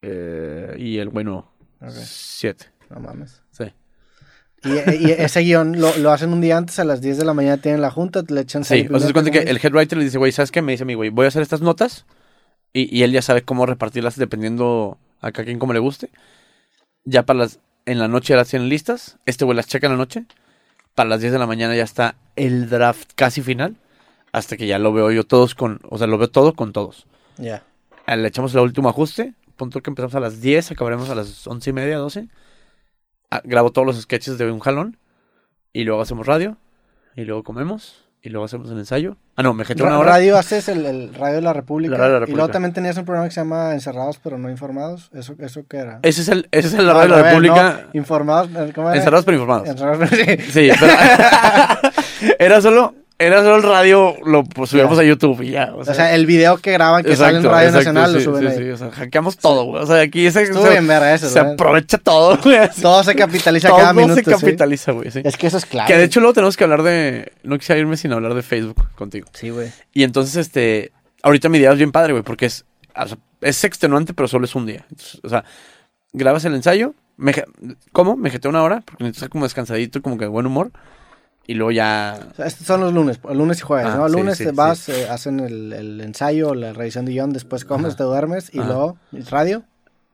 [0.02, 2.66] eh, y el bueno Ok, siete.
[2.90, 3.40] no mames.
[3.52, 3.64] Sí.
[4.64, 4.68] Y,
[5.06, 7.56] y ese guion lo, lo hacen un día antes, a las 10 de la mañana
[7.60, 10.04] tienen la junta, le echan Sí, o sea, se cuenta que el head writer le
[10.04, 10.60] dice, güey, ¿sabes qué?
[10.62, 12.04] Me dice a mí, güey, voy a hacer estas notas
[12.72, 16.10] y, y él ya sabe cómo repartirlas dependiendo a cada quien como le guste.
[17.04, 19.92] Ya para las, en la noche ya las tienen listas, este güey las checa en
[19.92, 20.24] la noche,
[20.94, 23.76] para las 10 de la mañana ya está el draft casi final,
[24.32, 27.06] hasta que ya lo veo yo todos con, o sea, lo veo todo con todos.
[27.38, 27.64] Ya.
[28.06, 31.46] Ah, Le echamos el último ajuste, punto que empezamos a las 10, acabaremos a las
[31.46, 32.28] 11 y media, 12.
[33.30, 34.98] Ah, grabo todos los sketches de un jalón
[35.72, 36.56] y luego hacemos radio
[37.16, 39.16] y luego comemos y luego hacemos el ensayo.
[39.34, 40.10] Ah, no, me jeté una Ra- hora.
[40.12, 41.92] Radio haces el, el Radio de la República.
[41.92, 42.52] La Radio de la Y luego República.
[42.52, 45.10] también tenías un programa que se llama Encerrados pero no informados.
[45.14, 46.00] ¿Eso, eso qué era?
[46.02, 47.80] Ese es el, ese es el No, radio de la revés, República.
[47.92, 48.50] no, informados.
[48.74, 48.98] ¿cómo era?
[48.98, 49.68] Encerrados pero informados.
[49.68, 50.36] Encerrados, sí.
[50.50, 50.92] Sí, pero
[52.38, 52.94] era solo,
[53.26, 55.72] era solo el radio, lo pues, subíamos a YouTube y ya.
[55.74, 58.20] O O sea, el video que graban que sale en exacto, Radio exacto, Nacional lo
[58.20, 58.64] suben sí, ahí.
[58.64, 59.82] sí, o sea, hackeamos todo, güey.
[59.82, 62.58] O sea, aquí Estuvo se, bien verga eso, se aprovecha todo, güey.
[62.80, 64.14] Todo se capitaliza Todo cada minuto.
[64.16, 64.30] se sí.
[64.30, 65.10] capitaliza, güey.
[65.10, 65.20] sí.
[65.24, 65.86] Es que eso es claro.
[65.88, 67.32] Que de hecho luego tenemos que hablar de.
[67.42, 69.26] No quisiera irme sin hablar de Facebook contigo.
[69.32, 69.70] Sí, güey.
[69.92, 70.92] Y entonces, este.
[71.22, 72.64] Ahorita mi idea es bien padre, güey, porque es.
[72.96, 74.84] o sea, es extenuante, pero solo es un día.
[74.90, 75.44] Entonces, o sea,
[76.12, 76.94] grabas el ensayo.
[77.16, 77.32] Me,
[77.92, 78.16] ¿Cómo?
[78.16, 80.72] Me jeté una hora, porque necesito estar como descansadito, como que de buen humor.
[81.46, 82.18] Y luego ya.
[82.30, 84.08] O sea, estos son los lunes, lunes y jueves, Ah, ¿no?
[84.08, 84.56] Sí, lunes sí, te sí.
[84.56, 87.96] vas, eh, hacen el, el ensayo, la revisión de guion, después comes, Ajá.
[87.96, 88.68] te duermes y Ajá.
[88.68, 88.98] luego
[89.30, 89.64] radio.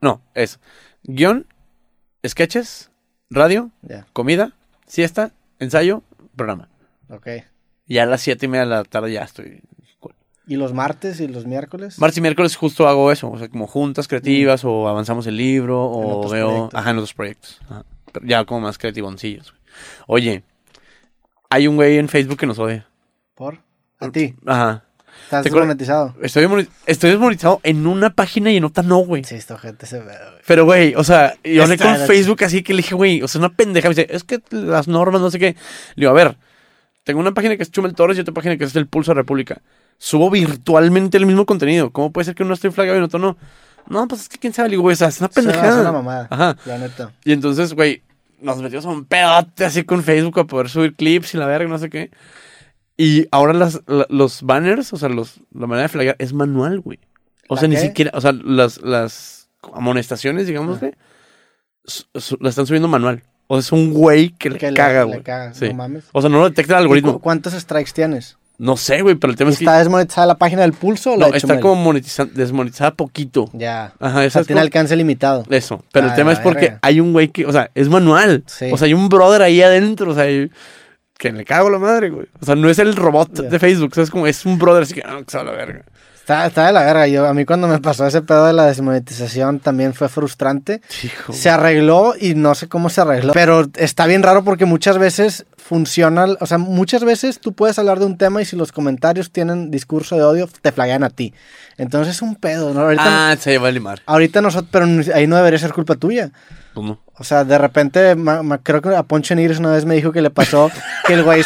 [0.01, 0.59] No, es
[1.03, 1.45] guion,
[2.27, 2.89] sketches,
[3.29, 3.69] radio,
[4.13, 4.53] comida,
[4.87, 6.03] siesta, ensayo,
[6.35, 6.67] programa.
[7.09, 7.27] ok.
[7.87, 9.61] Ya a las siete y media de la tarde ya estoy.
[10.47, 11.99] ¿Y los martes y los miércoles?
[11.99, 15.85] Martes y miércoles justo hago eso, o sea, como juntas creativas o avanzamos el libro.
[16.01, 16.79] En o veo, proyectos.
[16.79, 17.59] ajá, en otros proyectos.
[17.69, 17.85] Ajá.
[18.11, 19.53] Pero ya como más creativoncillos.
[20.07, 20.43] Oye,
[21.49, 22.87] hay un güey en Facebook que nos odia.
[23.35, 23.59] ¿Por?
[23.99, 24.35] A ti.
[24.45, 24.83] Ajá.
[25.23, 26.15] ¿Estás desmonetizado?
[26.21, 26.43] Estoy,
[27.11, 29.23] desmonetizado en una página y en otra no, güey.
[29.23, 30.41] Sí, esta gente se ve, güey.
[30.47, 33.39] Pero, güey, o sea, yo hablé con Facebook así que le dije, güey, o sea,
[33.39, 33.89] una pendeja.
[33.89, 35.47] Me dice, es que las normas, no sé qué.
[35.95, 36.37] Le digo, a ver,
[37.03, 39.61] tengo una página que es Chumel Torres y otra página que es el Pulso República.
[39.97, 41.91] Subo virtualmente el mismo contenido.
[41.91, 43.37] ¿Cómo puede ser que uno esté flagado y en otro no?
[43.87, 45.51] No, pues es que quién sabe, Le digo, güey, o sea, es una Es una-
[45.51, 45.75] pendejada.
[45.75, 46.55] es una mamada, Ajá.
[46.65, 47.11] la neta.
[47.25, 48.03] Y entonces, güey,
[48.41, 51.67] nos metimos a un pedote así con Facebook para poder subir clips y la verga,
[51.69, 52.11] no sé qué.
[52.97, 56.79] Y ahora las, la- los banners, o sea, los, la manera de flaggar es manual,
[56.79, 56.99] güey.
[57.47, 60.79] O ¿La sea, ni siquiera, o sea, las, las amonestaciones, digamos, Ah.
[60.81, 60.93] güey,
[61.85, 63.23] su- su- la están subiendo manual.
[63.47, 65.23] O sea, es un güey que le Que le- caga, le güey.
[65.23, 65.67] caga, Sí.
[65.69, 66.05] no mames.
[66.11, 67.13] O sea, no lo detecta el ¿Y algoritmo.
[67.13, 68.37] cu- ¿Cuántos strikes tienes?
[68.59, 69.63] No sé, güey, pero el tema es que.
[69.63, 71.61] ¿Está desmonetizada la página del pulso o la No, de está Chumel?
[71.61, 73.49] como monetiza- desmonetizada poquito.
[73.53, 73.93] Ya.
[73.99, 75.45] Ajá, O esa sea, es tiene como- alcance limitado.
[75.49, 75.83] Eso.
[75.93, 76.79] Pero el tema es porque verga.
[76.81, 78.43] hay un güey que, o sea, es manual.
[78.47, 78.69] Sí.
[78.71, 80.25] O sea, hay un brother ahí adentro, o sea,
[81.17, 82.27] que le cago la madre, güey.
[82.41, 84.83] O sea, no es el robot de Facebook, o sea, es como, es un brother
[84.83, 85.83] así que, ah, que la verga.
[86.15, 87.07] Está, está de la verga.
[87.07, 90.79] Yo, a mí cuando me pasó ese pedo de la desmonetización también fue frustrante.
[91.03, 91.33] Hijo.
[91.33, 93.33] Se arregló y no sé cómo se arregló.
[93.33, 96.25] Pero está bien raro porque muchas veces funciona.
[96.39, 99.69] O sea, muchas veces tú puedes hablar de un tema y si los comentarios tienen
[99.69, 101.31] discurso de odio, te flaguean a ti.
[101.77, 102.81] Entonces es un pedo, ¿no?
[102.81, 104.01] Ahorita, Ah, se va a limar.
[104.07, 104.85] ahorita nosotros, pero
[105.15, 106.31] ahí no debería ser culpa tuya.
[106.75, 106.99] No.
[107.19, 110.11] O sea, de repente, ma- ma- creo que a Poncho Nigres una vez me dijo
[110.11, 110.71] que le pasó
[111.05, 111.43] que el güey,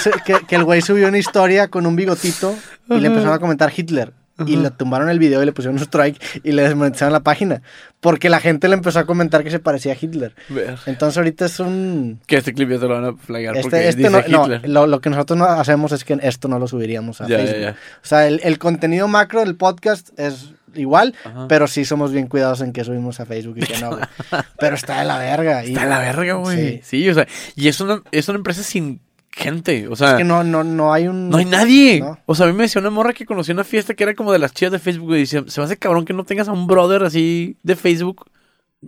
[0.48, 2.56] que el güey subió una historia con un bigotito
[2.90, 4.14] y le empezaron a comentar Hitler.
[4.48, 7.62] Y le tumbaron el video y le pusieron un strike y le desmonetizaron la página.
[8.04, 10.36] Porque la gente le empezó a comentar que se parecía a Hitler.
[10.50, 10.78] Ver.
[10.86, 12.20] Entonces ahorita es un...
[12.28, 14.44] Que este clip ya te lo van a flaggar porque Este, este dice no, no,
[14.54, 14.70] Hitler.
[14.70, 17.44] lo, lo que nosotros no hacemos es que esto no lo subiríamos a Ya, ya,
[17.46, 17.62] Facebook.
[17.62, 17.70] ya.
[17.72, 21.48] O sea, el, el contenido macro del podcast es igual, Ajá.
[21.48, 23.92] pero sí somos bien cuidados en que subimos a Facebook y que no.
[23.92, 24.04] güey.
[24.60, 25.64] pero está de la verga.
[25.64, 26.58] y- Está de la verga, güey.
[26.58, 26.82] Sí.
[26.84, 27.10] Sí.
[27.10, 29.00] o sea, y es una, es una empresa sin
[29.36, 30.12] gente, o sea...
[30.12, 31.30] Es que no, no, no hay un...
[31.30, 32.00] No hay nadie.
[32.00, 32.20] No.
[32.26, 34.32] O sea, a mí me decía una morra que conoció una fiesta que era como
[34.32, 36.52] de las chidas de Facebook y dice, se me hace cabrón que no tengas a
[36.52, 38.26] un brother así de Facebook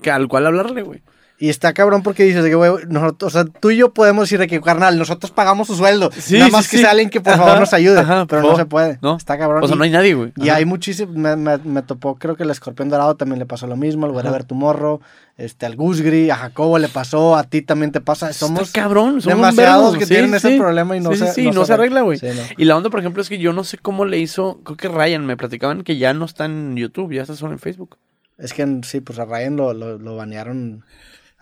[0.02, 1.02] que al cual hablarle, güey.
[1.38, 4.40] Y está cabrón porque dices que, güey, nosotros, o sea, tú y yo podemos decir
[4.40, 6.10] de que, carnal, nosotros pagamos su sueldo.
[6.18, 6.82] Sí, Nada sí, más que sí.
[6.84, 8.00] sea alguien que por Ajá, favor nos ayude.
[8.00, 9.00] ajá, pero no se puede.
[9.02, 9.18] No.
[9.18, 9.62] Está cabrón.
[9.62, 10.32] O sea, no hay nadie, güey.
[10.38, 13.68] Y hay muchísimo, me, me- me topó, creo que el Escorpión Dorado también le pasó
[13.68, 15.02] lo mismo, al Wherever Tomorrow,
[15.36, 18.32] este, al Gusgri, a Jacobo le pasó, a ti también te pasa.
[18.32, 21.74] Somos Está cabrón, somos demasiados que tienen ese problema y no se sí, no se
[21.74, 22.18] arregla, güey.
[22.24, 22.30] No.
[22.58, 24.88] Y la onda, por ejemplo, es que yo no sé cómo le hizo, creo que
[24.88, 27.98] Ryan, me platicaban que ya no está en YouTube, ya está solo en Facebook.
[28.38, 30.86] Es que sí, pues a Ryan lo, lo, lo banearon.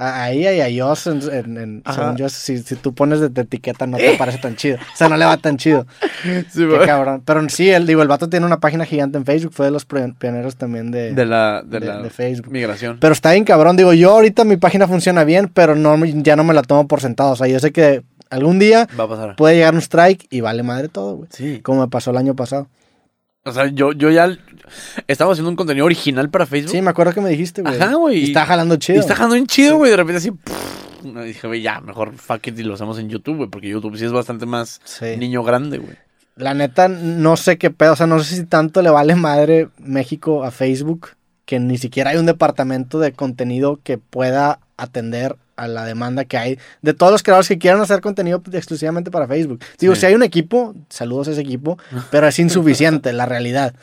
[0.05, 2.01] A, a ella y a Joss, en, en- en- Ajá.
[2.01, 4.77] según yo, si, si tú pones de, de etiqueta no te parece tan chido.
[4.77, 5.85] O sea, no le va tan chido.
[6.23, 7.21] Sí, Qué cabrón.
[7.25, 9.85] Pero sí, el, digo, el vato tiene una página gigante en Facebook, fue de los
[9.85, 12.51] pioneros también de, De la, de, de- la de Facebook.
[12.51, 12.97] migración.
[12.99, 16.43] Pero está bien cabrón, digo, yo ahorita mi página funciona bien, pero no, ya no
[16.43, 17.31] me la tomo por sentado.
[17.31, 19.35] O sea, yo sé que algún día Va a pasar.
[19.35, 21.29] puede llegar un strike y vale madre todo, güey.
[21.31, 21.59] Sí.
[21.61, 22.67] Como me pasó el año pasado.
[23.45, 24.37] O sea, yo, yo ya
[25.07, 26.71] estaba haciendo un contenido original para Facebook.
[26.71, 27.75] Sí, me acuerdo que me dijiste, güey.
[27.79, 28.19] Ajá, güey.
[28.19, 28.99] Y está jalando Y chido.
[29.01, 29.91] está jalando bien chido, güey.
[29.91, 30.31] De repente así.
[30.31, 33.49] pff, dije, güey, ya, mejor fuck it y lo hacemos en YouTube, güey.
[33.49, 35.17] Porque YouTube sí es bastante más Sí.
[35.17, 35.97] niño grande, güey.
[36.35, 37.93] La neta, no sé qué pedo.
[37.93, 41.09] O sea, no sé si tanto le vale madre México a Facebook
[41.45, 46.37] que ni siquiera hay un departamento de contenido que pueda atender a la demanda que
[46.37, 49.59] hay de todos los creadores que quieran hacer contenido exclusivamente para Facebook.
[49.79, 50.01] Digo, Sí.
[50.01, 51.77] si hay un equipo, saludos a ese equipo,
[52.11, 53.73] pero es insuficiente la realidad.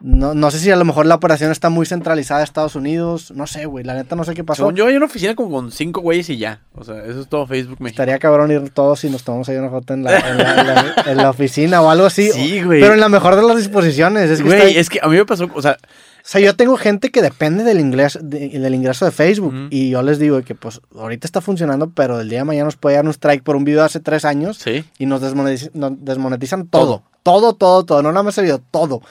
[0.00, 3.32] No, no sé si a lo mejor la operación está muy centralizada en Estados Unidos.
[3.34, 3.84] No sé, güey.
[3.84, 4.62] La neta no sé qué pasó.
[4.62, 6.60] Según yo, hay una oficina como con cinco güeyes y ya.
[6.76, 7.88] O sea, eso es todo Facebook México.
[8.02, 10.66] Estaría cabrón ir todos y nos tomamos ahí una foto en la, en la- en
[10.66, 12.30] la- en la oficina o algo así.
[12.30, 12.80] Sí, güey.
[12.80, 14.30] Pero en la mejor de las disposiciones.
[14.30, 15.76] Es que Güey, está- es que a mí me pasó, o sea,
[16.20, 19.88] O sea, yo tengo gente que depende del ingreso de- del ingreso de Facebook y
[19.88, 22.96] yo les digo que pues ahorita está funcionando, pero el día de mañana nos puede
[22.96, 24.84] dar un strike por un video de hace tres años sí.
[24.98, 26.82] y nos desmonetizan todo.
[26.84, 28.02] Todo, todo, todo.
[28.02, 29.02] No nada más el video, todo.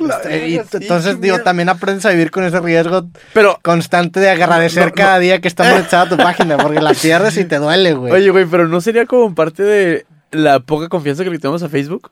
[0.00, 4.82] Este, y entonces, digo, también aprendes a vivir con ese riesgo Pero, constante de agradecer
[4.84, 4.94] No, no.
[4.94, 8.12] cada día que está monetizada tu página, porque la pierdes y te duele, güey.
[8.12, 11.68] oye, güey, pero ¿no sería como parte de la poca confianza que le tenemos a
[11.68, 12.10] Facebook?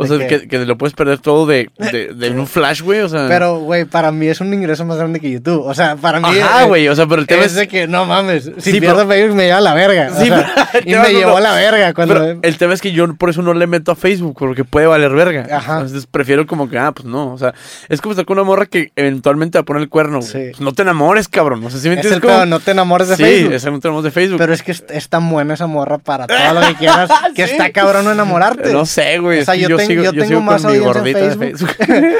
[0.00, 3.00] O ¿De sea, que, que lo puedes perder todo de, de, de un flash, güey.
[3.00, 3.26] O sea.
[3.28, 5.64] Pero, güey, para mí es un ingreso más grande que YouTube.
[5.66, 6.38] O sea, para mí.
[6.38, 6.88] Ajá, güey.
[6.88, 7.56] O sea, pero el tema es es.
[7.56, 8.44] de que no mames.
[8.58, 10.10] Si Sí, pierdo pero- Facebook me lleva a la verga.
[10.14, 11.36] o Sí, sea, pero- y me no, llevó no.
[11.38, 12.14] a la verga cuando.
[12.14, 14.86] Pero el tema es que yo por eso no le meto a Facebook, porque puede
[14.86, 15.46] valer verga.
[15.50, 15.74] Ajá.
[15.80, 17.32] Entonces prefiero como que, ah, pues no.
[17.32, 17.52] O sea,
[17.88, 20.22] es como estar con una morra que eventualmente va a poner el cuerno.
[20.22, 20.38] Sí.
[20.50, 21.60] Pues no te enamores, cabrón.
[21.60, 22.16] No sé si me es entiendes.
[22.18, 23.52] el como- pedo, no te enamores de sí, Facebook.
[23.54, 24.38] ese no tenemos de Facebook.
[24.38, 27.46] Pero es que es, es tan buena esa morra para todo lo que quieras que
[27.46, 27.52] Sí.
[27.52, 28.72] está cabrón enamorarte.
[28.72, 29.40] no sé, güey.
[29.40, 31.70] O sea, es yo, tengo- sigo- yo tengo sigo más con mi audiencia en Facebook.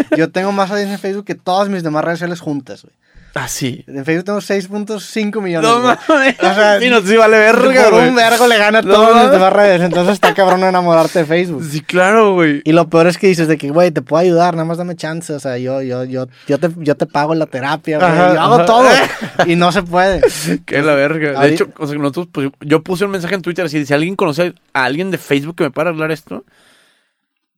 [0.16, 2.94] yo tengo más audiencia en Facebook que todas mis demás redes sociales juntas, güey.
[3.34, 3.84] ah, sí.
[3.86, 5.70] En Facebook tengo 6.5 millones.
[5.70, 6.34] No mames.
[6.40, 8.08] O sea, sí, no, sí vale verga, Por güey.
[8.08, 9.80] un vergo le gana a No todas mis demás redes.
[9.82, 11.62] Entonces está cabrón enamorarte de Facebook.
[11.70, 12.62] Sí, claro, güey.
[12.64, 14.96] Y lo peor es que dices de que, güey, te puedo ayudar, nada más dame
[14.96, 15.32] chance.
[15.32, 18.10] O sea, yo, yo, yo, yo, te, yo te pago la terapia, güey.
[18.10, 18.66] Yo hago ajá.
[18.66, 18.88] todo.
[19.46, 20.20] Y no se puede.
[20.66, 21.40] Que la verga.
[21.40, 24.16] De hecho, o sea, nosotros, pues, yo puse un mensaje en Twitter así, si alguien
[24.16, 26.44] conoce a alguien de Facebook que me pueda arreglar esto,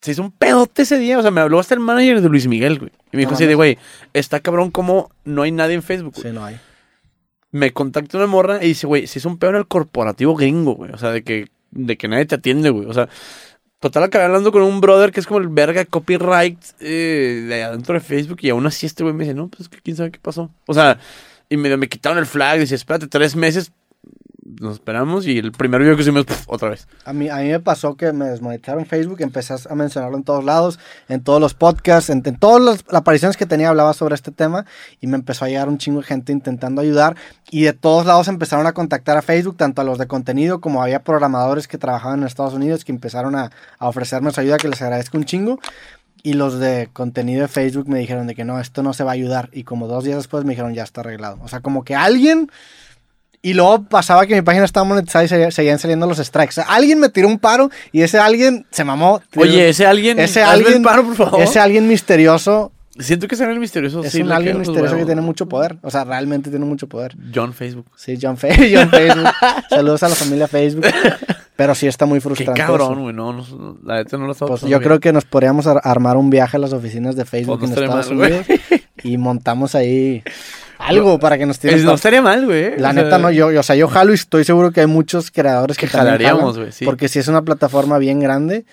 [0.01, 1.19] se hizo un pedote ese día.
[1.19, 2.93] O sea, me habló hasta el manager de Luis Miguel, güey.
[3.13, 3.79] Y me dijo No así de, güey,
[4.13, 6.29] está cabrón como no hay nadie en Facebook, güey.
[6.29, 6.59] Sí, no hay.
[7.53, 10.75] Me contacta una morra y dice, güey, se hizo un pedo en el corporativo gringo,
[10.75, 10.93] güey.
[10.93, 12.87] O sea, de que, de que nadie te atiende, güey.
[12.87, 13.09] O sea,
[13.81, 17.95] total acabé hablando con un brother que es como el verga copyright eh, de adentro
[17.95, 20.51] de Facebook y aún así este güey me dice, no, pues quién sabe qué pasó.
[20.67, 20.99] O sea,
[21.49, 23.73] y me, me quitaron el flag, dice, espérate tres meses,
[24.61, 26.89] nos esperamos y el primer video que hicimos, puf, otra vez.
[27.05, 30.45] A mí, a mí me pasó que me desmonetizaron Facebook, empecé a mencionarlo en todos
[30.45, 30.79] lados,
[31.09, 34.67] en todos los podcasts, en, en todas las apariciones que tenía hablaba sobre este tema
[35.01, 37.17] y me empezó a llegar un chingo de gente intentando ayudar
[37.51, 40.83] y de todos lados empezaron a contactar a Facebook, tanto a los de contenido como
[40.83, 44.69] había programadores que trabajaban en Estados Unidos que empezaron a, a ofrecerme su ayuda, que
[44.69, 45.59] les agradezco un chingo.
[46.23, 49.13] Y los de contenido de Facebook me dijeron de que no, esto no se va
[49.13, 49.49] a ayudar.
[49.53, 51.39] Y como dos días después me dijeron ya está arreglado.
[51.43, 52.51] O sea, como que alguien
[53.43, 56.51] y luego pasaba que mi página estaba monetizada y se- seguían saliendo los strikes.
[56.51, 59.23] O sea, alguien me tiró un paro y ese alguien se mamó.
[59.37, 61.41] Oye, ese alguien, ese alguien, paro, por favor.
[61.41, 64.05] ese alguien misterioso Siento que será el misterioso.
[64.05, 65.79] es sí, un alguien misterioso que tiene mucho poder.
[65.81, 67.17] O sea, realmente tiene mucho poder.
[67.35, 67.87] John Facebook.
[67.97, 69.29] Sí, John, Fe John Facebook.
[69.71, 70.85] Saludos a la familia Facebook.
[71.57, 72.61] Pero sí está muy Qué frustrante.
[72.61, 73.01] cabrón, eso.
[73.01, 73.15] güey.
[73.15, 74.81] No, no, la neta no lo estaba Pues yo bien.
[74.83, 77.79] creo que nos podríamos ar- armar un viaje a las oficinas de Facebook Pues en
[77.85, 78.19] Estados mal.
[78.19, 78.47] Unidos
[79.03, 80.23] y montamos ahí
[80.81, 82.79] algo para que nos Eh, tiren No estaría mal, güey.
[82.79, 84.81] La o sea, neta no, yo, yo- o sea, yo jalo y estoy seguro que
[84.81, 86.85] hay muchos creadores que, Que jalaríamos, güey, sí.
[86.85, 88.65] Porque si es una plataforma bien grande,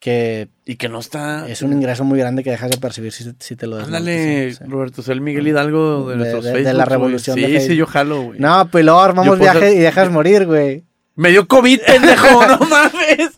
[0.00, 1.48] que Y que no está.
[1.48, 4.66] es un ingreso muy grande que dejas de percibir si, si te lo Ándale, desmonetizan,
[4.66, 4.72] sí.
[4.72, 6.76] Roberto, soy el Miguel Hidalgo de, De- nuestros de- de Facebook.
[6.78, 6.90] la güey.
[6.96, 8.38] revolución Sí, de sí, yo jalo, güey.
[8.38, 10.84] No, pues luego armamos puedo viaje ser- y dejas morir, güey.
[11.16, 13.30] Me dio COVID, pendejo, no mames.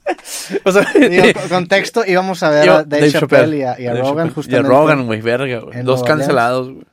[0.64, 3.86] O sea, Digo, con- contexto, íbamos a ver yo- a Dave, Chappelle y a, y
[3.86, 4.68] a Rogan justamente.
[4.68, 5.82] Y a Rogan, güey, verga, güey.
[5.82, 6.84] Dos cancelados, güey.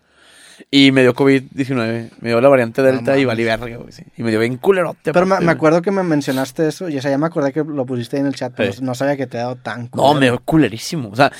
[0.69, 2.09] Y me dio COVID-19.
[2.19, 3.27] Me dio la variante Delta y mames.
[3.27, 3.91] valí verga, güey.
[3.91, 4.03] sí.
[4.17, 5.13] Y me dio bien culerote.
[5.13, 7.63] Pero me, me acuerdo que me mencionaste eso, y o sea, ya me acordé que
[7.63, 8.81] lo pusiste ahí en el chat, pero Sí.
[8.83, 10.19] no sabía que te ha dado tan No, culero.
[10.19, 11.09] me dio culerísimo.
[11.09, 11.31] O sea,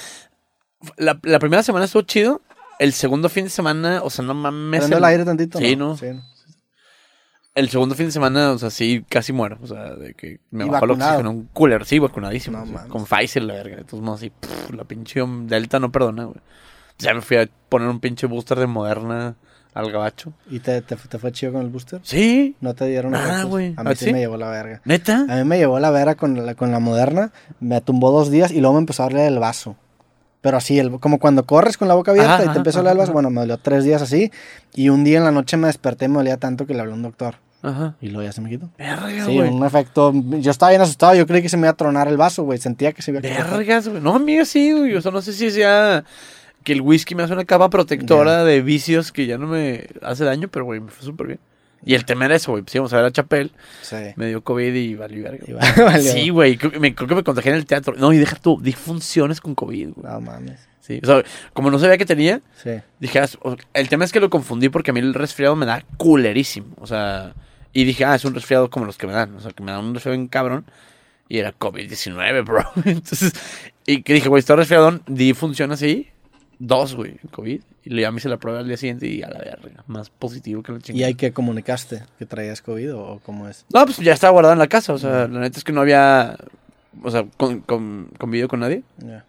[0.95, 2.41] la, la primera semana estuvo chido.
[2.79, 4.81] El segundo fin de semana, o sea, no mames.
[4.81, 5.57] Prende el aire tantito.
[5.59, 5.97] Sí, ¿no?
[5.97, 6.05] Sí.
[7.55, 9.57] El segundo fin de semana, o sea, sí, casi muero.
[9.63, 11.31] O sea, de que me ¿Y bajó el oxígeno.
[11.31, 12.59] Un cooler, sí, vacunadísimo.
[12.59, 12.91] No mames.
[12.91, 13.77] con Pfizer, la verga.
[13.77, 16.37] De todos modos, sí, pff, la pinche Delta no perdona, güey.
[16.99, 19.35] Ya me fui a poner un pinche booster de Moderna
[19.73, 20.33] al gabacho.
[20.49, 21.99] ¿Y te, te, te fue chido con el booster?
[22.03, 23.73] Sí, ¿No te dieron Nada, güey.
[23.77, 24.13] A mí ¿Ah, sí, sí?
[24.13, 24.81] me llevó la verga.
[24.85, 25.25] neta.
[25.29, 28.51] A mí me llevó la verga con la, con la moderna, me tumbó dos días
[28.51, 29.75] y luego me empezó a doler el vaso.
[30.41, 32.81] Pero así, el, como cuando corres con la boca abierta Ajá, y te empezó a
[32.81, 34.31] doler el vaso, bueno, me dolió tres días así.
[34.73, 36.93] Y un día en la noche me desperté y me dolía tanto que le hablé
[36.93, 37.35] a un doctor.
[37.63, 37.95] Ajá.
[38.01, 38.69] Y luego ya se me quitó.
[38.77, 39.49] Verga, Sí, güey.
[39.49, 40.13] un efecto.
[40.13, 42.59] Yo estaba bien asustado, yo creí que se me iba a tronar el vaso, güey.
[42.59, 43.21] Sentía que se iba a.
[43.21, 44.01] Vergas, güey.
[44.01, 44.95] No, amiga, sí, güey.
[44.95, 46.03] O sea, no sé si sea
[46.67, 50.25] que el whisky me hace una capa protectora de vicios que ya no me hace
[50.25, 51.39] daño, pero, güey, me fue súper bien.
[51.85, 52.61] Y el tema era eso, güey.
[52.63, 53.95] Pues íbamos a ver a Chapel, Sí.
[54.17, 55.45] me dio COVID y valí verga.
[55.85, 56.11] Valió.
[56.11, 56.57] Sí, güey.
[56.57, 57.93] Creo, que me- creo que me contagié en el teatro.
[57.97, 60.11] No, y deja tú, di funciones con COVID, güey.
[60.13, 60.67] No mames.
[60.81, 60.99] Sí.
[61.01, 61.23] O sea,
[61.53, 62.71] como no sabía que tenía, Sí.
[62.99, 63.27] dije, ah,
[63.73, 66.75] el tema es que lo confundí porque a mí el resfriado me da culerísimo.
[66.81, 67.33] O sea,
[67.71, 69.33] y dije, ah, es un resfriado como los que me dan.
[69.35, 70.65] O sea, que me dan un resfriado en cabrón.
[71.29, 72.63] Y era COVID-19, bro.
[72.85, 73.31] Entonces,
[73.85, 76.09] y que dije, güey, está resfriadón, di función así.
[76.59, 77.61] Dos, güey, COVID.
[77.83, 79.83] Y le- me hice la prueba al día siguiente y a la verga.
[79.87, 81.07] Más positivo que la ¿Y chingada.
[81.07, 83.65] hay que comunicaste que traías COVID o, cómo es?
[83.73, 84.93] No, pues ya estaba guardado en la casa.
[84.93, 86.37] O sea, la neta es que no había.
[87.03, 88.83] O sea, con, con, convivido con nadie.
[88.97, 89.23] Ya.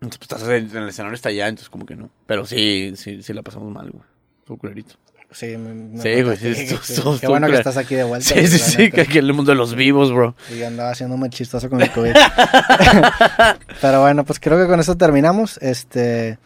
[0.00, 2.10] Entonces, pues estás en, el escenario, está allá, entonces como que no.
[2.26, 4.02] Pero sí, sí, sí la pasamos mal, güey.
[4.44, 4.96] Fue culerito.
[5.30, 6.76] Sí, me, me Sí, güey, sí,
[7.20, 8.28] Qué bueno que estás aquí de vuelta.
[8.28, 10.34] Sí, sí, sí, que aquí en el mundo de los vivos, bro.
[10.54, 12.12] Y andaba haciendo muy chistoso con el COVID.
[13.80, 15.58] Pero bueno, pues creo que con eso terminamos.
[15.58, 16.38] Este,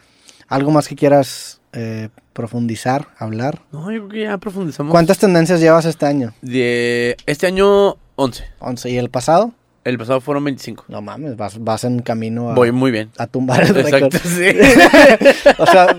[0.47, 3.61] ¿Algo más que quieras eh, profundizar, hablar?
[3.71, 4.91] No, yo creo que ya profundizamos.
[4.91, 6.33] ¿Cuántas tendencias llevas este año?
[6.41, 8.45] De este año, 11.
[8.59, 8.89] 11.
[8.89, 9.51] ¿Y el pasado?
[9.83, 10.85] El pasado fueron 25.
[10.89, 13.09] No mames, vas, vas en camino a, Voy muy bien.
[13.17, 14.13] a tumbar el récord.
[14.13, 15.51] Exacto, sí.
[15.57, 15.97] o sea,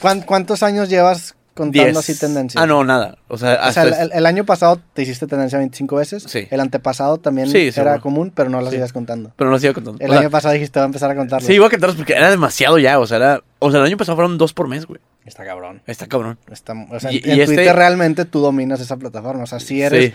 [0.00, 1.96] ¿cuán- ¿cuántos años llevas contando Diez.
[1.96, 2.60] así tendencia?
[2.60, 3.16] Ah, no, nada.
[3.28, 6.24] O sea, O sea, hasta el, año pasado te hiciste tendencia 25 veces.
[6.26, 6.46] Sí.
[6.50, 8.76] El antepasado también Sí, era común, pero no las Sí.
[8.76, 9.32] ibas contando.
[9.36, 9.98] Pero no lo sigo contando.
[10.04, 11.46] El O sea, año pasado dijiste, voy a empezar a contarlo.
[11.46, 12.98] Sí, iba a contarlos porque era demasiado ya.
[12.98, 15.00] O sea, era, o sea, el año pasado fueron dos por mes, güey.
[15.24, 15.80] Está cabrón.
[15.86, 16.38] Está cabrón.
[16.52, 19.44] Está, o sea, Y- en, en y este- Twitter realmente tú dominas esa plataforma.
[19.44, 20.06] O sea, sí eres.
[20.10, 20.12] Sí.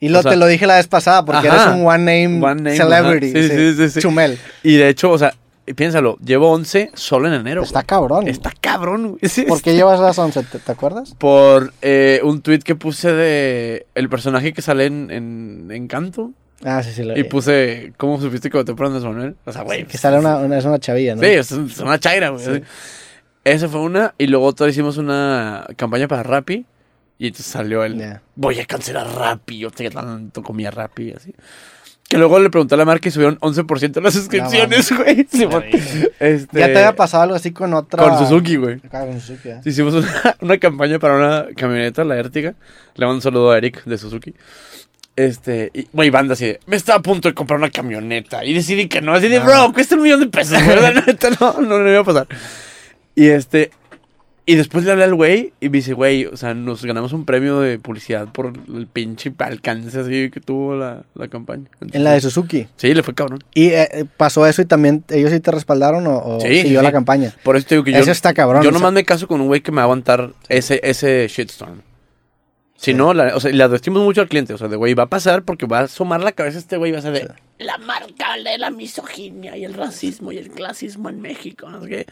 [0.00, 1.64] Y lo, O sea- te lo dije la vez pasada, porque Ajá.
[1.72, 3.32] eres un one name, One name, celebrity.
[3.32, 4.00] sí, sí, sí.
[4.00, 4.38] Chumel.
[4.62, 5.34] Y de hecho, o sea,
[5.74, 7.62] piénsalo, llevo 11 solo en enero.
[7.62, 7.86] Está güey.
[7.86, 8.28] cabrón.
[8.28, 9.46] Está cabrón, güey.
[9.48, 10.42] ¿Por qué llevas las 11?
[10.44, 11.14] ¿Te, te acuerdas?
[11.16, 16.32] Por eh, un tweet que puse de el personaje que sale en, en Encanto.
[16.64, 17.04] Ah, sí, sí.
[17.04, 19.36] Lo Y puse, ¿cómo supiste que voté por Andrés Manuel?
[19.44, 19.84] O sea, güey.
[19.86, 21.22] Que sale una, una- es una chavilla, ¿no?
[21.22, 22.44] Sí, es, es una chaira, güey.
[22.44, 22.62] Sí.
[23.44, 24.14] Esa fue una.
[24.18, 26.66] Y luego otra hicimos una campaña para Rappi.
[27.20, 28.18] Y entonces salió el.
[28.34, 29.58] Voy a cancelar Rappi.
[29.58, 31.12] Yo te tanto comía Rappi.
[31.12, 31.32] Así.
[32.08, 35.26] Que luego le pregunté a la marca y subieron 11% las suscripciones, güey.
[35.30, 35.62] Sí, No,
[36.18, 38.02] este, Ya te había pasado algo así con otra.
[38.02, 38.80] Con Suzuki, güey.
[38.80, 39.60] Con Suzuki, ya.
[39.64, 42.54] Hicimos una, una campaña para una camioneta, la Ertiga.
[42.94, 44.34] Le mando un saludo a Eric de Suzuki.
[45.16, 48.54] Este, y, güey, banda así de, me estaba a punto de comprar una camioneta y
[48.54, 49.46] decidí que no, así de, No.
[49.46, 52.28] bro, cuesta un millón de pesos, la neta, no, no, no iba a pasar.
[53.16, 53.72] Y este,
[54.50, 57.26] y después le hablé al güey y me dice, güey, o sea, nos ganamos un
[57.26, 61.64] premio de publicidad por el pinche alcance así que tuvo la, la campaña.
[61.92, 62.66] En la de Suzuki.
[62.76, 63.40] Sí, le fue cabrón.
[63.52, 66.80] ¿Y eh, eh, pasó eso y también ellos sí te respaldaron o, o Sí, siguió
[66.80, 66.92] sí, la sí.
[66.94, 67.34] campaña?
[67.42, 68.62] Por eso te digo que yo, Eso está cabrón.
[68.62, 70.80] yo o sea, nomás me caso con un güey que me va a aguantar ese,
[70.82, 71.82] ese shitstorm.
[72.80, 72.94] Si Sí.
[72.96, 74.54] no, la, o sea, le advertimos mucho al cliente.
[74.54, 76.90] O sea, de güey, va a pasar porque va a asomar la cabeza este güey
[76.90, 77.28] y va a ser de
[77.64, 81.68] la marca de la misoginia y el racismo y el clasismo en México.
[81.68, 82.06] No sé qué.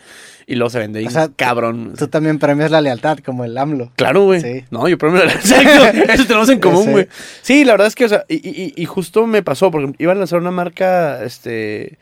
[0.49, 1.95] Y luego se vende bien O sea, cabrón.
[1.97, 3.93] Tú también premias la lealtad, como el AMLO.
[3.95, 4.41] Claro, güey.
[4.41, 4.65] Sí.
[4.73, 6.01] No, yo primero Exacto.
[6.13, 6.91] Eso tenemos en común, Sí.
[6.91, 7.09] güey.
[7.43, 10.11] Sí, la verdad es que, o sea, y, y- y justo me pasó porque iba
[10.11, 11.97] a lanzar una marca, este,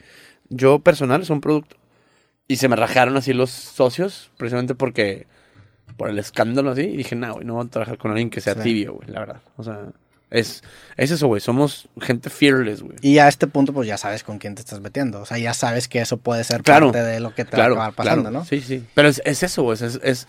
[0.49, 1.77] yo personal, es un producto.
[2.49, 5.27] Y se me rajaron así los socios, precisamente porque,
[5.97, 6.83] por el escándalo así.
[6.83, 8.61] Y dije, no, güey, no voy a trabajar con alguien que sea Sí.
[8.61, 9.41] tibio, güey, la verdad.
[9.57, 9.81] O sea,
[10.31, 10.63] es,
[10.97, 11.41] es eso, güey.
[11.41, 12.97] Somos gente fearless, güey.
[13.03, 15.21] Y a este punto, pues ya sabes con quién te estás metiendo.
[15.21, 16.93] O sea, ya sabes que eso puede ser Claro.
[16.93, 18.39] parte de lo que te Claro, va a acabar pasando, claro.
[18.41, 18.45] ¿no?
[18.45, 18.85] Sí, sí.
[18.95, 19.75] Pero es, es eso, güey.
[19.81, 20.27] Es, es,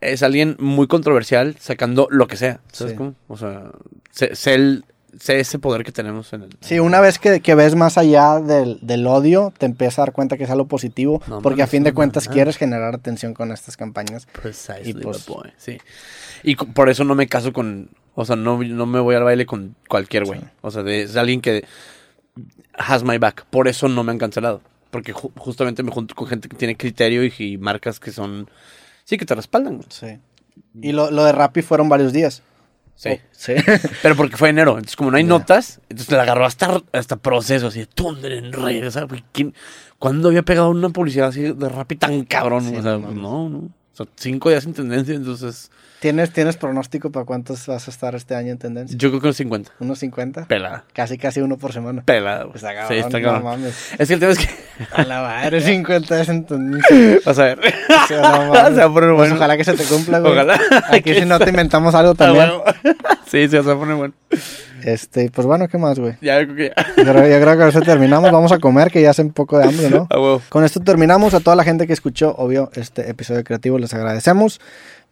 [0.00, 2.58] es alguien muy controversial sacando lo que sea.
[2.72, 2.98] ¿Sabes Sí.
[2.98, 3.14] cómo?
[3.28, 3.70] O sea,
[4.10, 4.84] sé, sé el-
[5.26, 6.48] ese poder que tenemos en el.
[6.60, 10.12] Sí, una vez que, que ves más allá del, del odio, te empiezas a dar
[10.12, 12.34] cuenta que es algo positivo, No porque a mames, fin de cuentas mames.
[12.34, 14.26] quieres generar atención con estas campañas.
[14.40, 15.26] Precisely, Y pues-
[15.58, 15.78] Sí.
[16.42, 17.90] Y por eso no me caso con.
[18.14, 20.40] O sea, no, no me voy al baile con cualquier güey.
[20.40, 20.46] Sí.
[20.60, 21.64] O sea, de- es alguien que
[22.74, 23.44] has my back.
[23.50, 24.60] Por eso no me han cancelado.
[24.90, 28.48] Porque ju- justamente me junto con gente que tiene criterio y, y marcas que son.
[29.04, 29.76] Sí, que te respaldan.
[29.76, 29.88] güey.
[29.90, 30.18] Sí.
[30.82, 32.42] Y lo, lo de Rappi fueron varios días.
[32.94, 33.08] Sí.
[33.14, 33.54] Oh, sí.
[34.02, 34.72] Pero porque fue enero.
[34.72, 38.52] Entonces, como no hay notas, entonces le agarró hasta, hasta proceso, así de Thunder en
[38.52, 38.94] redes.
[38.94, 39.08] ¿sabes?
[39.08, 39.54] Güey, ¿quién-
[39.98, 42.64] ¿Cuándo había pegado una publicidad así de Rappi tan cabrón?
[42.68, 43.44] Sí, o sea, no no.
[43.44, 45.70] O sea, cinco días en tendencia, entonces
[46.02, 48.98] ¿Tienes, ¿Tienes pronóstico para cuántos vas a estar este año en tendencia?
[48.98, 49.70] yo creo que unos 50.
[49.78, 50.46] ¿Unos 50?
[50.46, 50.82] Pelada.
[50.92, 52.02] Casi, casi uno por semana.
[52.04, 52.56] Pelada, güey.
[52.56, 53.92] Está cabrón, Sí, está no mames.
[53.96, 54.48] Es que el tema es que.
[54.90, 57.18] A la madre, 50 es en tendencia.
[57.24, 57.60] Vas a ver.
[58.10, 58.74] No mames.
[58.74, 59.34] Se va a poner Pues bueno.
[59.36, 60.32] ojalá que se te cumpla, güey.
[60.32, 60.60] Ojalá.
[60.90, 62.50] Aquí si no te inventamos algo Ah, también.
[63.26, 64.14] sí, sí, se va a poner bueno.
[64.82, 66.14] Este, pues bueno, ¿qué más, güey?
[66.20, 66.86] Ya, creo que ya.
[66.96, 68.32] Yo creo, yo creo que sí terminamos.
[68.32, 70.08] Vamos a comer, que ya hace un poco de hambre, ¿no?
[70.10, 70.42] A huevo.
[70.48, 71.32] Con esto terminamos.
[71.34, 74.60] A toda la gente que escuchó, obvio, este episodio creativo, les agradecemos.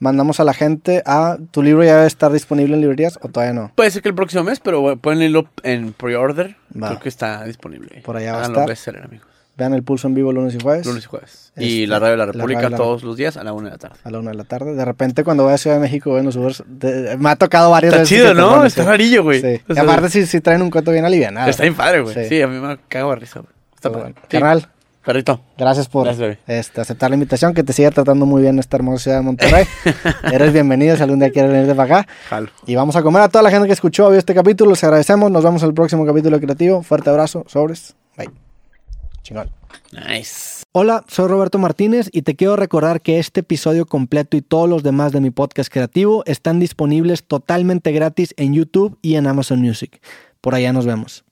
[0.01, 1.37] Mandamos a la gente a...
[1.51, 3.71] ¿Tu libro ya debe estar disponible en librerías o todavía no?
[3.75, 6.57] Puede ser que el próximo mes, pero pueden irlo en pre-order.
[6.73, 8.01] Creo que está disponible.
[8.05, 8.97] Por allá va a estar.
[9.05, 9.27] amigos.
[9.59, 10.87] Vean el pulso en vivo lunes y jueves.
[10.87, 11.53] Lunes y jueves.
[11.55, 13.73] Este, y la Radio de la República la- todos los días a la una de
[13.73, 13.97] la tarde.
[14.05, 14.73] A la una de la tarde.
[14.75, 16.65] De repente, cuando voy a Ciudad de México, ven los Ubers.
[16.67, 18.17] de- me ha tocado varias Está veces.
[18.19, 18.65] chido, ¿no?
[18.65, 18.89] Está sí.
[18.89, 19.43] rarillo, güey.
[19.43, 19.61] Sí.
[19.69, 21.51] O Y sea, aparte, sí, sí traen un cuento bien alivianado.
[21.51, 22.15] Está bien padre, güey.
[22.15, 22.25] Sí.
[22.27, 22.41] Sí.
[22.41, 23.53] a mí me cago de risa, güey.
[23.75, 24.03] Está padre.
[24.15, 24.17] bueno.
[24.31, 24.69] Carnal,
[25.05, 25.41] Perrito.
[25.57, 27.55] gracias por Gracias, este, aceptar la invitación.
[27.55, 29.65] Que te siga tratando muy bien esta hermosa ciudad de Monterrey.
[30.33, 32.13] Eres bienvenido si algún día quieres venir de para acá.
[32.29, 32.51] Jalo.
[32.67, 34.73] Y vamos a comer a toda la gente que escuchó este capítulo.
[34.73, 35.31] Les agradecemos.
[35.31, 36.83] Nos vemos en el próximo capítulo creativo.
[36.83, 37.45] Fuerte abrazo.
[37.49, 37.95] Sobres.
[38.17, 38.31] Bye.
[39.23, 39.51] Chingón.
[39.93, 40.65] Nice.
[40.73, 44.83] Hola, soy Roberto Martínez y te quiero recordar que este episodio completo y todos los
[44.83, 50.01] demás de mi podcast creativo están disponibles totalmente gratis en YouTube y en Amazon Music.
[50.41, 51.25] Por allá nos vemos.